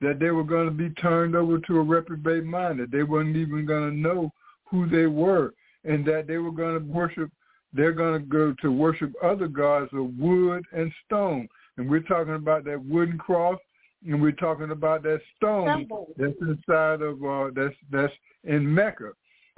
that 0.00 0.18
they 0.18 0.30
were 0.30 0.44
going 0.44 0.66
to 0.66 0.72
be 0.72 0.90
turned 0.90 1.34
over 1.34 1.58
to 1.58 1.78
a 1.78 1.82
reprobate 1.82 2.44
mind, 2.44 2.78
that 2.80 2.90
they 2.90 3.02
weren't 3.02 3.36
even 3.36 3.66
going 3.66 3.90
to 3.90 3.96
know 3.96 4.32
who 4.64 4.88
they 4.88 5.06
were, 5.06 5.54
and 5.84 6.04
that 6.06 6.26
they 6.26 6.38
were 6.38 6.52
going 6.52 6.78
to 6.78 6.92
worship, 6.92 7.30
they're 7.72 7.92
going 7.92 8.20
to 8.20 8.26
go 8.26 8.54
to 8.62 8.70
worship 8.70 9.12
other 9.22 9.48
gods 9.48 9.90
of 9.92 10.16
wood 10.18 10.64
and 10.72 10.92
stone. 11.04 11.48
And 11.76 11.88
we're 11.88 12.00
talking 12.00 12.34
about 12.34 12.64
that 12.64 12.84
wooden 12.84 13.18
cross, 13.18 13.58
and 14.06 14.20
we're 14.20 14.32
talking 14.32 14.70
about 14.70 15.02
that 15.02 15.20
stone 15.36 15.88
that's 16.16 16.32
inside 16.40 17.02
of, 17.02 17.24
uh, 17.24 17.50
that's, 17.54 17.74
that's 17.90 18.12
in 18.44 18.72
Mecca. 18.72 19.10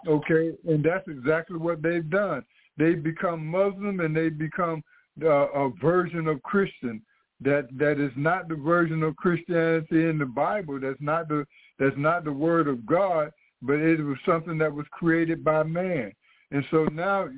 Okay, 0.06 0.52
and 0.66 0.82
that's 0.82 1.06
exactly 1.08 1.58
what 1.58 1.82
they've 1.82 2.08
done. 2.08 2.42
They've 2.78 3.02
become 3.02 3.46
Muslim 3.46 4.00
and 4.00 4.16
they 4.16 4.30
become 4.30 4.82
uh, 5.22 5.48
a 5.50 5.70
version 5.82 6.26
of 6.26 6.42
Christian 6.42 7.02
that 7.42 7.68
that 7.78 7.98
is 7.98 8.12
not 8.16 8.48
the 8.48 8.54
version 8.54 9.02
of 9.02 9.16
Christianity 9.16 10.08
in 10.08 10.18
the 10.18 10.26
Bible. 10.26 10.78
That's 10.80 11.00
not 11.00 11.28
the 11.28 11.46
that's 11.78 11.96
not 11.96 12.24
the 12.24 12.32
word 12.32 12.68
of 12.68 12.84
God, 12.84 13.30
but 13.62 13.74
it 13.74 14.02
was 14.02 14.18
something 14.26 14.58
that 14.58 14.72
was 14.72 14.86
created 14.90 15.42
by 15.42 15.62
man. 15.62 16.12
And 16.50 16.64
so 16.70 16.84
now 16.84 17.28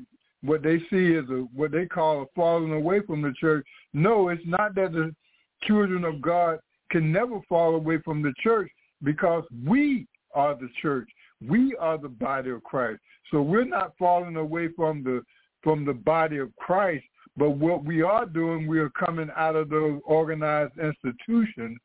what 0.43 0.63
they 0.63 0.79
see 0.91 1.13
is 1.13 1.29
a 1.31 1.47
what 1.55 1.71
they 1.71 1.87
call 1.87 2.23
a 2.23 2.27
falling 2.35 2.73
away 2.73 3.01
from 3.07 3.23
the 3.23 3.33
church. 3.39 3.67
No, 3.93 4.29
it's 4.29 4.43
not 4.45 4.75
that 4.75 4.93
the 4.93 5.15
children 5.63 6.05
of 6.05 6.21
God 6.21 6.59
can 6.91 7.13
never 7.13 7.41
fall 7.49 7.75
away 7.75 7.99
from 7.99 8.23
the 8.23 8.35
church 8.43 8.71
because 9.03 9.45
we 9.65 10.07
are 10.35 10.55
the 10.55 10.69
church. 10.81 11.09
We 11.47 11.77
are 11.77 11.99
the 11.99 12.09
body 12.09 12.51
of 12.51 12.63
Christ. 12.65 13.01
So 13.31 13.41
we're 13.41 13.65
not 13.65 13.95
falling 13.99 14.37
away 14.37 14.69
from 14.77 15.03
the 15.05 15.23
from 15.63 15.85
the 15.85 15.95
body 15.95 16.39
of 16.39 16.55
Christ 16.57 17.05
but 17.37 17.51
what 17.51 17.85
we 17.85 18.03
are 18.03 18.27
doing, 18.27 18.67
we 18.67 18.79
are 18.79 18.91
coming 18.91 19.29
out 19.37 19.57
of 19.57 19.71
those 19.71 20.01
organized 20.05 20.75
institutions 20.79 21.79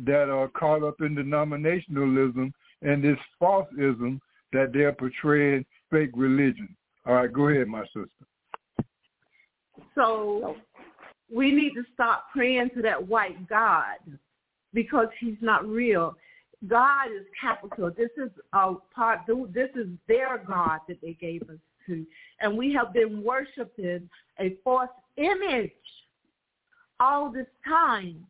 that 0.00 0.30
are 0.30 0.48
caught 0.48 0.82
up 0.82 1.00
in 1.00 1.14
denominationalism 1.14 2.52
and 2.82 3.04
this 3.04 3.18
falseism 3.40 4.20
that 4.52 4.72
they're 4.72 4.92
portraying 4.92 5.64
fake 5.90 6.10
religion. 6.14 6.74
All 7.06 7.14
right, 7.14 7.32
go 7.32 7.48
ahead, 7.48 7.68
my 7.68 7.84
sister. 7.86 8.08
So 9.94 10.56
we 11.32 11.52
need 11.52 11.74
to 11.74 11.84
stop 11.92 12.26
praying 12.32 12.70
to 12.74 12.82
that 12.82 13.06
white 13.06 13.48
God 13.48 13.98
because 14.72 15.08
he's 15.20 15.36
not 15.40 15.66
real. 15.66 16.14
God 16.66 17.06
is 17.06 17.26
capital. 17.40 17.90
This 17.96 18.10
is 18.16 18.30
a 18.52 18.74
part. 18.94 19.20
This 19.52 19.70
is 19.74 19.88
their 20.08 20.38
God 20.38 20.80
that 20.88 21.00
they 21.02 21.16
gave 21.20 21.42
us 21.42 21.58
to, 21.86 22.06
and 22.40 22.56
we 22.56 22.72
have 22.72 22.92
been 22.92 23.22
worshiping 23.22 24.08
a 24.38 24.56
false 24.64 24.88
image 25.16 25.72
all 26.98 27.30
this 27.30 27.46
time, 27.66 28.24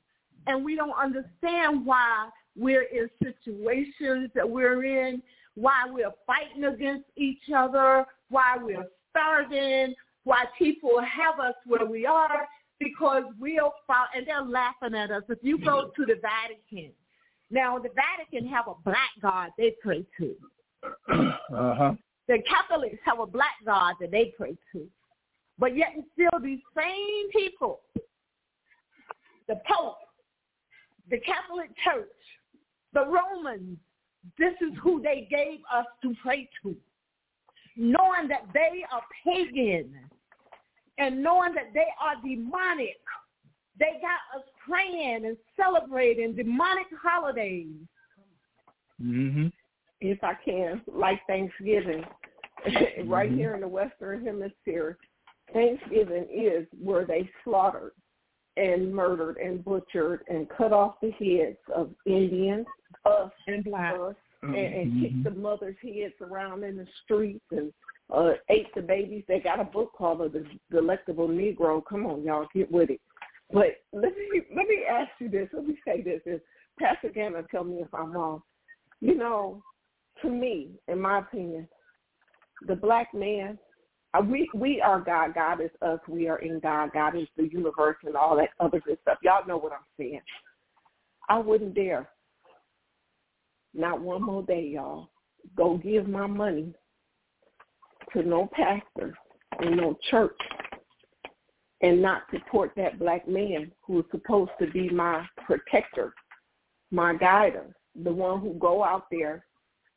and 0.47 0.65
we 0.65 0.77
don't 0.77 0.93
understand 0.93 1.85
why 1.85 2.29
we're 2.57 2.83
in 2.83 3.09
situations 3.23 4.31
that 4.35 4.49
we're 4.49 4.85
in, 4.85 5.23
why 5.55 5.85
we're 5.89 6.13
fighting 6.27 6.65
against 6.65 7.07
each 7.17 7.43
other, 7.55 8.05
why 8.29 8.57
we're 8.61 8.87
starving, 9.11 9.95
why 10.25 10.45
people 10.59 11.01
have 11.01 11.41
us 11.41 11.55
where 11.67 11.87
we 11.87 12.07
are, 12.07 12.47
because 12.79 13.25
we'll 13.39 13.75
fall, 13.87 14.07
and 14.15 14.27
they're 14.27 14.43
laughing 14.43 14.95
at 14.95 15.11
us. 15.11 15.23
If 15.29 15.39
you 15.43 15.59
go 15.59 15.91
to 15.95 16.07
the 16.07 16.15
Vatican, 16.21 16.93
now 17.51 17.79
the 17.79 17.91
Vatican 17.95 18.49
have 18.49 18.69
a 18.69 18.75
black 18.85 19.11
God 19.21 19.51
they 19.59 19.75
pray 19.83 20.05
to. 20.19 20.35
Uh-huh. 21.53 21.93
The 22.31 22.39
Catholics 22.49 22.99
have 23.05 23.19
a 23.19 23.27
black 23.27 23.57
God 23.67 23.97
that 24.01 24.13
they 24.13 24.33
pray 24.39 24.57
to. 24.73 24.87
But 25.59 25.77
yet 25.77 25.89
and 25.97 26.05
still 26.13 26.41
these 26.41 26.61
same 26.77 27.29
people, 27.33 27.81
the 29.49 29.57
Pope, 29.69 29.97
the 31.11 31.19
Catholic 31.19 31.71
Church, 31.85 32.07
the 32.95 33.05
Romans, 33.05 33.77
this 34.39 34.53
is 34.61 34.79
who 34.81 35.03
they 35.03 35.27
gave 35.29 35.59
us 35.75 35.87
to 36.03 36.15
pray 36.23 36.49
to. 36.63 36.77
Knowing 37.77 38.29
that 38.29 38.47
they 38.55 38.85
are 38.93 39.03
pagan. 39.25 39.93
and 40.99 41.21
knowing 41.21 41.53
that 41.55 41.75
they 41.75 41.89
are 42.01 42.15
demonic. 42.23 43.01
They 43.81 43.99
got 44.01 44.39
us 44.39 44.47
praying 44.69 45.25
and 45.25 45.37
celebrating 45.57 46.37
demonic 46.37 46.87
holidays. 47.03 47.75
Mm-hmm. 49.03 49.47
if 50.01 50.23
I 50.23 50.35
can, 50.45 50.83
like 50.87 51.21
Thanksgiving, 51.27 52.05
right 53.07 53.31
here 53.31 53.55
in 53.55 53.61
the 53.61 53.69
Western 53.69 54.25
Hemisphere, 54.25 54.99
Thanksgiving 55.53 56.27
is 56.33 56.67
where 56.83 57.05
they 57.05 57.29
slaughtered 57.45 57.93
and 58.57 58.95
murdered 58.95 59.37
and 59.39 59.65
butchered 59.65 60.23
and 60.29 60.49
cut 60.51 60.73
off 60.73 60.97
the 61.01 61.11
heads 61.13 61.59
of 61.75 61.91
Indians, 62.07 62.67
us, 63.05 63.31
And 63.47 63.65
black. 63.65 63.95
us, 63.95 64.17
and, 64.43 64.55
and 64.57 64.93
Mhm. 64.93 65.01
kicked 65.03 65.25
the 65.25 65.31
mothers' 65.31 65.77
heads 65.83 66.15
around 66.21 66.65
in 66.65 66.77
the 66.77 66.87
streets 67.05 67.45
and 67.51 67.73
uh, 68.13 68.35
ate 68.49 68.73
the 68.75 68.83
babies. 68.83 69.25
They 69.29 69.39
got 69.39 69.61
a 69.61 69.65
book 69.65 69.93
called 69.93 70.33
The 70.33 70.45
Delectable 70.71 71.29
Negro. 71.29 71.85
Come 71.85 72.07
on, 72.07 72.25
y'all, 72.25 72.49
get 72.53 72.71
with 72.71 72.91
it. 72.91 73.01
But 73.53 73.77
let 73.93 74.17
me 74.17 74.43
let 74.55 74.67
me 74.67 74.85
ask 74.89 75.11
you 75.21 75.29
this. 75.29 75.49
Let 75.53 75.67
me 75.67 75.79
say 75.85 76.03
this. 76.03 76.21
Is 76.27 76.41
Pastor 76.79 77.11
Gannon 77.11 77.47
tell 77.51 77.65
me 77.65 77.81
if 77.81 77.93
I'm 77.95 78.13
wrong. 78.13 78.43
You 79.01 79.15
know, 79.17 79.63
to 80.23 80.29
me, 80.29 80.73
in 80.89 81.01
my 81.01 81.19
opinion, 81.19 81.69
the 82.67 82.77
black 82.77 83.13
man, 83.15 83.59
uh, 84.13 84.23
we 84.23 84.51
we 84.55 84.81
are 84.81 85.01
God. 85.01 85.35
God 85.35 85.61
is 85.61 85.71
us. 85.83 86.01
We 86.09 86.29
are 86.29 86.39
in 86.39 86.61
God. 86.61 86.91
God 86.93 87.17
is 87.17 87.29
the 87.37 87.49
universe 87.49 87.97
and 88.05 88.17
all 88.17 88.37
that 88.37 88.51
other 88.59 88.81
good 88.81 88.99
stuff. 89.03 89.19
Y'all 89.23 89.47
know 89.47 89.57
what 89.57 89.73
I'm 89.73 89.79
saying. 89.99 90.21
I 91.29 91.39
wouldn't 91.39 91.75
dare, 91.75 92.09
not 93.73 94.01
one 94.01 94.23
more 94.23 94.43
day, 94.43 94.67
y'all, 94.67 95.11
go 95.57 95.77
give 95.77 96.09
my 96.09 96.27
money 96.27 96.75
to 98.13 98.23
no 98.23 98.49
pastor 98.53 99.17
in 99.63 99.77
no 99.77 99.97
church 100.11 100.37
and 101.83 102.03
not 102.03 102.23
support 102.33 102.73
that 102.77 102.99
black 102.99 103.29
man 103.29 103.71
who 103.83 104.01
is 104.01 104.05
supposed 104.11 104.51
to 104.61 104.67
be 104.71 104.89
my 104.91 105.25
protector, 105.47 106.13
my 106.91 107.15
guider, 107.15 107.75
the 108.03 108.13
one 108.13 108.41
who 108.41 108.55
go 108.55 108.85
out 108.85 109.05
there, 109.11 109.45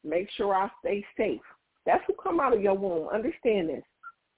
make 0.04 0.30
sure 0.38 0.54
I 0.54 0.70
stay 0.80 1.04
safe. 1.18 1.42
That's 1.86 2.04
who 2.08 2.14
come 2.22 2.40
out 2.40 2.54
of 2.54 2.62
your 2.62 2.76
womb. 2.76 3.10
Understand 3.10 3.70
this. 3.70 3.84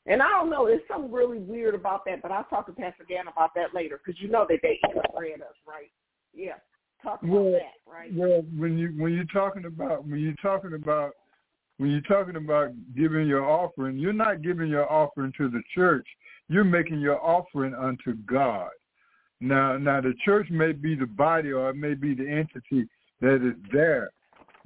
And 0.08 0.22
I 0.22 0.30
don't 0.30 0.50
know, 0.50 0.68
there's 0.68 0.82
something 0.88 1.12
really 1.12 1.40
weird 1.40 1.74
about 1.74 2.06
that, 2.06 2.22
but 2.22 2.32
I'll 2.32 2.44
talk 2.46 2.68
to 2.68 2.74
Pastor 2.74 3.06
Gantt 3.10 3.32
about 3.32 3.52
that 3.56 3.74
later 3.74 4.00
because 4.04 4.22
you 4.22 4.30
know 4.30 4.46
that 4.48 4.60
they 4.62 4.80
inbred 4.88 5.42
us, 5.42 5.56
right? 5.68 5.92
Yeah. 6.34 6.54
Talk 7.02 7.24
about 7.24 7.32
Well, 7.32 7.52
that, 7.52 7.92
right? 7.92 8.14
Well, 8.14 8.44
when 8.56 8.78
you 8.78 8.90
when 8.98 9.14
you're 9.14 9.26
talking 9.26 9.66
about 9.66 10.06
when 10.06 10.20
you're 10.20 10.34
talking 10.42 10.74
about 10.74 11.14
when 11.78 11.92
you're 11.92 12.02
talking 12.02 12.36
about 12.36 12.72
giving 12.96 13.28
your 13.28 13.44
offering, 13.44 13.98
you're 13.98 14.14
not 14.14 14.42
giving 14.42 14.70
your 14.70 14.92
offering 14.92 15.34
to 15.38 15.50
the 15.50 15.62
church. 15.74 16.08
You're 16.48 16.64
making 16.64 17.00
your 17.00 17.24
offering 17.24 17.74
unto 17.74 18.14
God. 18.26 18.70
Now, 19.42 19.78
now 19.78 20.02
the 20.02 20.14
church 20.24 20.50
may 20.50 20.72
be 20.72 20.96
the 20.96 21.06
body 21.06 21.52
or 21.52 21.70
it 21.70 21.76
may 21.76 21.94
be 21.94 22.14
the 22.14 22.28
entity 22.28 22.88
that 23.22 23.36
is 23.36 23.56
there, 23.74 24.10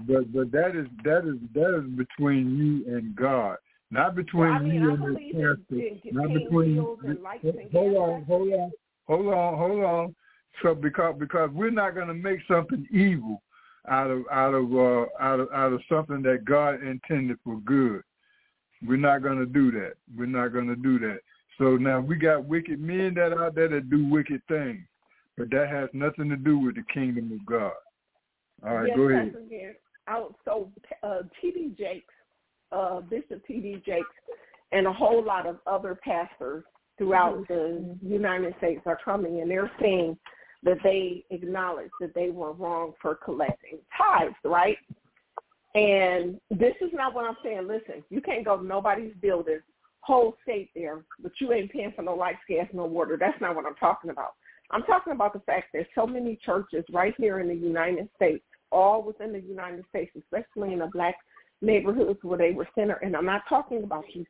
but 0.08 0.32
but 0.32 0.52
that 0.52 0.76
is 0.76 0.88
that 1.04 1.26
is 1.26 1.38
that 1.54 1.78
is 1.78 1.90
between 1.98 2.58
you 2.58 2.96
and 2.96 3.16
God, 3.16 3.58
not 3.92 4.16
between 4.16 4.50
Well, 4.50 4.54
I 4.54 4.60
mean, 4.60 4.74
you 4.76 4.90
I 4.90 4.94
and 4.94 5.16
the 5.16 5.34
pastor, 5.34 6.12
not 6.12 6.34
between. 6.34 6.76
bills 6.76 7.00
and 7.06 7.22
lights 7.22 7.44
and 7.44 7.72
hold 7.72 7.96
on, 7.96 8.24
hold 8.24 8.54
on, 8.54 8.72
hold 9.08 9.34
on, 9.34 9.58
hold 9.58 9.84
on. 9.84 10.16
So 10.62 10.74
because 10.74 11.16
because 11.20 11.50
we're 11.54 11.70
not 11.70 11.96
going 11.96 12.08
to 12.08 12.14
make 12.14 12.40
something 12.48 12.88
evil 12.92 13.42
out 13.90 14.10
of 14.10 14.24
out 14.32 14.54
of 14.54 14.74
uh, 14.74 15.06
out 15.20 15.40
of 15.42 15.50
out 15.54 15.74
of 15.74 15.82
something 15.90 16.22
that 16.24 16.46
God 16.46 16.82
intended 16.82 17.38
for 17.44 17.60
good. 17.60 18.02
We're 18.86 18.98
not 18.98 19.22
going 19.22 19.40
to 19.40 19.46
do 19.46 19.72
that. 19.72 19.94
We're 20.16 20.26
not 20.26 20.54
going 20.54 20.68
to 20.68 20.76
do 20.76 21.00
that. 21.00 21.20
So 21.58 21.76
now 21.76 22.00
we 22.00 22.16
got 22.16 22.46
wicked 22.46 22.80
men 22.80 23.14
that 23.16 23.34
out 23.34 23.56
there 23.56 23.68
that 23.68 23.90
do 23.90 24.08
wicked 24.08 24.42
things, 24.48 24.80
but 25.38 25.50
that 25.50 25.68
has 25.68 25.90
nothing 25.92 26.30
to 26.30 26.38
do 26.38 26.58
with 26.58 26.76
the 26.76 26.84
kingdom 26.94 27.34
of 27.34 27.46
God. 27.46 27.74
All 28.66 28.76
right, 28.76 28.88
yes, 28.88 28.98
go 28.98 29.04
ahead. 29.10 29.36
Out, 30.10 30.36
so 30.44 30.72
uh, 31.04 31.20
T.D. 31.40 31.76
Jakes, 31.78 32.14
uh, 32.72 33.02
Bishop 33.02 33.46
T.D. 33.46 33.84
Jakes, 33.86 34.08
and 34.72 34.88
a 34.88 34.94
whole 34.94 35.24
lot 35.24 35.46
of 35.46 35.58
other 35.68 35.96
pastors 35.96 36.64
throughout 36.98 37.48
the 37.48 37.98
United 38.04 38.56
States 38.58 38.82
are 38.86 39.00
coming, 39.04 39.42
and 39.42 39.50
they're 39.50 39.72
saying 39.80 40.18
that 40.64 40.78
they 40.84 41.24
acknowledge 41.30 41.92
that 42.02 42.14
they 42.14 42.30
were 42.30 42.52
wrong 42.52 42.94
for 43.02 43.16
collecting 43.16 43.80
tithes, 43.98 44.36
right? 44.44 44.78
And 45.76 46.40
this 46.50 46.74
is 46.82 46.90
not 46.94 47.14
what 47.14 47.26
I'm 47.26 47.38
saying. 47.44 47.68
Listen, 47.68 48.04
you 48.10 48.22
can't 48.22 48.44
go 48.44 48.58
to 48.58 48.66
nobody's 48.66 49.14
building, 49.22 49.60
whole 50.02 50.36
state 50.44 50.72
there, 50.76 51.04
but 51.22 51.32
you 51.40 51.54
ain't 51.54 51.72
paying 51.72 51.94
for 51.96 52.02
no 52.02 52.16
lights, 52.16 52.40
gas, 52.50 52.68
no 52.74 52.86
water. 52.86 53.18
That's 53.20 53.40
not 53.40 53.56
what 53.56 53.66
I'm 53.66 53.76
talking 53.76 54.10
about. 54.10 54.34
I'm 54.72 54.84
talking 54.84 55.14
about 55.14 55.34
the 55.34 55.40
fact 55.40 55.68
there's 55.74 55.88
so 55.96 56.06
many 56.06 56.38
churches 56.44 56.84
right 56.92 57.14
here 57.18 57.40
in 57.40 57.48
the 57.48 57.56
United 57.56 58.10
States, 58.16 58.44
all 58.72 59.04
within 59.04 59.34
the 59.34 59.42
United 59.42 59.84
States, 59.90 60.12
especially 60.18 60.74
in 60.74 60.80
the 60.80 60.88
black 60.88 61.16
neighborhoods 61.62 62.20
where 62.22 62.38
they 62.38 62.52
were 62.52 62.68
centered. 62.76 63.00
And 63.02 63.16
I'm 63.16 63.26
not 63.26 63.42
talking 63.50 63.84
about 63.84 64.06
you, 64.14 64.26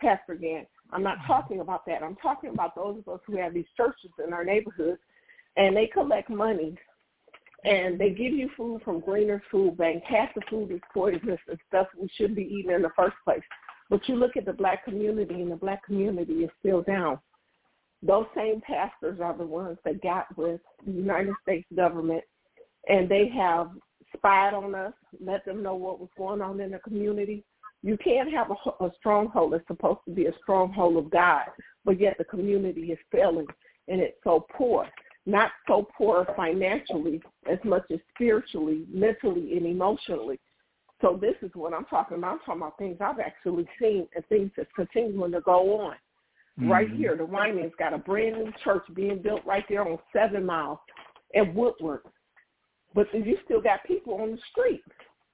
Pastor 0.00 0.36
Gantt. 0.36 0.66
I'm 0.92 1.02
not 1.02 1.18
mm-hmm. 1.18 1.32
talking 1.32 1.60
about 1.60 1.86
that. 1.86 2.02
I'm 2.02 2.16
talking 2.16 2.50
about 2.50 2.74
those 2.74 2.98
of 2.98 3.14
us 3.14 3.20
who 3.26 3.36
have 3.36 3.54
these 3.54 3.66
churches 3.76 4.10
in 4.24 4.32
our 4.32 4.44
neighborhoods, 4.44 5.00
and 5.56 5.76
they 5.76 5.86
collect 5.86 6.28
money, 6.30 6.76
and 7.64 7.98
they 7.98 8.10
give 8.10 8.32
you 8.32 8.50
food 8.56 8.82
from 8.84 9.00
Gleaners 9.00 9.42
Food 9.50 9.76
Bank. 9.76 10.02
Half 10.04 10.34
the 10.34 10.42
food 10.50 10.70
is 10.72 10.80
poisonous 10.92 11.40
and 11.48 11.58
stuff 11.68 11.86
we 11.98 12.08
shouldn't 12.16 12.36
be 12.36 12.42
eating 12.42 12.72
in 12.72 12.82
the 12.82 12.90
first 12.96 13.16
place. 13.24 13.42
But 13.88 14.08
you 14.08 14.16
look 14.16 14.36
at 14.36 14.44
the 14.44 14.52
black 14.52 14.84
community, 14.84 15.40
and 15.40 15.50
the 15.50 15.56
black 15.56 15.84
community 15.84 16.44
is 16.44 16.50
still 16.60 16.82
down 16.82 17.18
those 18.04 18.26
same 18.36 18.60
pastors 18.60 19.18
are 19.20 19.36
the 19.36 19.46
ones 19.46 19.78
that 19.84 20.02
got 20.02 20.26
with 20.36 20.60
the 20.84 20.92
United 20.92 21.32
States 21.42 21.66
government 21.74 22.22
and 22.88 23.08
they 23.08 23.28
have 23.28 23.70
spied 24.16 24.54
on 24.54 24.74
us, 24.74 24.92
let 25.20 25.44
them 25.44 25.62
know 25.62 25.74
what 25.74 26.00
was 26.00 26.08
going 26.16 26.40
on 26.40 26.60
in 26.60 26.70
the 26.70 26.78
community. 26.78 27.44
You 27.82 27.98
can't 27.98 28.32
have 28.32 28.50
a, 28.50 28.84
a 28.84 28.92
stronghold 28.98 29.52
that's 29.52 29.66
supposed 29.66 30.00
to 30.06 30.14
be 30.14 30.26
a 30.26 30.32
stronghold 30.42 30.96
of 30.96 31.10
God, 31.10 31.44
but 31.84 32.00
yet 32.00 32.16
the 32.18 32.24
community 32.24 32.92
is 32.92 32.98
failing 33.12 33.46
and 33.88 34.00
it's 34.00 34.16
so 34.24 34.46
poor. 34.56 34.88
Not 35.26 35.50
so 35.66 35.86
poor 35.96 36.26
financially 36.36 37.22
as 37.50 37.58
much 37.64 37.84
as 37.92 37.98
spiritually, 38.14 38.84
mentally, 38.92 39.56
and 39.56 39.66
emotionally. 39.66 40.38
So 41.00 41.18
this 41.20 41.34
is 41.42 41.50
what 41.54 41.72
I'm 41.74 41.86
talking 41.86 42.18
about. 42.18 42.32
I'm 42.32 42.38
talking 42.40 42.62
about 42.62 42.78
things 42.78 42.96
I've 43.00 43.20
actually 43.20 43.68
seen 43.80 44.06
and 44.14 44.24
things 44.26 44.50
that's 44.56 44.70
continuing 44.76 45.32
to 45.32 45.40
go 45.40 45.80
on 45.80 45.96
right 46.58 46.88
Mhm. 46.88 46.96
here. 46.96 47.16
The 47.16 47.24
Wyman's 47.24 47.74
got 47.76 47.92
a 47.92 47.98
brand 47.98 48.36
new 48.36 48.52
church 48.62 48.84
being 48.94 49.18
built 49.18 49.44
right 49.44 49.66
there 49.68 49.86
on 49.86 49.98
Seven 50.12 50.46
Mile 50.46 50.82
and 51.34 51.54
Woodward. 51.54 52.02
But 52.94 53.06
you 53.12 53.36
still 53.44 53.60
got 53.60 53.84
people 53.84 54.14
on 54.14 54.32
the 54.32 54.38
street. 54.50 54.82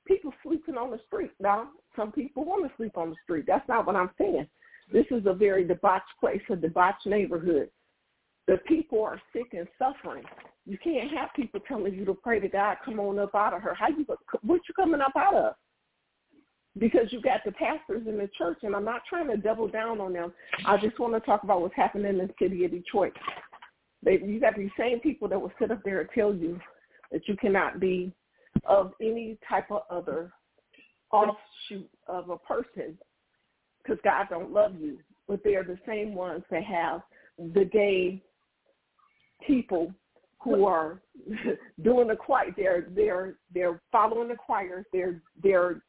People 0.06 0.32
sleeping 0.42 0.76
on 0.76 0.90
the 0.90 1.00
street. 1.06 1.32
Now, 1.40 1.68
some 1.94 2.10
people 2.10 2.44
want 2.44 2.66
to 2.66 2.76
sleep 2.76 2.96
on 2.96 3.10
the 3.10 3.16
street. 3.24 3.44
That's 3.46 3.68
not 3.68 3.86
what 3.86 3.96
I'm 3.96 4.10
saying. 4.18 4.46
This 4.92 5.06
is 5.10 5.26
a 5.26 5.34
very 5.34 5.64
debauched 5.64 6.18
place, 6.18 6.40
a 6.50 6.56
debauched 6.56 7.06
neighborhood. 7.06 7.68
The 8.48 8.56
people 8.66 9.02
are 9.04 9.20
sick 9.32 9.52
and 9.52 9.68
suffering. 9.78 10.24
You 10.66 10.78
can't 10.82 11.10
have 11.12 11.28
people 11.36 11.60
telling 11.68 11.94
you 11.94 12.04
to 12.06 12.14
pray 12.14 12.40
to 12.40 12.48
God, 12.48 12.78
come 12.84 12.98
on 12.98 13.18
up 13.18 13.34
out 13.34 13.54
of 13.54 13.62
her. 13.62 13.74
How 13.74 13.88
you 13.88 14.06
what 14.42 14.60
you 14.68 14.74
coming 14.74 15.00
up 15.00 15.12
out 15.16 15.34
of? 15.34 15.54
because 16.78 17.06
you 17.10 17.20
got 17.20 17.40
the 17.44 17.52
pastors 17.52 18.06
in 18.06 18.16
the 18.16 18.28
church, 18.38 18.58
and 18.62 18.74
I'm 18.74 18.84
not 18.84 19.02
trying 19.08 19.28
to 19.28 19.36
double 19.36 19.68
down 19.68 20.00
on 20.00 20.12
them. 20.12 20.32
I 20.66 20.76
just 20.76 20.98
want 20.98 21.14
to 21.14 21.20
talk 21.20 21.42
about 21.42 21.60
what's 21.62 21.74
happening 21.74 22.06
in 22.06 22.18
the 22.18 22.30
city 22.40 22.64
of 22.64 22.70
Detroit. 22.70 23.12
They, 24.02 24.18
you 24.24 24.40
got 24.40 24.56
these 24.56 24.70
same 24.78 25.00
people 25.00 25.28
that 25.28 25.40
will 25.40 25.52
sit 25.58 25.70
up 25.70 25.82
there 25.84 26.00
and 26.00 26.08
tell 26.14 26.34
you 26.34 26.58
that 27.12 27.26
you 27.28 27.36
cannot 27.36 27.80
be 27.80 28.12
of 28.64 28.92
any 29.00 29.38
type 29.48 29.70
of 29.70 29.82
other 29.90 30.32
offshoot 31.12 31.88
of 32.06 32.30
a 32.30 32.38
person 32.38 32.98
because 33.82 33.98
God 34.04 34.26
don't 34.30 34.52
love 34.52 34.74
you. 34.78 34.98
But 35.28 35.40
they're 35.44 35.64
the 35.64 35.78
same 35.86 36.14
ones 36.14 36.42
that 36.50 36.64
have 36.64 37.02
the 37.54 37.64
gay 37.64 38.22
people 39.46 39.94
who 40.42 40.64
are 40.64 41.00
doing 41.82 42.08
the 42.08 42.16
choir. 42.16 42.52
They're 42.56 42.86
they're 42.90 43.34
they're 43.54 43.80
following 43.92 44.28
the 44.28 44.36
choir. 44.36 44.84
They're 44.92 45.20
they're 45.42 45.82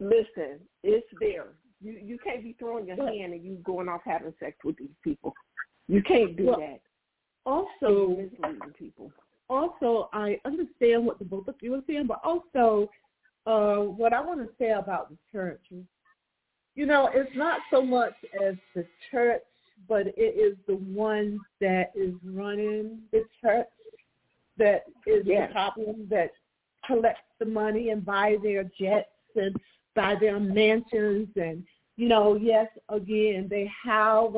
listen. 0.00 0.60
It's 0.82 1.06
there. 1.20 1.46
You 1.80 1.92
you 1.92 2.18
can't 2.22 2.42
be 2.42 2.56
throwing 2.58 2.86
your 2.86 2.96
hand 2.96 3.32
and 3.32 3.44
you 3.44 3.56
going 3.64 3.88
off 3.88 4.02
having 4.04 4.34
sex 4.40 4.56
with 4.64 4.76
these 4.76 4.88
people. 5.02 5.34
You 5.86 6.02
can't 6.02 6.36
do 6.36 6.46
Well, 6.46 6.60
that. 6.60 6.80
Also, 7.46 8.08
misleading 8.10 8.74
people. 8.78 9.10
Also 9.48 10.08
I 10.12 10.38
understand 10.44 11.04
what 11.04 11.18
the 11.18 11.24
both 11.24 11.48
of 11.48 11.54
you 11.60 11.72
were 11.72 11.82
saying, 11.86 12.06
but 12.06 12.20
also 12.24 12.90
uh, 13.46 13.76
what 13.76 14.12
I 14.12 14.20
want 14.20 14.40
to 14.40 14.48
say 14.58 14.70
about 14.70 15.10
the 15.10 15.16
church 15.32 15.60
you 16.78 16.86
know, 16.86 17.10
it's 17.12 17.34
not 17.34 17.58
so 17.72 17.82
much 17.82 18.14
as 18.46 18.54
the 18.76 18.86
church, 19.10 19.42
but 19.88 20.06
it 20.16 20.36
is 20.38 20.56
the 20.68 20.76
one 20.76 21.40
that 21.60 21.90
is 21.96 22.14
running 22.24 23.00
the 23.10 23.24
church 23.42 23.66
that 24.58 24.84
is 25.04 25.24
Yes. 25.26 25.48
the 25.48 25.52
problem 25.52 26.06
that 26.08 26.30
collects 26.86 27.20
the 27.40 27.46
money 27.46 27.90
and 27.90 28.04
buy 28.04 28.36
their 28.44 28.62
jets 28.78 29.08
and 29.34 29.56
buy 29.96 30.14
their 30.20 30.38
mansions 30.38 31.28
and 31.34 31.64
you 31.96 32.06
know, 32.06 32.36
yes, 32.36 32.68
again, 32.90 33.48
they 33.50 33.68
have 33.84 34.32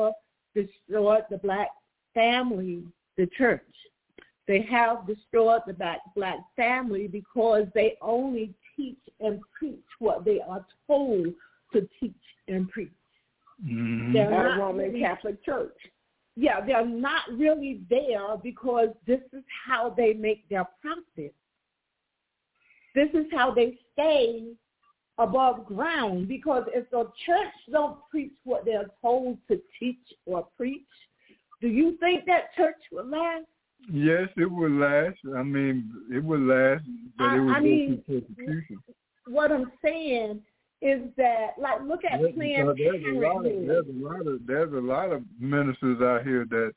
destroyed 0.54 1.24
the 1.28 1.36
black 1.36 1.68
family, 2.14 2.84
the 3.18 3.26
church. 3.36 3.61
They 4.47 4.62
have 4.62 5.07
destroyed 5.07 5.62
the 5.66 5.74
black, 5.74 6.01
black 6.16 6.38
family 6.57 7.07
because 7.07 7.66
they 7.74 7.97
only 8.01 8.55
teach 8.76 8.99
and 9.20 9.41
preach 9.57 9.84
what 9.99 10.24
they 10.24 10.41
are 10.41 10.66
told 10.86 11.26
to 11.72 11.88
teach 12.01 12.14
and 12.49 12.68
preach. 12.68 12.91
Mhm. 13.64 14.12
They're 14.12 14.32
At 14.32 14.57
not 14.57 14.59
Roman 14.59 14.86
really- 14.86 15.01
Catholic 15.01 15.43
Church. 15.45 15.76
yeah, 16.36 16.61
they're 16.61 16.84
not 16.84 17.28
really 17.32 17.84
there 17.88 18.36
because 18.43 18.88
this 19.07 19.20
is 19.32 19.45
how 19.66 19.91
they 19.91 20.14
make 20.14 20.49
their 20.49 20.64
profit. 20.80 21.34
This 22.95 23.11
is 23.14 23.30
how 23.32 23.53
they 23.53 23.78
stay 23.93 24.57
above 25.18 25.66
ground 25.66 26.26
because 26.26 26.66
if 26.74 26.88
the 26.91 27.05
church 27.26 27.53
don't 27.70 27.99
preach 28.11 28.32
what 28.45 28.64
they're 28.64 28.91
told 29.03 29.38
to 29.49 29.62
teach 29.78 30.12
or 30.26 30.43
preach, 30.57 30.88
do 31.61 31.68
you 31.68 31.97
think 31.99 32.24
that 32.24 32.55
church 32.55 32.80
will 32.91 33.05
last? 33.05 33.47
Yes, 33.89 34.28
it 34.37 34.51
would 34.51 34.72
last. 34.72 35.16
I 35.37 35.43
mean, 35.43 35.91
it 36.12 36.22
would 36.22 36.41
last, 36.41 36.85
but 37.18 37.24
I- 37.24 37.37
it 37.37 37.41
would 37.41 37.55
I 37.55 37.59
go 37.61 37.64
mean, 37.64 38.03
through 38.05 38.20
persecution. 38.20 38.83
What 39.26 39.53
I'm 39.53 39.70
saying 39.83 40.43
is 40.83 41.14
that, 41.16 41.59
like, 41.59 41.83
look 41.83 42.05
at 42.05 42.20
Yes, 42.20 42.35
Planned 42.35 42.78
there's 42.78 43.05
a 43.05 43.18
lot 43.18 43.37
of 43.39 43.43
Parenthood. 43.45 43.68
there's 43.68 43.87
a 43.89 43.93
lot 43.93 44.26
of 44.26 44.47
there's 44.47 44.72
a 44.72 44.81
lot 44.81 45.12
of 45.12 45.22
ministers 45.39 46.01
out 46.01 46.24
here 46.24 46.45
that 46.47 46.72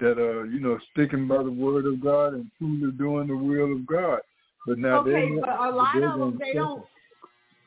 that 0.00 0.18
are 0.18 0.46
you 0.46 0.60
know 0.60 0.78
sticking 0.90 1.26
by 1.26 1.42
the 1.42 1.50
word 1.50 1.86
of 1.86 2.00
God 2.00 2.34
and 2.34 2.50
truly 2.58 2.92
doing 2.92 3.28
the 3.28 3.36
will 3.36 3.72
of 3.72 3.86
God. 3.86 4.20
But 4.66 4.78
now 4.78 5.00
Okay, 5.00 5.30
but 5.40 5.48
a 5.48 5.70
lot 5.70 5.96
of 6.02 6.18
them, 6.18 6.38
they 6.38 6.52
don't. 6.52 6.84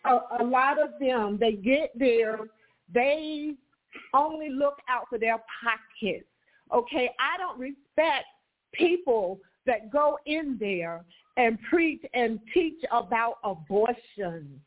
A, 0.06 0.20
a 0.40 0.44
lot 0.44 0.80
of 0.80 0.92
them, 1.00 1.38
they 1.40 1.54
get 1.54 1.92
there, 1.96 2.40
they 2.92 3.56
only 4.14 4.50
look 4.50 4.80
out 4.90 5.08
for 5.10 5.18
their 5.20 5.38
pockets. 5.64 6.26
Okay, 6.74 7.10
I 7.20 7.38
don't 7.38 7.60
respect 7.60 8.26
people 8.74 9.40
that 9.66 9.92
go 9.92 10.18
in 10.26 10.58
there 10.60 11.04
and 11.38 11.58
preach 11.70 12.04
and 12.14 12.40
teach 12.54 12.80
about 12.92 13.36
abortion. 13.44 14.60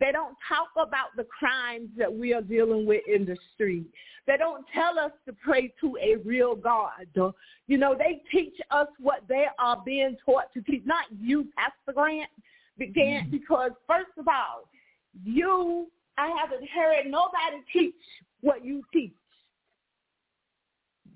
They 0.00 0.10
don't 0.10 0.36
talk 0.48 0.68
about 0.74 1.16
the 1.16 1.24
crimes 1.24 1.88
that 1.96 2.12
we 2.12 2.34
are 2.34 2.42
dealing 2.42 2.86
with 2.86 3.02
in 3.06 3.24
the 3.24 3.36
street. 3.54 3.86
They 4.26 4.36
don't 4.36 4.64
tell 4.74 4.98
us 4.98 5.12
to 5.26 5.32
pray 5.32 5.72
to 5.80 5.96
a 6.02 6.16
real 6.24 6.56
God. 6.56 7.06
You 7.14 7.78
know, 7.78 7.94
they 7.96 8.22
teach 8.30 8.56
us 8.70 8.88
what 8.98 9.22
they 9.28 9.46
are 9.58 9.80
being 9.84 10.16
taught 10.24 10.52
to 10.54 10.60
teach. 10.62 10.82
Not 10.84 11.04
you, 11.20 11.46
Pastor 11.56 11.94
Grant, 11.94 12.30
began 12.78 13.22
mm-hmm. 13.22 13.30
because 13.30 13.70
first 13.86 14.10
of 14.18 14.26
all, 14.26 14.68
you 15.24 15.88
I 16.18 16.28
haven't 16.40 16.68
heard 16.68 17.06
nobody 17.06 17.62
teach 17.72 17.94
what 18.40 18.64
you 18.64 18.82
teach. 18.92 19.14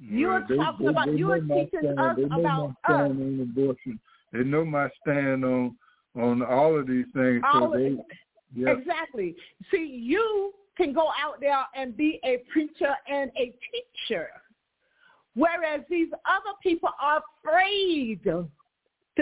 You're 0.00 0.44
Well, 0.48 0.58
talking 0.58 0.88
about- 0.88 1.08
you 1.12 1.26
know 1.28 1.32
are 1.32 1.40
my 1.40 1.64
teaching 1.64 1.80
stand. 1.80 1.98
us 2.00 2.16
they 2.16 2.22
know 2.24 2.40
about 2.40 2.68
my 2.68 2.74
stand 2.84 3.20
on 3.20 3.40
abortion. 3.40 4.00
They 4.32 4.44
know 4.44 4.64
my 4.64 4.90
stand 5.02 5.44
on 5.44 5.76
on 6.14 6.42
all 6.42 6.78
of 6.78 6.86
these 6.86 7.06
things. 7.12 7.42
All 7.44 7.60
so 7.60 7.64
of 7.66 7.72
they, 7.80 7.86
it. 7.88 7.98
yeah, 8.54 8.70
Exactly. 8.70 9.36
See, 9.70 9.84
you 9.84 10.54
can 10.76 10.92
go 10.94 11.08
out 11.22 11.40
there 11.40 11.62
and 11.74 11.94
be 11.96 12.18
a 12.24 12.38
preacher 12.50 12.94
and 13.06 13.30
a 13.36 13.54
teacher, 14.08 14.28
whereas 15.34 15.82
these 15.90 16.08
other 16.24 16.56
people 16.62 16.88
are 17.00 17.22
afraid 17.44 18.22
to 18.24 18.48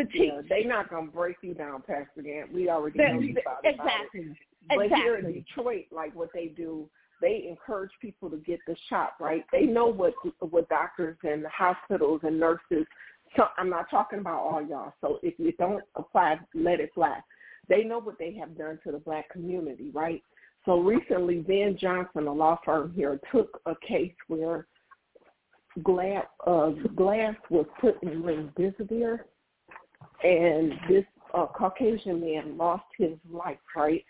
teach. 0.07 0.33
Yeah, 0.33 0.41
they're 0.49 0.67
not 0.69 0.89
gonna 0.89 1.11
break 1.11 1.37
you 1.43 1.55
down, 1.55 1.83
Pastor 1.83 2.23
Gantt. 2.23 2.53
We 2.53 2.69
already 2.69 2.99
They- 2.99 3.13
know 3.13 3.21
you 3.21 3.37
about 3.39 3.65
it. 3.65 3.75
exactly. 3.75 4.37
But 4.69 4.91
here 4.93 5.17
in 5.17 5.33
Detroit, 5.33 5.87
like 5.91 6.15
what 6.15 6.33
they 6.33 6.49
do, 6.49 6.89
they 7.25 7.47
encourage 7.49 7.91
people 8.03 8.29
to 8.29 8.37
get 8.37 8.61
the 8.67 8.77
shot, 8.91 9.15
right? 9.19 9.47
They 9.51 9.63
know 9.63 9.87
what 9.87 10.13
what 10.41 10.69
doctors 10.69 11.17
and 11.23 11.47
hospitals 11.47 12.21
and 12.23 12.39
nurses. 12.39 12.87
So 13.35 13.47
I'm 13.57 13.71
not 13.71 13.89
talking 13.91 14.19
about 14.19 14.41
all 14.41 14.63
y'all. 14.63 14.93
So 15.01 15.21
if 15.23 15.35
you 15.39 15.53
don't 15.53 15.83
apply, 15.97 16.39
let 16.55 16.81
it 16.81 16.91
fly. 16.95 17.19
They 17.67 17.83
know 17.83 17.99
what 17.99 18.19
they 18.19 18.35
have 18.35 18.59
done 18.59 18.79
to 18.85 18.93
the 18.93 18.99
black 18.99 19.31
community, 19.31 19.91
right? 19.95 20.23
So 20.67 20.81
recently, 20.81 21.39
Van 21.41 21.79
Johnson, 21.79 22.27
a 22.27 22.33
law 22.33 22.59
firm 22.63 22.93
here, 22.93 23.19
took 23.33 23.59
a 23.65 23.75
case 23.87 24.13
where 24.29 24.67
glass 25.83 26.27
uh, 26.47 26.73
glass 26.95 27.37
was 27.49 27.65
put 27.81 28.03
in 28.03 28.23
remdesivir, 28.23 29.21
and 30.23 30.75
this 30.91 31.07
uh, 31.33 31.47
Caucasian 31.47 32.21
man 32.21 32.59
lost 32.59 32.85
his 32.99 33.17
life, 33.33 33.57
right? 33.75 34.05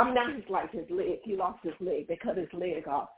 I'm 0.00 0.14
not 0.14 0.34
his 0.34 0.44
life, 0.48 0.70
his 0.72 0.88
leg. 0.90 1.18
He 1.22 1.36
lost 1.36 1.58
his 1.62 1.74
leg. 1.80 2.08
They 2.08 2.16
cut 2.16 2.36
his 2.36 2.48
leg 2.52 2.88
off, 2.88 3.10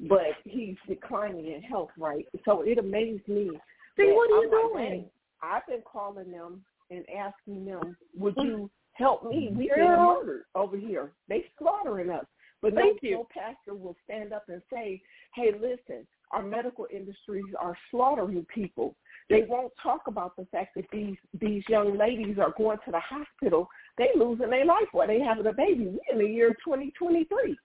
but 0.00 0.22
he's 0.44 0.76
declining 0.86 1.52
in 1.52 1.62
health, 1.62 1.90
right? 1.98 2.26
So 2.44 2.62
it 2.62 2.78
amazed 2.78 3.26
me. 3.28 3.50
See, 3.96 4.12
what 4.12 4.30
are 4.30 4.44
you 4.44 4.50
I'm 4.52 4.72
doing? 4.72 4.90
"Dang, 4.90 5.10
I've 5.42 5.66
been 5.66 5.82
calling 5.82 6.30
them 6.30 6.64
and 6.90 7.04
asking 7.10 7.64
them, 7.64 7.96
would 8.16 8.34
you 8.36 8.70
help 8.92 9.24
me? 9.24 9.48
Mm-hmm. 9.48 9.58
We've 9.58 9.70
been 9.70 9.78
Girl. 9.86 10.14
murdered 10.20 10.44
over 10.54 10.76
here. 10.76 11.12
They 11.28 11.44
slaughtering 11.58 12.10
us. 12.10 12.24
But 12.60 12.74
no, 12.74 12.82
Thank 12.82 13.02
you. 13.02 13.12
no 13.12 13.28
pastor 13.32 13.74
will 13.74 13.96
stand 14.04 14.32
up 14.32 14.44
and 14.48 14.60
say, 14.72 15.00
hey, 15.34 15.52
listen, 15.52 16.06
our 16.32 16.42
medical 16.42 16.86
industries 16.92 17.44
are 17.58 17.76
slaughtering 17.90 18.44
people. 18.52 18.96
They 19.30 19.44
won't 19.48 19.72
talk 19.82 20.02
about 20.06 20.36
the 20.36 20.46
fact 20.46 20.74
that 20.74 20.86
these 20.90 21.16
these 21.38 21.62
young 21.68 21.98
ladies 21.98 22.38
are 22.38 22.52
going 22.56 22.78
to 22.84 22.90
the 22.90 23.00
hospital. 23.00 23.68
They 23.98 24.10
losing 24.14 24.50
their 24.50 24.64
life 24.64 24.86
while 24.92 25.06
they 25.08 25.20
having 25.20 25.46
a 25.46 25.52
baby. 25.52 25.86
We 25.86 26.00
in 26.12 26.18
the 26.18 26.26
year 26.26 26.50
2023. 26.64 27.56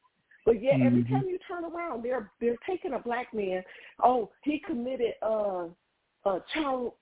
But 0.45 0.61
yet 0.61 0.81
every 0.81 1.03
Mhm. 1.03 1.09
time 1.09 1.29
you 1.29 1.37
turn 1.47 1.63
around, 1.63 2.03
they're 2.03 2.29
they're 2.41 2.57
taking 2.65 2.93
a 2.93 2.99
black 2.99 3.33
man. 3.33 3.63
Oh, 4.03 4.29
he 4.43 4.59
committed 4.59 5.13
uh, 5.21 5.67
uh 6.25 6.39
child, 6.53 6.93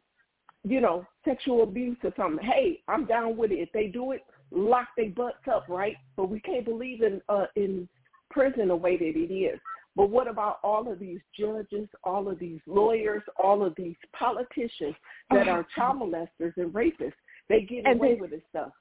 you 0.63 0.79
know, 0.79 1.05
sexual 1.25 1.63
abuse 1.63 1.97
or 2.03 2.13
something. 2.15 2.45
Hey, 2.45 2.83
I'm 2.87 3.05
down 3.05 3.37
with 3.37 3.51
it. 3.51 3.59
If 3.59 3.71
they 3.71 3.87
do 3.87 4.11
it, 4.11 4.21
lock 4.51 4.89
their 4.95 5.09
butts 5.09 5.47
up, 5.51 5.65
right? 5.69 5.95
But 6.15 6.29
we 6.29 6.39
can't 6.41 6.65
believe 6.65 7.01
in 7.01 7.19
uh 7.29 7.47
in 7.55 7.89
prison 8.29 8.67
the 8.67 8.75
way 8.75 8.95
that 8.97 9.15
it 9.17 9.33
is. 9.33 9.59
But 9.95 10.09
what 10.09 10.27
about 10.27 10.59
all 10.63 10.89
of 10.89 10.99
these 10.99 11.19
judges, 11.37 11.89
all 12.03 12.29
of 12.29 12.37
these 12.39 12.61
lawyers, 12.65 13.23
all 13.37 13.63
of 13.65 13.75
these 13.75 13.97
politicians 14.13 14.95
that 15.31 15.49
are 15.49 15.65
child 15.75 15.99
molesters 15.99 16.55
and 16.57 16.71
rapists? 16.73 17.13
They 17.49 17.61
get 17.63 17.85
And 17.85 17.99
away 17.99 18.13
they- 18.15 18.21
with 18.21 18.29
this 18.29 18.43
stuff. 18.49 18.71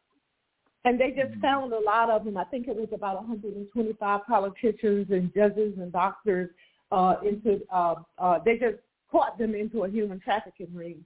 And 0.85 0.99
they 0.99 1.11
just 1.11 1.39
found 1.41 1.73
a 1.73 1.81
lot 1.81 2.11
of 2.11 2.25
them. 2.25 2.37
I 2.37 2.45
think 2.45 2.67
it 2.67 2.75
was 2.75 2.89
about 2.93 3.17
125 3.17 4.21
politicians 4.27 5.07
and 5.11 5.33
judges 5.35 5.75
and 5.79 5.93
doctors 5.93 6.51
uh, 6.91 7.17
into. 7.27 7.61
Uh, 7.71 7.97
uh, 8.19 8.39
they 8.45 8.55
just 8.55 8.79
caught 9.11 9.39
them 9.39 9.55
into 9.55 9.85
a 9.85 9.91
human 9.91 10.21
trafficking 10.21 10.73
ring. 10.73 11.05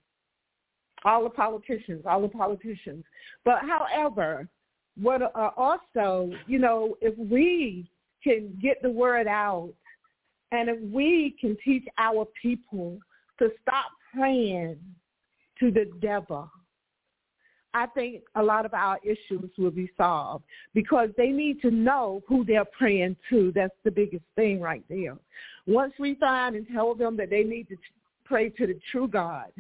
All 1.05 1.25
the 1.25 1.31
politicians, 1.31 2.05
all 2.07 2.22
the 2.22 2.29
politicians. 2.29 3.05
But 3.45 3.61
however, 3.62 4.49
what 5.01 5.22
uh, 5.22 5.51
also, 5.57 6.31
you 6.47 6.59
know, 6.59 6.97
if 7.01 7.16
we 7.18 7.91
can 8.22 8.57
get 8.62 8.81
the 8.81 8.91
word 8.91 9.27
out, 9.27 9.72
and 10.53 10.68
if 10.68 10.81
we 10.81 11.35
can 11.41 11.57
teach 11.64 11.85
our 11.99 12.27
people 12.41 12.99
to 13.39 13.49
stop 13.62 13.87
praying 14.14 14.79
to 15.61 15.70
the 15.70 15.91
devil. 16.01 16.51
I 17.75 17.87
think 17.87 18.22
a 18.37 18.43
lot 18.43 18.64
of 18.64 18.72
our 18.72 18.99
issues 19.03 19.51
will 19.59 19.72
be 19.72 19.91
solved 19.97 20.45
because 20.72 21.11
they 21.16 21.29
need 21.29 21.61
to 21.62 21.70
know 21.72 22.22
who 22.29 22.45
they're 22.45 22.64
praying 22.64 23.16
to. 23.31 23.53
That's 23.53 23.75
the 23.83 23.91
biggest 23.91 24.25
thing 24.37 24.61
right 24.61 24.85
there. 24.89 25.16
Once 25.66 25.93
we 25.99 26.14
find 26.14 26.55
and 26.55 26.66
tell 26.72 26.95
them 26.95 27.16
that 27.16 27.31
they 27.31 27.43
need 27.43 27.68
to 27.68 27.77
pray 28.25 28.49
to 28.51 28.66
the 28.66 28.79
true 28.93 29.09
God 29.09 29.51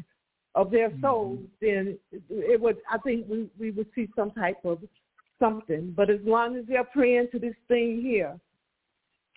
of 0.54 0.70
their 0.70 0.92
souls, 1.00 1.40
then 1.60 1.98
it 2.30 2.60
would. 2.60 2.76
I 2.90 2.98
think 2.98 3.26
we 3.28 3.50
we 3.58 3.72
would 3.72 3.88
see 3.94 4.08
some 4.14 4.30
type 4.30 4.64
of 4.64 4.78
something. 5.40 5.92
But 5.96 6.08
as 6.08 6.20
long 6.24 6.56
as 6.56 6.64
they're 6.68 6.84
praying 6.84 7.28
to 7.32 7.40
this 7.40 7.56
thing 7.66 8.00
here, 8.00 8.38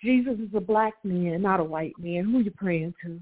Jesus 0.00 0.38
is 0.38 0.54
a 0.54 0.60
black 0.60 0.94
man, 1.02 1.42
not 1.42 1.58
a 1.58 1.64
white 1.64 1.98
man. 1.98 2.26
Who 2.26 2.38
are 2.38 2.42
you 2.42 2.52
praying 2.52 2.94
to? 3.02 3.20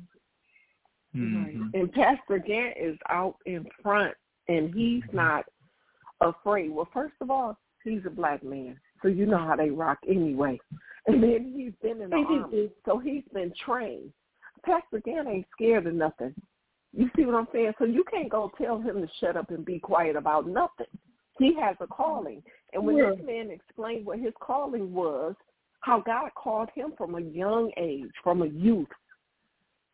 Mhm. 1.17 1.73
And 1.73 1.91
Pastor 1.93 2.39
Gantt 2.39 2.75
is 2.77 2.99
out 3.09 3.37
in 3.47 3.67
front, 3.83 4.15
and 4.49 4.75
he's 4.75 5.03
mm-hmm. 5.05 5.17
not 5.17 5.45
afraid. 6.21 6.71
Well, 6.71 6.89
first 6.93 7.15
of 7.21 7.31
all, 7.31 7.59
he's 7.85 8.03
a 8.07 8.11
black 8.11 8.43
man, 8.43 8.79
so 9.03 9.09
you 9.09 9.27
know 9.27 9.39
how 9.39 9.57
they 9.57 9.71
rock 9.71 9.99
anyway. 10.09 10.59
And 11.09 11.23
then 11.23 11.53
he's 11.57 11.73
been 11.81 12.03
in 12.03 12.11
the 12.11 12.17
He- 12.17 12.25
he- 12.25 12.41
army, 12.41 12.71
so 12.85 12.99
he's 12.99 13.23
been 13.33 13.53
trained. 13.65 14.13
Pastor 14.65 15.01
Gantt 15.07 15.29
ain't 15.29 15.47
scared 15.53 15.87
of 15.87 15.95
nothing. 15.95 16.35
You 16.93 17.09
see 17.15 17.25
what 17.25 17.37
I'm 17.37 17.47
saying? 17.53 17.75
So 17.79 17.85
you 17.85 18.03
can't 18.11 18.29
go 18.29 18.51
tell 18.59 18.81
him 18.81 19.01
to 19.01 19.09
shut 19.21 19.37
up 19.37 19.51
and 19.51 19.65
be 19.65 19.79
quiet 19.79 20.17
about 20.17 20.49
nothing. 20.49 20.89
He 21.39 21.55
has 21.61 21.77
a 21.79 21.87
calling. 21.87 22.43
And 22.73 22.85
when 22.85 22.97
Yeah. 22.97 23.11
this 23.11 23.25
man 23.25 23.53
explained 23.53 24.05
what 24.05 24.19
his 24.19 24.35
calling 24.41 24.93
was, 24.93 25.37
how 25.81 26.01
God 26.01 26.35
called 26.35 26.71
him 26.71 26.95
from 26.99 27.15
a 27.15 27.21
young 27.21 27.73
age, 27.77 28.11
from 28.25 28.43
a 28.43 28.47
youth, 28.47 28.89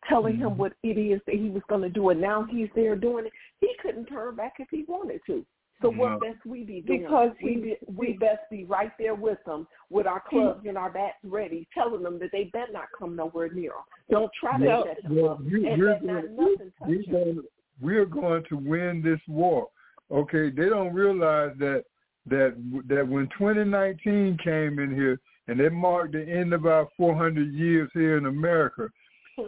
telling 0.09 0.36
him 0.36 0.50
mm-hmm. 0.50 0.59
what 0.59 0.72
it 0.82 0.98
is 0.98 1.20
that 1.26 1.34
he 1.34 1.50
was 1.50 1.62
going 1.68 1.82
to 1.82 1.88
do, 1.88 2.11
and 2.11 2.20
now 2.20 2.44
he's 2.50 2.68
there 2.74 2.96
doing 2.96 3.26
it. 3.26 3.32
He 3.61 3.68
couldn't 3.80 4.07
turn 4.07 4.34
back 4.36 4.55
if 4.59 4.68
he 4.70 4.84
wanted 4.88 5.20
to. 5.26 5.44
So 5.80 5.90
what 5.90 6.12
No. 6.12 6.18
best 6.20 6.46
we 6.46 6.62
be 6.62 6.80
doing? 6.80 7.03
Because 7.03 7.30
we 7.42 7.57
be, 7.57 7.76
we 7.96 8.12
best 8.12 8.42
be 8.50 8.64
right 8.64 8.92
there 8.98 9.16
with 9.16 9.38
them 9.44 9.66
with 9.90 10.07
our 10.07 10.22
clubs 10.28 10.64
and 10.66 10.78
our 10.78 10.90
bats 10.90 11.16
ready, 11.24 11.66
telling 11.74 12.05
them 12.05 12.20
that 12.20 12.30
they 12.30 12.44
better 12.53 12.72
not 12.72 12.84
come 12.96 13.16
nowhere 13.16 13.48
near 13.53 13.70
them. 13.70 13.82
Don't 14.09 14.30
try 14.38 14.59
to 14.59 14.64
No. 14.64 14.84
set 14.86 15.03
them 15.03 15.16
Well, 15.16 15.30
up, 15.32 15.40
you- 15.44 15.66
and 15.66 15.76
you're 15.78 15.90
let 15.90 16.05
not 16.05 16.22
going- 16.22 16.36
nothing 16.36 16.72
touch 16.78 16.88
we're 16.88 17.03
them. 17.03 17.12
going, 17.34 17.46
we're 17.80 18.05
going 18.07 18.44
to 18.44 18.57
win 18.57 19.03
this 19.03 19.20
war. 19.26 19.68
Okay, 20.11 20.50
they 20.50 20.68
don't 20.68 20.92
realize 20.94 21.57
that 21.59 21.84
that 22.26 22.55
that 22.86 23.09
when 23.09 23.26
2019 23.36 24.36
came 24.44 24.78
in 24.78 24.94
here 24.94 25.18
and 25.48 25.59
they 25.59 25.68
marked 25.68 26.12
the 26.12 26.22
end 26.22 26.53
of 26.53 26.66
our 26.66 26.86
400 26.96 27.53
years 27.53 27.90
here 27.92 28.16
in 28.16 28.26
America. 28.26 28.88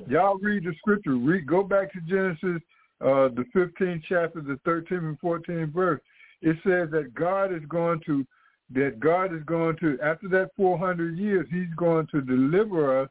Y'all 0.08 0.38
read 0.38 0.64
the 0.64 0.74
scripture. 0.78 1.16
Read, 1.16 1.46
go 1.46 1.62
back 1.62 1.92
to 1.92 2.00
Genesis, 2.00 2.62
uh, 3.00 3.28
the 3.28 3.44
15th 3.54 4.02
chapter, 4.08 4.40
the 4.40 4.58
13th 4.66 4.98
and 4.98 5.20
14th 5.20 5.72
verse. 5.72 6.00
It 6.42 6.56
says 6.64 6.90
that 6.90 7.14
God 7.14 7.52
is 7.52 7.62
going 7.68 8.00
to 8.06 8.26
that 8.70 8.98
God 8.98 9.34
is 9.34 9.42
going 9.44 9.76
to 9.80 9.98
after 10.02 10.28
that 10.28 10.50
400 10.56 11.18
years, 11.18 11.46
He's 11.50 11.72
going 11.76 12.06
to 12.08 12.22
deliver 12.22 13.02
us 13.02 13.10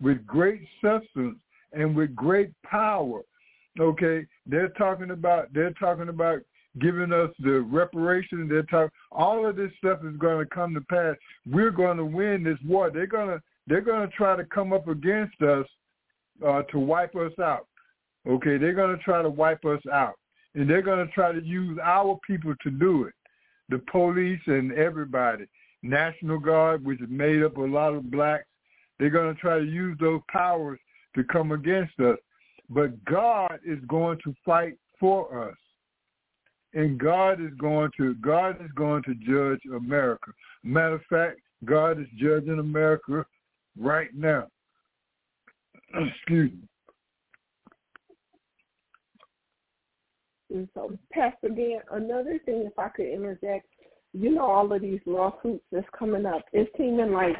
with 0.00 0.26
great 0.26 0.62
substance 0.82 1.36
and 1.72 1.94
with 1.94 2.14
great 2.14 2.50
power. 2.62 3.20
Okay, 3.78 4.26
they're 4.46 4.70
talking 4.70 5.10
about 5.10 5.52
they're 5.52 5.72
talking 5.72 6.08
about 6.08 6.40
giving 6.80 7.12
us 7.12 7.30
the 7.38 7.60
reparation. 7.60 8.48
They're 8.48 8.62
talking 8.62 8.90
all 9.12 9.46
of 9.46 9.56
this 9.56 9.70
stuff 9.78 10.00
is 10.04 10.16
going 10.16 10.44
to 10.44 10.54
come 10.54 10.74
to 10.74 10.80
pass. 10.80 11.16
We're 11.50 11.70
going 11.70 11.98
to 11.98 12.04
win 12.04 12.42
this 12.42 12.58
war. 12.64 12.90
They're 12.90 13.06
gonna 13.06 13.42
they're 13.66 13.80
gonna 13.80 14.08
try 14.08 14.36
to 14.36 14.44
come 14.44 14.72
up 14.72 14.88
against 14.88 15.40
us 15.42 15.66
uh, 16.44 16.62
to 16.62 16.78
wipe 16.78 17.14
us 17.16 17.32
out. 17.42 17.66
Okay, 18.26 18.56
they're 18.56 18.72
gonna 18.72 18.96
try 18.98 19.22
to 19.22 19.28
wipe 19.28 19.64
us 19.64 19.82
out, 19.92 20.14
and 20.54 20.68
they're 20.68 20.82
gonna 20.82 21.06
try 21.08 21.32
to 21.32 21.42
use 21.42 21.78
our 21.82 22.18
people 22.26 22.54
to 22.62 22.70
do 22.70 23.04
it. 23.04 23.14
The 23.68 23.78
police 23.90 24.40
and 24.46 24.72
everybody, 24.72 25.46
National 25.82 26.38
Guard, 26.38 26.84
which 26.84 27.00
is 27.00 27.08
made 27.10 27.42
up 27.42 27.56
of 27.56 27.64
a 27.64 27.66
lot 27.66 27.94
of 27.94 28.10
blacks, 28.10 28.46
they're 28.98 29.10
gonna 29.10 29.34
try 29.34 29.58
to 29.58 29.64
use 29.64 29.96
those 30.00 30.20
powers 30.30 30.78
to 31.14 31.24
come 31.24 31.52
against 31.52 31.98
us. 32.00 32.18
But 32.70 33.04
God 33.04 33.60
is 33.64 33.78
going 33.88 34.18
to 34.24 34.34
fight 34.44 34.78
for 34.98 35.50
us. 35.50 35.56
And 36.72 36.98
God 36.98 37.40
is 37.40 37.52
going 37.60 37.90
to 37.98 38.14
God 38.14 38.56
is 38.64 38.70
going 38.74 39.02
to 39.04 39.14
judge 39.14 39.60
America. 39.72 40.32
Matter 40.64 40.94
of 40.94 41.02
fact, 41.08 41.40
God 41.64 42.00
is 42.00 42.06
judging 42.16 42.58
America 42.58 43.24
right 43.78 44.08
now. 44.14 44.48
Excuse 45.96 46.52
me. 46.52 46.68
And 50.50 50.68
so, 50.74 50.96
Pastor 51.12 51.48
Dan, 51.48 51.80
another 51.92 52.38
thing, 52.44 52.64
if 52.66 52.78
I 52.78 52.88
could 52.88 53.06
interject, 53.06 53.66
you 54.12 54.30
know, 54.32 54.46
all 54.46 54.72
of 54.72 54.80
these 54.80 55.00
lawsuits 55.06 55.64
that's 55.72 55.86
coming 55.98 56.26
up, 56.26 56.42
it's 56.52 56.70
seeming 56.76 57.10
like 57.12 57.36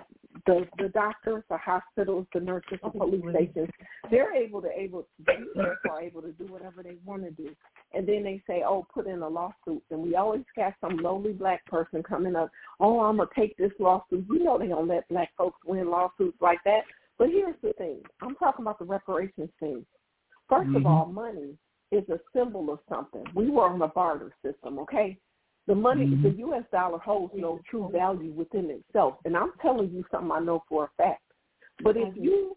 the 0.47 0.67
the 0.79 0.89
doctors, 0.89 1.45
the 1.49 1.57
hospitals, 1.57 2.27
the 2.35 2.41
nurses, 2.41 2.79
the 2.83 2.91
police 2.91 3.23
mm-hmm. 3.23 3.31
stations, 3.31 3.69
they're 4.11 4.35
able 4.35 4.61
to 4.61 4.69
able 4.77 5.07
to 5.27 5.37
do, 5.37 5.63
are 5.89 6.03
able 6.03 6.23
to 6.23 6.33
do 6.33 6.47
whatever 6.47 6.83
they 6.83 6.97
want 7.05 7.23
to 7.23 7.31
do, 7.31 7.51
and 7.93 8.09
then 8.09 8.25
they 8.25 8.43
say, 8.49 8.65
oh, 8.67 8.85
put 8.93 9.07
in 9.07 9.23
a 9.23 9.29
lawsuit, 9.29 9.83
and 9.91 10.01
we 10.01 10.17
always 10.17 10.43
got 10.57 10.75
some 10.81 10.97
lowly 10.97 11.33
black 11.33 11.65
person 11.67 12.03
coming 12.03 12.35
up, 12.35 12.51
oh, 12.81 13.01
I'm 13.01 13.19
gonna 13.19 13.29
take 13.37 13.57
this 13.57 13.71
lawsuit. 13.79 14.27
You 14.29 14.43
know, 14.43 14.59
they 14.59 14.67
don't 14.67 14.89
let 14.89 15.09
black 15.09 15.31
folks 15.39 15.61
win 15.65 15.89
lawsuits 15.89 16.39
like 16.41 16.59
that. 16.65 16.81
But 17.19 17.31
here's 17.31 17.57
the 17.63 17.73
thing, 17.75 18.03
I'm 18.21 18.35
talking 18.37 18.65
about 18.65 18.79
the 18.79 18.85
reparations 18.85 19.51
thing. 19.61 19.87
1st 20.49 20.75
of 20.77 20.83
Mhm. 20.83 20.87
all, 20.87 21.07
money 21.07 21.57
is 21.91 22.09
a 22.09 22.21
symbol 22.33 22.71
of 22.71 22.81
something. 22.89 23.27
We 23.35 23.51
were 23.51 23.69
on 23.69 23.81
a 23.83 23.89
barter 23.89 24.33
system, 24.43 24.79
okay? 24.81 25.19
The 25.67 25.75
money, 25.75 26.07
Mhm. 26.07 26.23
the 26.23 26.31
U.S. 26.31 26.65
dollar 26.71 26.99
holds 26.99 27.33
no 27.35 27.61
true 27.71 27.89
value 27.91 28.33
within 28.33 28.69
itself, 28.71 29.19
and 29.25 29.37
I'm 29.37 29.53
telling 29.63 29.91
you 29.91 30.05
something 30.11 30.33
I 30.33 30.41
know 30.41 30.63
for 30.69 30.85
a 30.85 30.89
fact. 31.03 31.23
But 31.81 31.97
if 31.97 32.15
you 32.17 32.57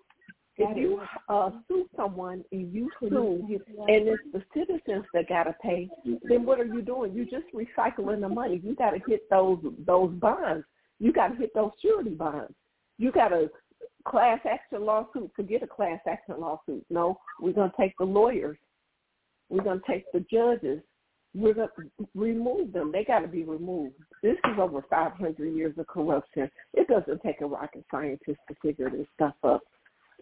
if 0.59 0.75
you 0.75 1.01
uh, 1.29 1.51
sue 1.67 1.87
someone 1.95 2.43
and 2.51 2.73
you 2.73 2.89
sue, 2.99 3.45
and 3.87 4.07
it's 4.07 4.23
the 4.33 4.43
citizens 4.55 5.05
that 5.13 5.29
got 5.29 5.43
to 5.43 5.53
pay, 5.61 5.87
then 6.23 6.45
what 6.47 6.59
are 6.59 6.65
you 6.65 6.81
doing? 6.81 7.13
You're 7.13 7.25
just 7.25 7.45
recycling 7.53 8.21
the 8.21 8.29
money. 8.29 8.57
You 8.63 8.73
got 8.73 8.91
to 8.91 8.99
hit 9.07 9.29
those 9.29 9.59
those 9.85 10.11
bonds. 10.15 10.65
You 10.99 11.13
got 11.13 11.27
to 11.27 11.35
hit 11.35 11.53
those 11.53 11.71
surety 11.79 12.15
bonds. 12.15 12.55
You 12.97 13.11
got 13.11 13.27
to 13.29 13.51
class 14.05 14.39
action 14.49 14.85
lawsuit. 14.85 15.31
Forget 15.35 15.63
a 15.63 15.67
class 15.67 15.99
action 16.07 16.35
lawsuit. 16.39 16.85
No, 16.89 17.17
we're 17.39 17.53
going 17.53 17.71
to 17.71 17.77
take 17.77 17.93
the 17.97 18.05
lawyers. 18.05 18.57
We're 19.49 19.63
going 19.63 19.79
to 19.79 19.91
take 19.91 20.05
the 20.11 20.25
judges. 20.31 20.81
We're 21.33 21.53
going 21.53 21.69
to 21.77 22.07
remove 22.15 22.73
them. 22.73 22.91
They 22.91 23.03
got 23.03 23.19
to 23.19 23.27
be 23.27 23.43
removed. 23.43 23.95
This 24.23 24.37
is 24.45 24.59
over 24.59 24.83
500 24.89 25.37
years 25.53 25.77
of 25.77 25.87
corruption. 25.87 26.49
It 26.73 26.87
doesn't 26.87 27.21
take 27.21 27.41
a 27.41 27.45
rocket 27.45 27.85
scientist 27.91 28.39
to 28.47 28.55
figure 28.61 28.89
this 28.89 29.07
stuff 29.13 29.35
up, 29.43 29.61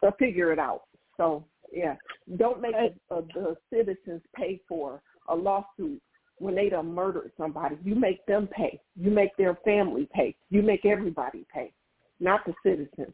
or 0.02 0.12
figure 0.20 0.52
it 0.52 0.60
out. 0.60 0.82
So, 1.18 1.46
yeah, 1.72 1.96
don't 2.38 2.62
make 2.62 2.76
uh, 3.10 3.22
the 3.34 3.56
citizens 3.72 4.22
pay 4.36 4.60
for 4.68 5.02
a 5.30 5.36
lawsuit 5.36 6.02
when 6.38 6.56
they 6.56 6.70
done 6.70 6.94
murdered 6.94 7.32
somebody. 7.38 7.78
You 7.84 7.96
make 7.96 8.26
them 8.26 8.48
pay. 8.52 8.80
You 8.96 9.10
make 9.10 9.36
their 9.38 9.58
family 9.64 10.10
pay. 10.14 10.36
You 10.50 10.62
make 10.62 10.86
everybody 10.86 11.46
pay, 11.54 11.72
not 12.20 12.42
the 12.46 12.54
citizens. 12.64 13.14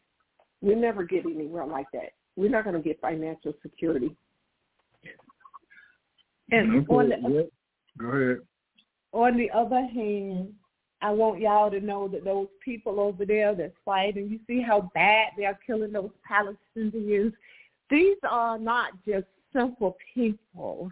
We 0.62 0.74
never 0.74 1.02
get 1.04 1.26
anywhere 1.26 1.66
like 1.66 1.86
that. 1.92 2.12
We're 2.36 2.48
not 2.48 2.64
going 2.64 2.76
to 2.76 2.82
get 2.82 3.00
financial 3.00 3.52
security. 3.62 4.16
And 6.50 6.76
Okay, 6.76 6.94
on 6.94 7.08
the. 7.08 7.50
Go 7.98 8.06
ahead. 8.06 8.38
on 9.12 9.36
the 9.36 9.50
other 9.50 9.86
hand, 9.86 10.54
I 11.02 11.10
want 11.10 11.40
y'all 11.40 11.70
to 11.70 11.80
know 11.80 12.08
that 12.08 12.24
those 12.24 12.46
people 12.64 13.00
over 13.00 13.26
there 13.26 13.54
that's 13.54 13.74
fighting, 13.84 14.28
you 14.28 14.38
see 14.46 14.62
how 14.62 14.90
bad 14.94 15.32
they're 15.36 15.58
killing 15.66 15.92
those 15.92 16.10
Palestinians. 16.30 17.32
These 17.90 18.16
are 18.28 18.58
not 18.58 18.92
just 19.06 19.26
simple 19.52 19.96
people. 20.14 20.90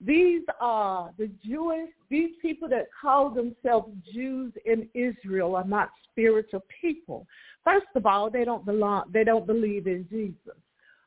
These 0.00 0.42
are 0.60 1.10
the 1.18 1.30
Jewish, 1.44 1.88
these 2.10 2.30
people 2.42 2.68
that 2.68 2.86
call 3.00 3.30
themselves 3.30 3.92
Jews 4.12 4.52
in 4.64 4.88
Israel 4.94 5.56
are 5.56 5.64
not 5.64 5.90
spiritual 6.10 6.64
people. 6.80 7.26
First 7.64 7.86
of 7.94 8.04
all, 8.04 8.30
they 8.30 8.44
don't 8.44 8.64
belong, 8.64 9.04
they 9.12 9.24
don't 9.24 9.46
believe 9.46 9.86
in 9.86 10.06
Jesus. 10.10 10.56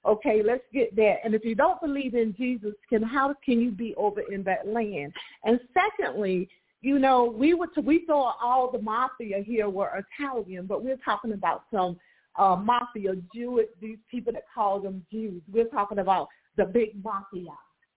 Okay, 0.06 0.42
let's 0.44 0.64
get 0.74 0.96
that. 0.96 1.18
And 1.24 1.36
if 1.36 1.44
you 1.44 1.56
don't 1.56 1.80
believe 1.82 2.16
in 2.16 2.34
Jesus, 2.36 2.74
can 2.88 3.04
how 3.04 3.36
can 3.46 3.60
you 3.60 3.72
be 3.72 3.94
over 3.96 4.22
in 4.32 4.44
that 4.44 4.66
land? 4.68 5.14
And 5.44 5.60
secondly, 5.74 6.50
you 6.82 7.00
know, 7.00 7.26
we 7.26 7.54
were 7.54 7.68
to, 7.76 7.82
we 7.82 8.06
thought 8.08 8.38
all 8.42 8.72
the 8.72 8.82
mafia 8.82 9.44
here 9.46 9.70
were 9.70 10.04
Italian, 10.20 10.66
but 10.66 10.84
we're 10.84 10.98
talking 11.04 11.34
about 11.34 11.64
some 11.72 11.98
uh, 12.38 12.56
mafia 12.56 13.16
Jewish, 13.36 13.68
these 13.82 13.98
people 14.10 14.32
that 14.34 14.46
call 14.54 14.80
them 14.80 15.06
Jews. 15.12 15.42
We're 15.52 15.66
talking 15.66 16.00
about 16.00 16.30
the 16.56 16.66
big 16.66 17.04
mafia. 17.04 17.52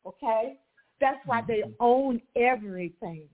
Okay, 0.05 0.57
that's 1.03 1.19
why 1.27 1.43
they 1.47 1.65
own 1.81 2.23
everything 2.37 3.25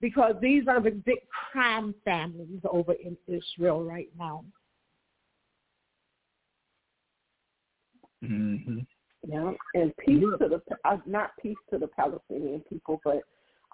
because 0.00 0.34
these 0.42 0.64
are 0.66 0.82
the 0.82 0.90
big 0.90 1.20
crime 1.52 1.94
families 2.04 2.60
over 2.68 2.92
in 2.92 3.16
Israel 3.28 3.82
right 3.84 4.10
now. 4.18 4.44
Mm-hmm. 8.22 8.80
Yeah, 9.24 9.52
and 9.74 9.96
peace 9.98 10.22
Yeah. 10.22 10.36
to 10.36 10.48
the 10.48 10.62
uh, 10.84 10.98
not 11.06 11.30
peace 11.40 11.56
to 11.70 11.78
the 11.78 11.86
Palestinian 11.86 12.60
people, 12.68 13.00
but 13.04 13.22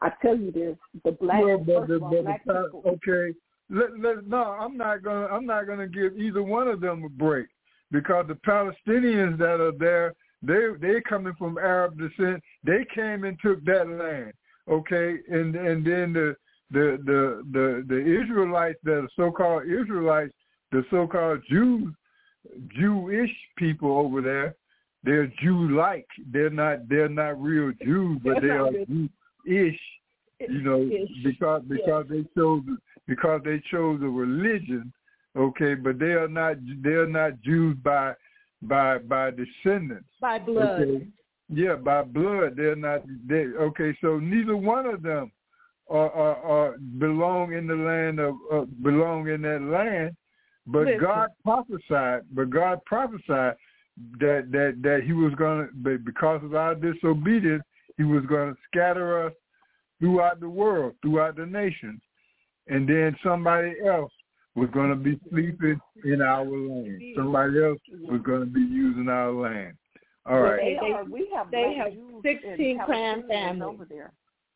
I 0.03 0.11
tell 0.21 0.37
you 0.37 0.53
this: 0.53 0.77
the 1.05 1.13
black 1.13 1.43
Well, 1.43 1.59
but 1.59 1.81
first 1.81 1.89
the, 1.89 1.95
of 1.95 2.03
all, 2.03 2.11
but 2.11 2.23
black 2.25 2.47
Pa- 2.47 2.63
people. 2.65 2.83
okay. 2.87 3.35
Let, 3.71 3.99
let, 3.99 4.27
no, 4.27 4.43
I'm 4.43 4.77
not 4.77 5.03
gonna. 5.03 5.27
I'm 5.27 5.47
not 5.47 5.67
gonna 5.67 5.87
give 5.89 6.19
either 6.19 6.43
one 6.43 6.69
of 6.69 6.81
them 6.81 7.03
a 7.05 7.09
break 7.09 7.49
because 7.91 8.27
the 8.29 8.35
Palestinians 8.35 9.39
that 9.39 9.61
are 9.61 9.73
there, 9.73 10.15
they 10.43 10.69
they 10.81 11.01
coming 11.09 11.35
from 11.39 11.59
Arab 11.59 11.99
descent. 11.99 12.43
They 12.65 12.85
came 12.95 13.25
and 13.25 13.39
took 13.41 13.65
that 13.65 13.89
land. 13.89 14.33
Okay, 14.69 15.17
and 15.31 15.55
and 15.57 15.85
then 15.87 16.13
the 16.13 16.37
the 16.71 16.99
the 17.05 17.43
the, 17.53 17.85
the 17.89 18.23
Israelites 18.23 18.79
the 18.85 19.09
so-called 19.17 19.65
Israelites, 19.65 20.33
the 20.73 20.85
so-called 20.91 21.41
Jews, 21.51 21.93
Jewish 22.79 23.31
people 23.57 23.97
over 23.99 24.21
there, 24.21 24.55
they're 25.03 25.33
Jew-like. 25.43 26.07
They're 26.31 26.51
not. 26.51 26.89
They're 26.89 27.09
not 27.09 27.41
real 27.41 27.73
Jews, 27.83 28.21
but 28.23 28.41
They're 28.41 28.41
they 28.43 28.49
not 28.49 28.69
are 28.69 28.73
real- 28.73 29.09
Jew-ish 29.47 29.81
you 30.41 30.63
know, 30.63 30.83
Ish. 30.83 31.25
because 31.25 31.63
because 31.69 32.07
they 32.09 32.25
chose 32.37 32.63
because 33.07 33.41
they 33.45 33.61
chose 33.71 34.01
a 34.03 34.09
religion, 34.09 34.93
okay, 35.37 35.75
but 35.75 35.99
they 35.99 36.13
are 36.13 36.29
not 36.29 36.57
they 36.83 36.91
are 36.91 37.09
not 37.09 37.41
Jews 37.43 37.77
by 37.83 38.15
by 38.63 38.99
by 38.99 39.31
descendants. 39.31 40.09
By 40.21 40.39
blood. 40.39 40.81
Okay. 40.81 41.07
Yeah, 41.49 41.77
by 41.77 42.03
blood. 42.03 42.55
They're 42.57 42.77
not 42.77 43.03
they 43.27 43.47
okay, 43.59 43.97
so 44.01 44.19
neither 44.19 44.57
one 44.57 44.87
of 44.87 45.03
them 45.03 45.33
are 45.89 46.11
are, 46.11 46.37
are 46.37 46.79
belong 46.99 47.55
in 47.55 47.67
the 47.67 47.75
land 47.75 48.19
of 48.19 48.35
uh, 48.53 48.65
belong 48.83 49.29
in 49.29 49.43
that 49.43 49.63
land. 49.63 50.17
But 50.67 50.87
Listen. 50.87 51.01
God 51.01 51.29
prophesied 51.43 52.23
but 52.33 52.51
God 52.51 52.81
prophesied 52.85 53.55
that 54.21 54.49
that 54.53 54.79
that 54.83 55.01
he 55.05 55.13
was 55.13 55.33
gonna 55.35 55.69
because 55.83 56.43
of 56.45 56.55
our 56.55 56.75
disobedience 56.75 57.63
he 57.97 58.05
was 58.05 58.25
gonna 58.27 58.55
scatter 58.67 59.27
us 59.27 59.33
throughout 59.99 60.41
the 60.41 60.49
world, 60.49 60.95
throughout 61.03 61.37
the 61.37 61.47
nations, 61.47 62.01
and 62.69 62.89
then 62.89 63.17
somebody 63.25 63.75
else 63.85 64.13
was 64.59 64.69
going 64.71 64.91
to 64.91 64.97
be 64.97 65.19
sleeping 65.31 65.81
in 66.05 66.21
our 66.23 66.45
land. 66.45 67.03
Somebody 67.17 67.63
else 67.65 67.79
was 68.03 68.21
going 68.23 68.41
to 68.41 68.47
be 68.47 68.61
using 68.61 69.09
our 69.09 69.33
land. 69.33 69.77
All 70.27 70.41
right. 70.41 70.57
They 70.61 70.79
They- 70.81 70.93
are. 70.93 71.05
We 71.05 71.31
have 71.35 71.51
they 71.51 71.75
have 71.75 71.93
16 72.23 72.79
and 72.79 72.87
clan 72.87 73.23
Palestinians 73.23 73.29
families. 73.29 73.63
over 73.63 73.85
there. 73.85 74.13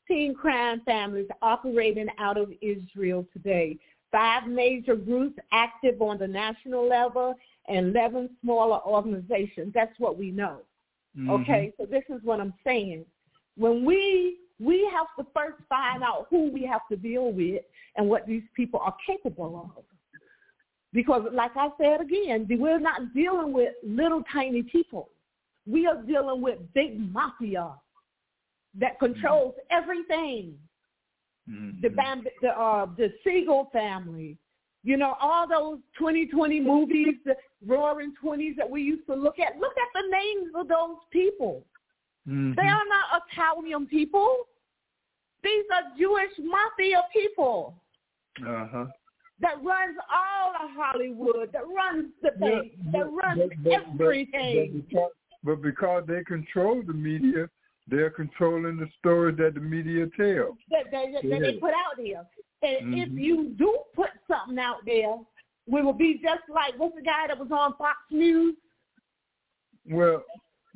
16 0.09 0.35
crime 0.35 0.81
families 0.85 1.29
operating 1.41 2.09
out 2.19 2.37
of 2.37 2.53
Israel 2.61 3.27
today. 3.33 3.79
Five 4.11 4.47
major 4.47 4.95
groups 4.95 5.39
active 5.53 6.03
on 6.03 6.19
the 6.19 6.29
national 6.29 6.87
level 6.87 7.35
and 7.69 7.97
11 7.97 8.29
smaller 8.43 8.81
organizations. 8.85 9.73
That's 9.73 9.99
what 9.99 10.19
we 10.19 10.31
know. 10.31 10.59
Mhm. 11.17 11.31
Okay, 11.41 11.73
so 11.79 11.87
this 11.87 12.05
is 12.11 12.23
what 12.23 12.41
I'm 12.41 12.53
saying. 12.65 13.07
When 13.57 13.85
we 13.85 14.39
we 14.61 14.87
have 14.93 15.09
to 15.19 15.25
first 15.35 15.61
find 15.69 16.03
out 16.05 16.27
who 16.31 16.49
we 16.51 16.63
have 16.65 16.87
to 16.89 16.97
deal 16.97 17.33
with 17.33 17.63
and 17.97 18.09
what 18.09 18.27
these 18.27 18.45
people 18.55 18.79
are 18.81 18.95
capable 19.05 19.73
of. 19.77 19.85
Because 20.93 21.23
like 21.33 21.53
I 21.57 21.69
said 21.81 22.01
again, 22.01 22.47
we're 22.51 22.79
not 22.79 23.15
dealing 23.15 23.53
with 23.53 23.75
little 23.83 24.23
tiny 24.33 24.63
people. 24.63 25.09
We 25.67 25.87
are 25.87 26.03
dealing 26.03 26.43
with 26.43 26.59
big 26.75 27.01
mafia 27.13 27.71
that 28.79 28.99
controls 28.99 29.55
everything. 29.71 30.59
Mhm. 31.49 31.81
The 31.81 31.89
the 32.41 32.49
uh, 32.49 32.87
the 32.97 33.13
Siegel 33.25 33.71
family, 33.73 34.37
you 34.85 34.97
know, 34.97 35.17
all 35.21 35.49
those 35.49 35.79
2020 35.99 36.61
movies, 36.61 37.15
the 37.25 37.37
Roaring 37.67 38.15
Twenties 38.21 38.57
that 38.57 38.69
we 38.69 38.83
used 38.83 39.07
to 39.07 39.15
look 39.15 39.39
at. 39.39 39.59
Look 39.59 39.75
at 39.77 40.03
the 40.03 40.09
names 40.09 40.53
of 40.55 40.69
those 40.69 40.99
people. 41.11 41.65
Mhm. 42.29 42.55
They 42.55 42.63
are 42.63 42.87
not 42.87 43.23
Italian 43.29 43.87
people. 43.87 44.49
These 45.43 45.65
are 45.73 45.97
Jewish 45.99 46.39
mafia 46.39 47.03
people 47.13 47.75
Uh-huh. 48.41 48.87
That 49.43 49.63
runs 49.63 49.97
all 50.11 50.55
of 50.65 50.71
Hollywood, 50.75 51.51
that 51.53 51.67
runs 51.67 52.11
the 52.23 52.31
Yeah, 52.41 52.63
that 52.93 53.11
runs 53.11 53.51
but- 53.63 53.65
but- 53.65 53.73
everything. 53.73 54.73
But 54.73 54.89
because, 54.89 55.11
but 55.43 55.63
because 55.63 56.07
they 56.07 56.23
control 56.25 56.83
the 56.83 56.95
media, 56.95 57.51
they're 57.89 58.11
controlling 58.11 58.77
the 58.77 58.89
stories 59.01 59.37
that 59.39 59.55
the 59.55 59.61
media 59.61 60.07
tell. 60.17 60.57
that 60.71 60.91
they, 60.93 61.13
that 61.29 61.41
they 61.41 61.59
put 61.59 61.75
out 61.75 61.97
there. 61.97 62.25
And 62.63 62.95
if 62.95 63.09
Mhm. 63.09 63.21
you 63.21 63.49
do 63.51 63.77
put 63.95 64.11
something 64.29 64.59
out 64.61 64.85
there, 64.87 65.19
we 65.67 65.83
will 65.83 65.93
be 65.93 66.19
just 66.19 66.49
like 66.49 66.79
what's 66.79 66.95
the 66.95 67.03
guy 67.03 67.27
that 67.27 67.37
was 67.39 67.51
on 67.51 67.75
Fox 67.75 67.99
News? 68.11 68.55
Well, 69.91 70.25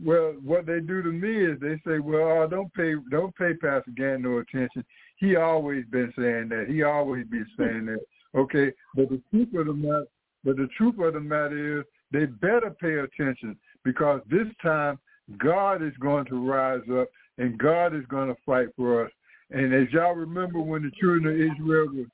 well, 0.05 0.33
what 0.43 0.67
they 0.67 0.81
do 0.81 1.01
to 1.03 1.12
me 1.12 1.37
is 1.45 1.61
they 1.61 1.79
say, 1.87 2.01
"Well, 2.01 2.43
oh, 2.43 2.47
don't 2.49 2.73
pay, 2.75 2.95
don't 3.11 3.35
pay 3.37 3.55
Pastor 3.55 3.93
Gantt 3.93 4.23
no 4.23 4.39
attention. 4.39 4.85
He 5.19 5.37
always 5.37 5.87
been 5.87 6.12
saying 6.19 6.49
that. 6.49 6.67
He 6.69 6.83
always 6.83 7.25
been 7.29 7.47
saying 7.57 7.87
that." 7.87 8.01
Okay, 8.37 8.72
but 8.95 9.09
the 9.09 9.20
truth 9.30 9.55
of 9.55 9.66
the 9.66 9.72
matter, 9.72 10.07
but 10.45 10.57
the 10.57 10.68
truth 10.76 10.99
of 10.99 11.14
the 11.14 11.20
matter 11.20 11.80
is, 11.80 11.84
they 12.12 12.26
better 12.26 12.70
pay 12.70 12.99
attention 12.99 13.57
because 13.84 14.20
this 14.30 14.47
time 14.62 14.99
God 15.39 15.82
is 15.82 15.93
going 16.01 16.24
to 16.26 16.49
rise 16.49 16.82
up 16.93 17.09
and 17.39 17.59
God 17.59 17.95
is 17.95 18.05
going 18.09 18.28
to 18.28 18.41
fight 18.45 18.68
for 18.76 19.05
us. 19.05 19.11
And 19.51 19.74
as 19.74 19.93
y'all 19.93 20.14
remember, 20.14 20.61
when 20.61 20.82
the 20.82 20.91
children 21.01 21.26
of 21.26 21.34
Israel 21.34 21.89
was 21.95 22.07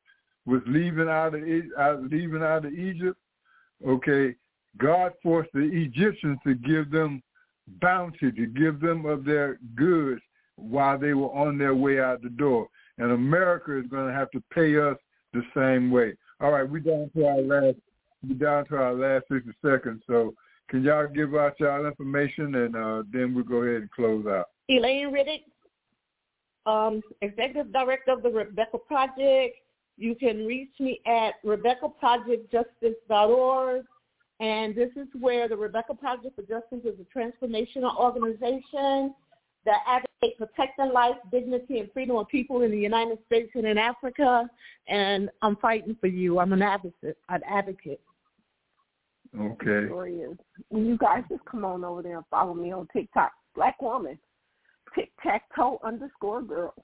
was 0.45 0.63
leaving 0.67 1.09
out 1.09 1.35
of 1.35 1.43
out, 1.79 2.03
leaving 2.11 2.43
out 2.43 2.65
of 2.65 2.73
Egypt, 2.73 3.19
okay, 3.87 4.35
God 4.79 5.13
forced 5.23 5.53
the 5.53 5.61
Egyptians 5.61 6.39
to 6.45 6.55
give 6.55 6.91
them 6.91 7.23
bounty, 7.81 8.33
to 8.33 8.47
give 8.47 8.81
them 8.81 9.07
of 9.07 9.25
their 9.25 9.59
goods 9.77 10.21
while 10.57 10.99
they 10.99 11.15
were 11.15 11.33
on 11.33 11.59
their 11.59 11.75
way 11.75 12.01
out 12.01 12.23
the 12.23 12.31
door. 12.31 12.69
And 12.99 13.13
America 13.13 13.79
is 13.79 13.87
going 13.87 14.09
to 14.09 14.13
have 14.13 14.31
to 14.33 14.43
pay 14.53 14.77
us 14.79 14.97
the 15.33 15.43
same 15.55 15.91
way. 15.91 16.15
All 16.41 16.53
right, 16.53 16.69
we're 16.69 16.81
down 16.81 17.11
to 17.17 17.27
our 17.27 17.41
last, 17.41 17.79
we're 18.27 18.35
down 18.35 18.67
to 18.67 18.77
our 18.77 18.93
last 18.95 19.25
60 19.31 19.51
seconds. 19.65 20.03
So 20.07 20.35
can 20.69 20.83
y'all 20.83 21.07
give 21.07 21.35
out 21.35 21.59
y'all 21.61 21.87
information 21.87 22.55
and 22.55 22.77
uh, 22.77 23.03
then 23.13 23.35
we'll 23.35 23.45
go 23.45 23.63
ahead 23.63 23.83
and 23.83 23.91
close 23.91 24.27
out. 24.27 24.47
Elaine 24.69 25.13
Riddick, 25.13 25.43
um, 26.67 27.03
Executive 27.21 27.73
Director 27.73 28.13
of 28.13 28.23
the 28.23 28.31
Rebecca 28.31 28.79
Project. 28.79 29.57
You 29.99 30.15
can 30.15 30.47
reach 30.47 30.73
me 30.81 31.01
at 31.07 31.35
RebeccaProjectJustice.org. 31.45 33.85
And 34.41 34.75
this 34.75 34.89
is 34.97 35.09
where 35.21 35.47
the 35.49 35.57
Rebecca 35.57 35.95
Project 35.95 36.35
for 36.35 36.43
Justice 36.43 36.81
is 36.85 36.99
a 36.99 37.05
transformational 37.17 37.97
organization 37.97 39.15
that 39.65 39.81
advocate 39.87 40.39
protecting 40.39 40.93
life, 40.93 41.17
dignity, 41.31 41.79
and 41.79 41.91
freedom 41.93 42.17
of 42.17 42.29
people 42.29 42.63
in 42.63 42.71
the 42.71 42.79
United 42.79 43.19
States 43.27 43.51
and 43.55 43.67
in 43.67 43.79
Africa. 43.79 44.49
And 44.89 45.31
I'm 45.43 45.57
fighting 45.57 45.97
for 46.01 46.09
you. 46.09 46.39
I'm 46.39 46.53
an 46.53 46.63
advocate. 46.63 47.17
An 47.29 47.41
advocate. 47.49 48.01
Okay. 49.39 49.87
Sure 49.89 50.07
is. 50.07 50.37
And 50.71 50.87
you 50.87 50.99
guys 50.99 51.23
just 51.29 51.45
come 51.45 51.65
on 51.65 51.85
over 51.85 52.03
there 52.03 52.17
and 52.17 52.27
follow 52.31 52.55
me 52.55 52.73
on 52.73 52.89
TikTok. 52.93 53.33
Black 53.55 53.81
woman. 53.81 54.19
Tic 54.95 55.11
tac 55.23 55.45
toe 55.57 55.81
underscore 55.83 56.43
girl. 56.43 56.75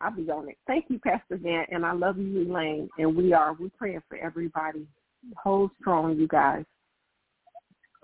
I'll 0.00 0.12
be 0.12 0.30
on 0.30 0.48
it. 0.48 0.56
Thank 0.66 0.86
you, 0.88 0.98
Pastor 1.00 1.36
Dan, 1.36 1.66
and 1.70 1.84
I 1.84 1.92
love 1.92 2.18
you, 2.18 2.48
Elaine. 2.48 2.88
And 2.98 3.16
we 3.16 3.32
are 3.32 3.54
we 3.54 3.68
praying 3.76 4.02
for 4.08 4.16
everybody. 4.16 4.86
Hold 5.42 5.70
strong, 5.80 6.16
you 6.16 6.28
guys. 6.28 6.64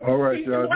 All 0.07 0.17
right, 0.17 0.39
Peace 0.39 0.49
y'all. 0.49 0.69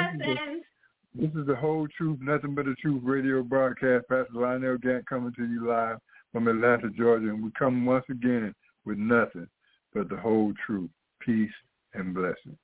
And 1.14 1.22
This 1.22 1.28
is, 1.28 1.34
the, 1.34 1.38
this 1.38 1.42
is 1.42 1.46
the 1.46 1.56
whole 1.56 1.88
truth, 1.96 2.18
nothing 2.20 2.54
but 2.54 2.66
the 2.66 2.74
truth 2.74 3.02
radio 3.04 3.42
broadcast. 3.42 4.09
Pastor 4.09 4.32
Lionel 4.34 4.78
Gantt 4.78 5.06
coming 5.06 5.32
to 5.34 5.46
you 5.46 5.66
live 5.66 5.98
from 6.32 6.48
Atlanta, 6.48 6.90
Georgia, 6.90 7.28
and 7.28 7.42
we 7.42 7.50
come 7.59 7.86
once 7.86 8.04
again 8.11 8.54
with 8.84 8.98
nothing 8.98 9.48
but 9.94 10.09
the 10.09 10.16
whole 10.16 10.52
truth. 10.66 10.90
Peace 11.20 11.50
and 11.94 12.14
blessings. 12.14 12.59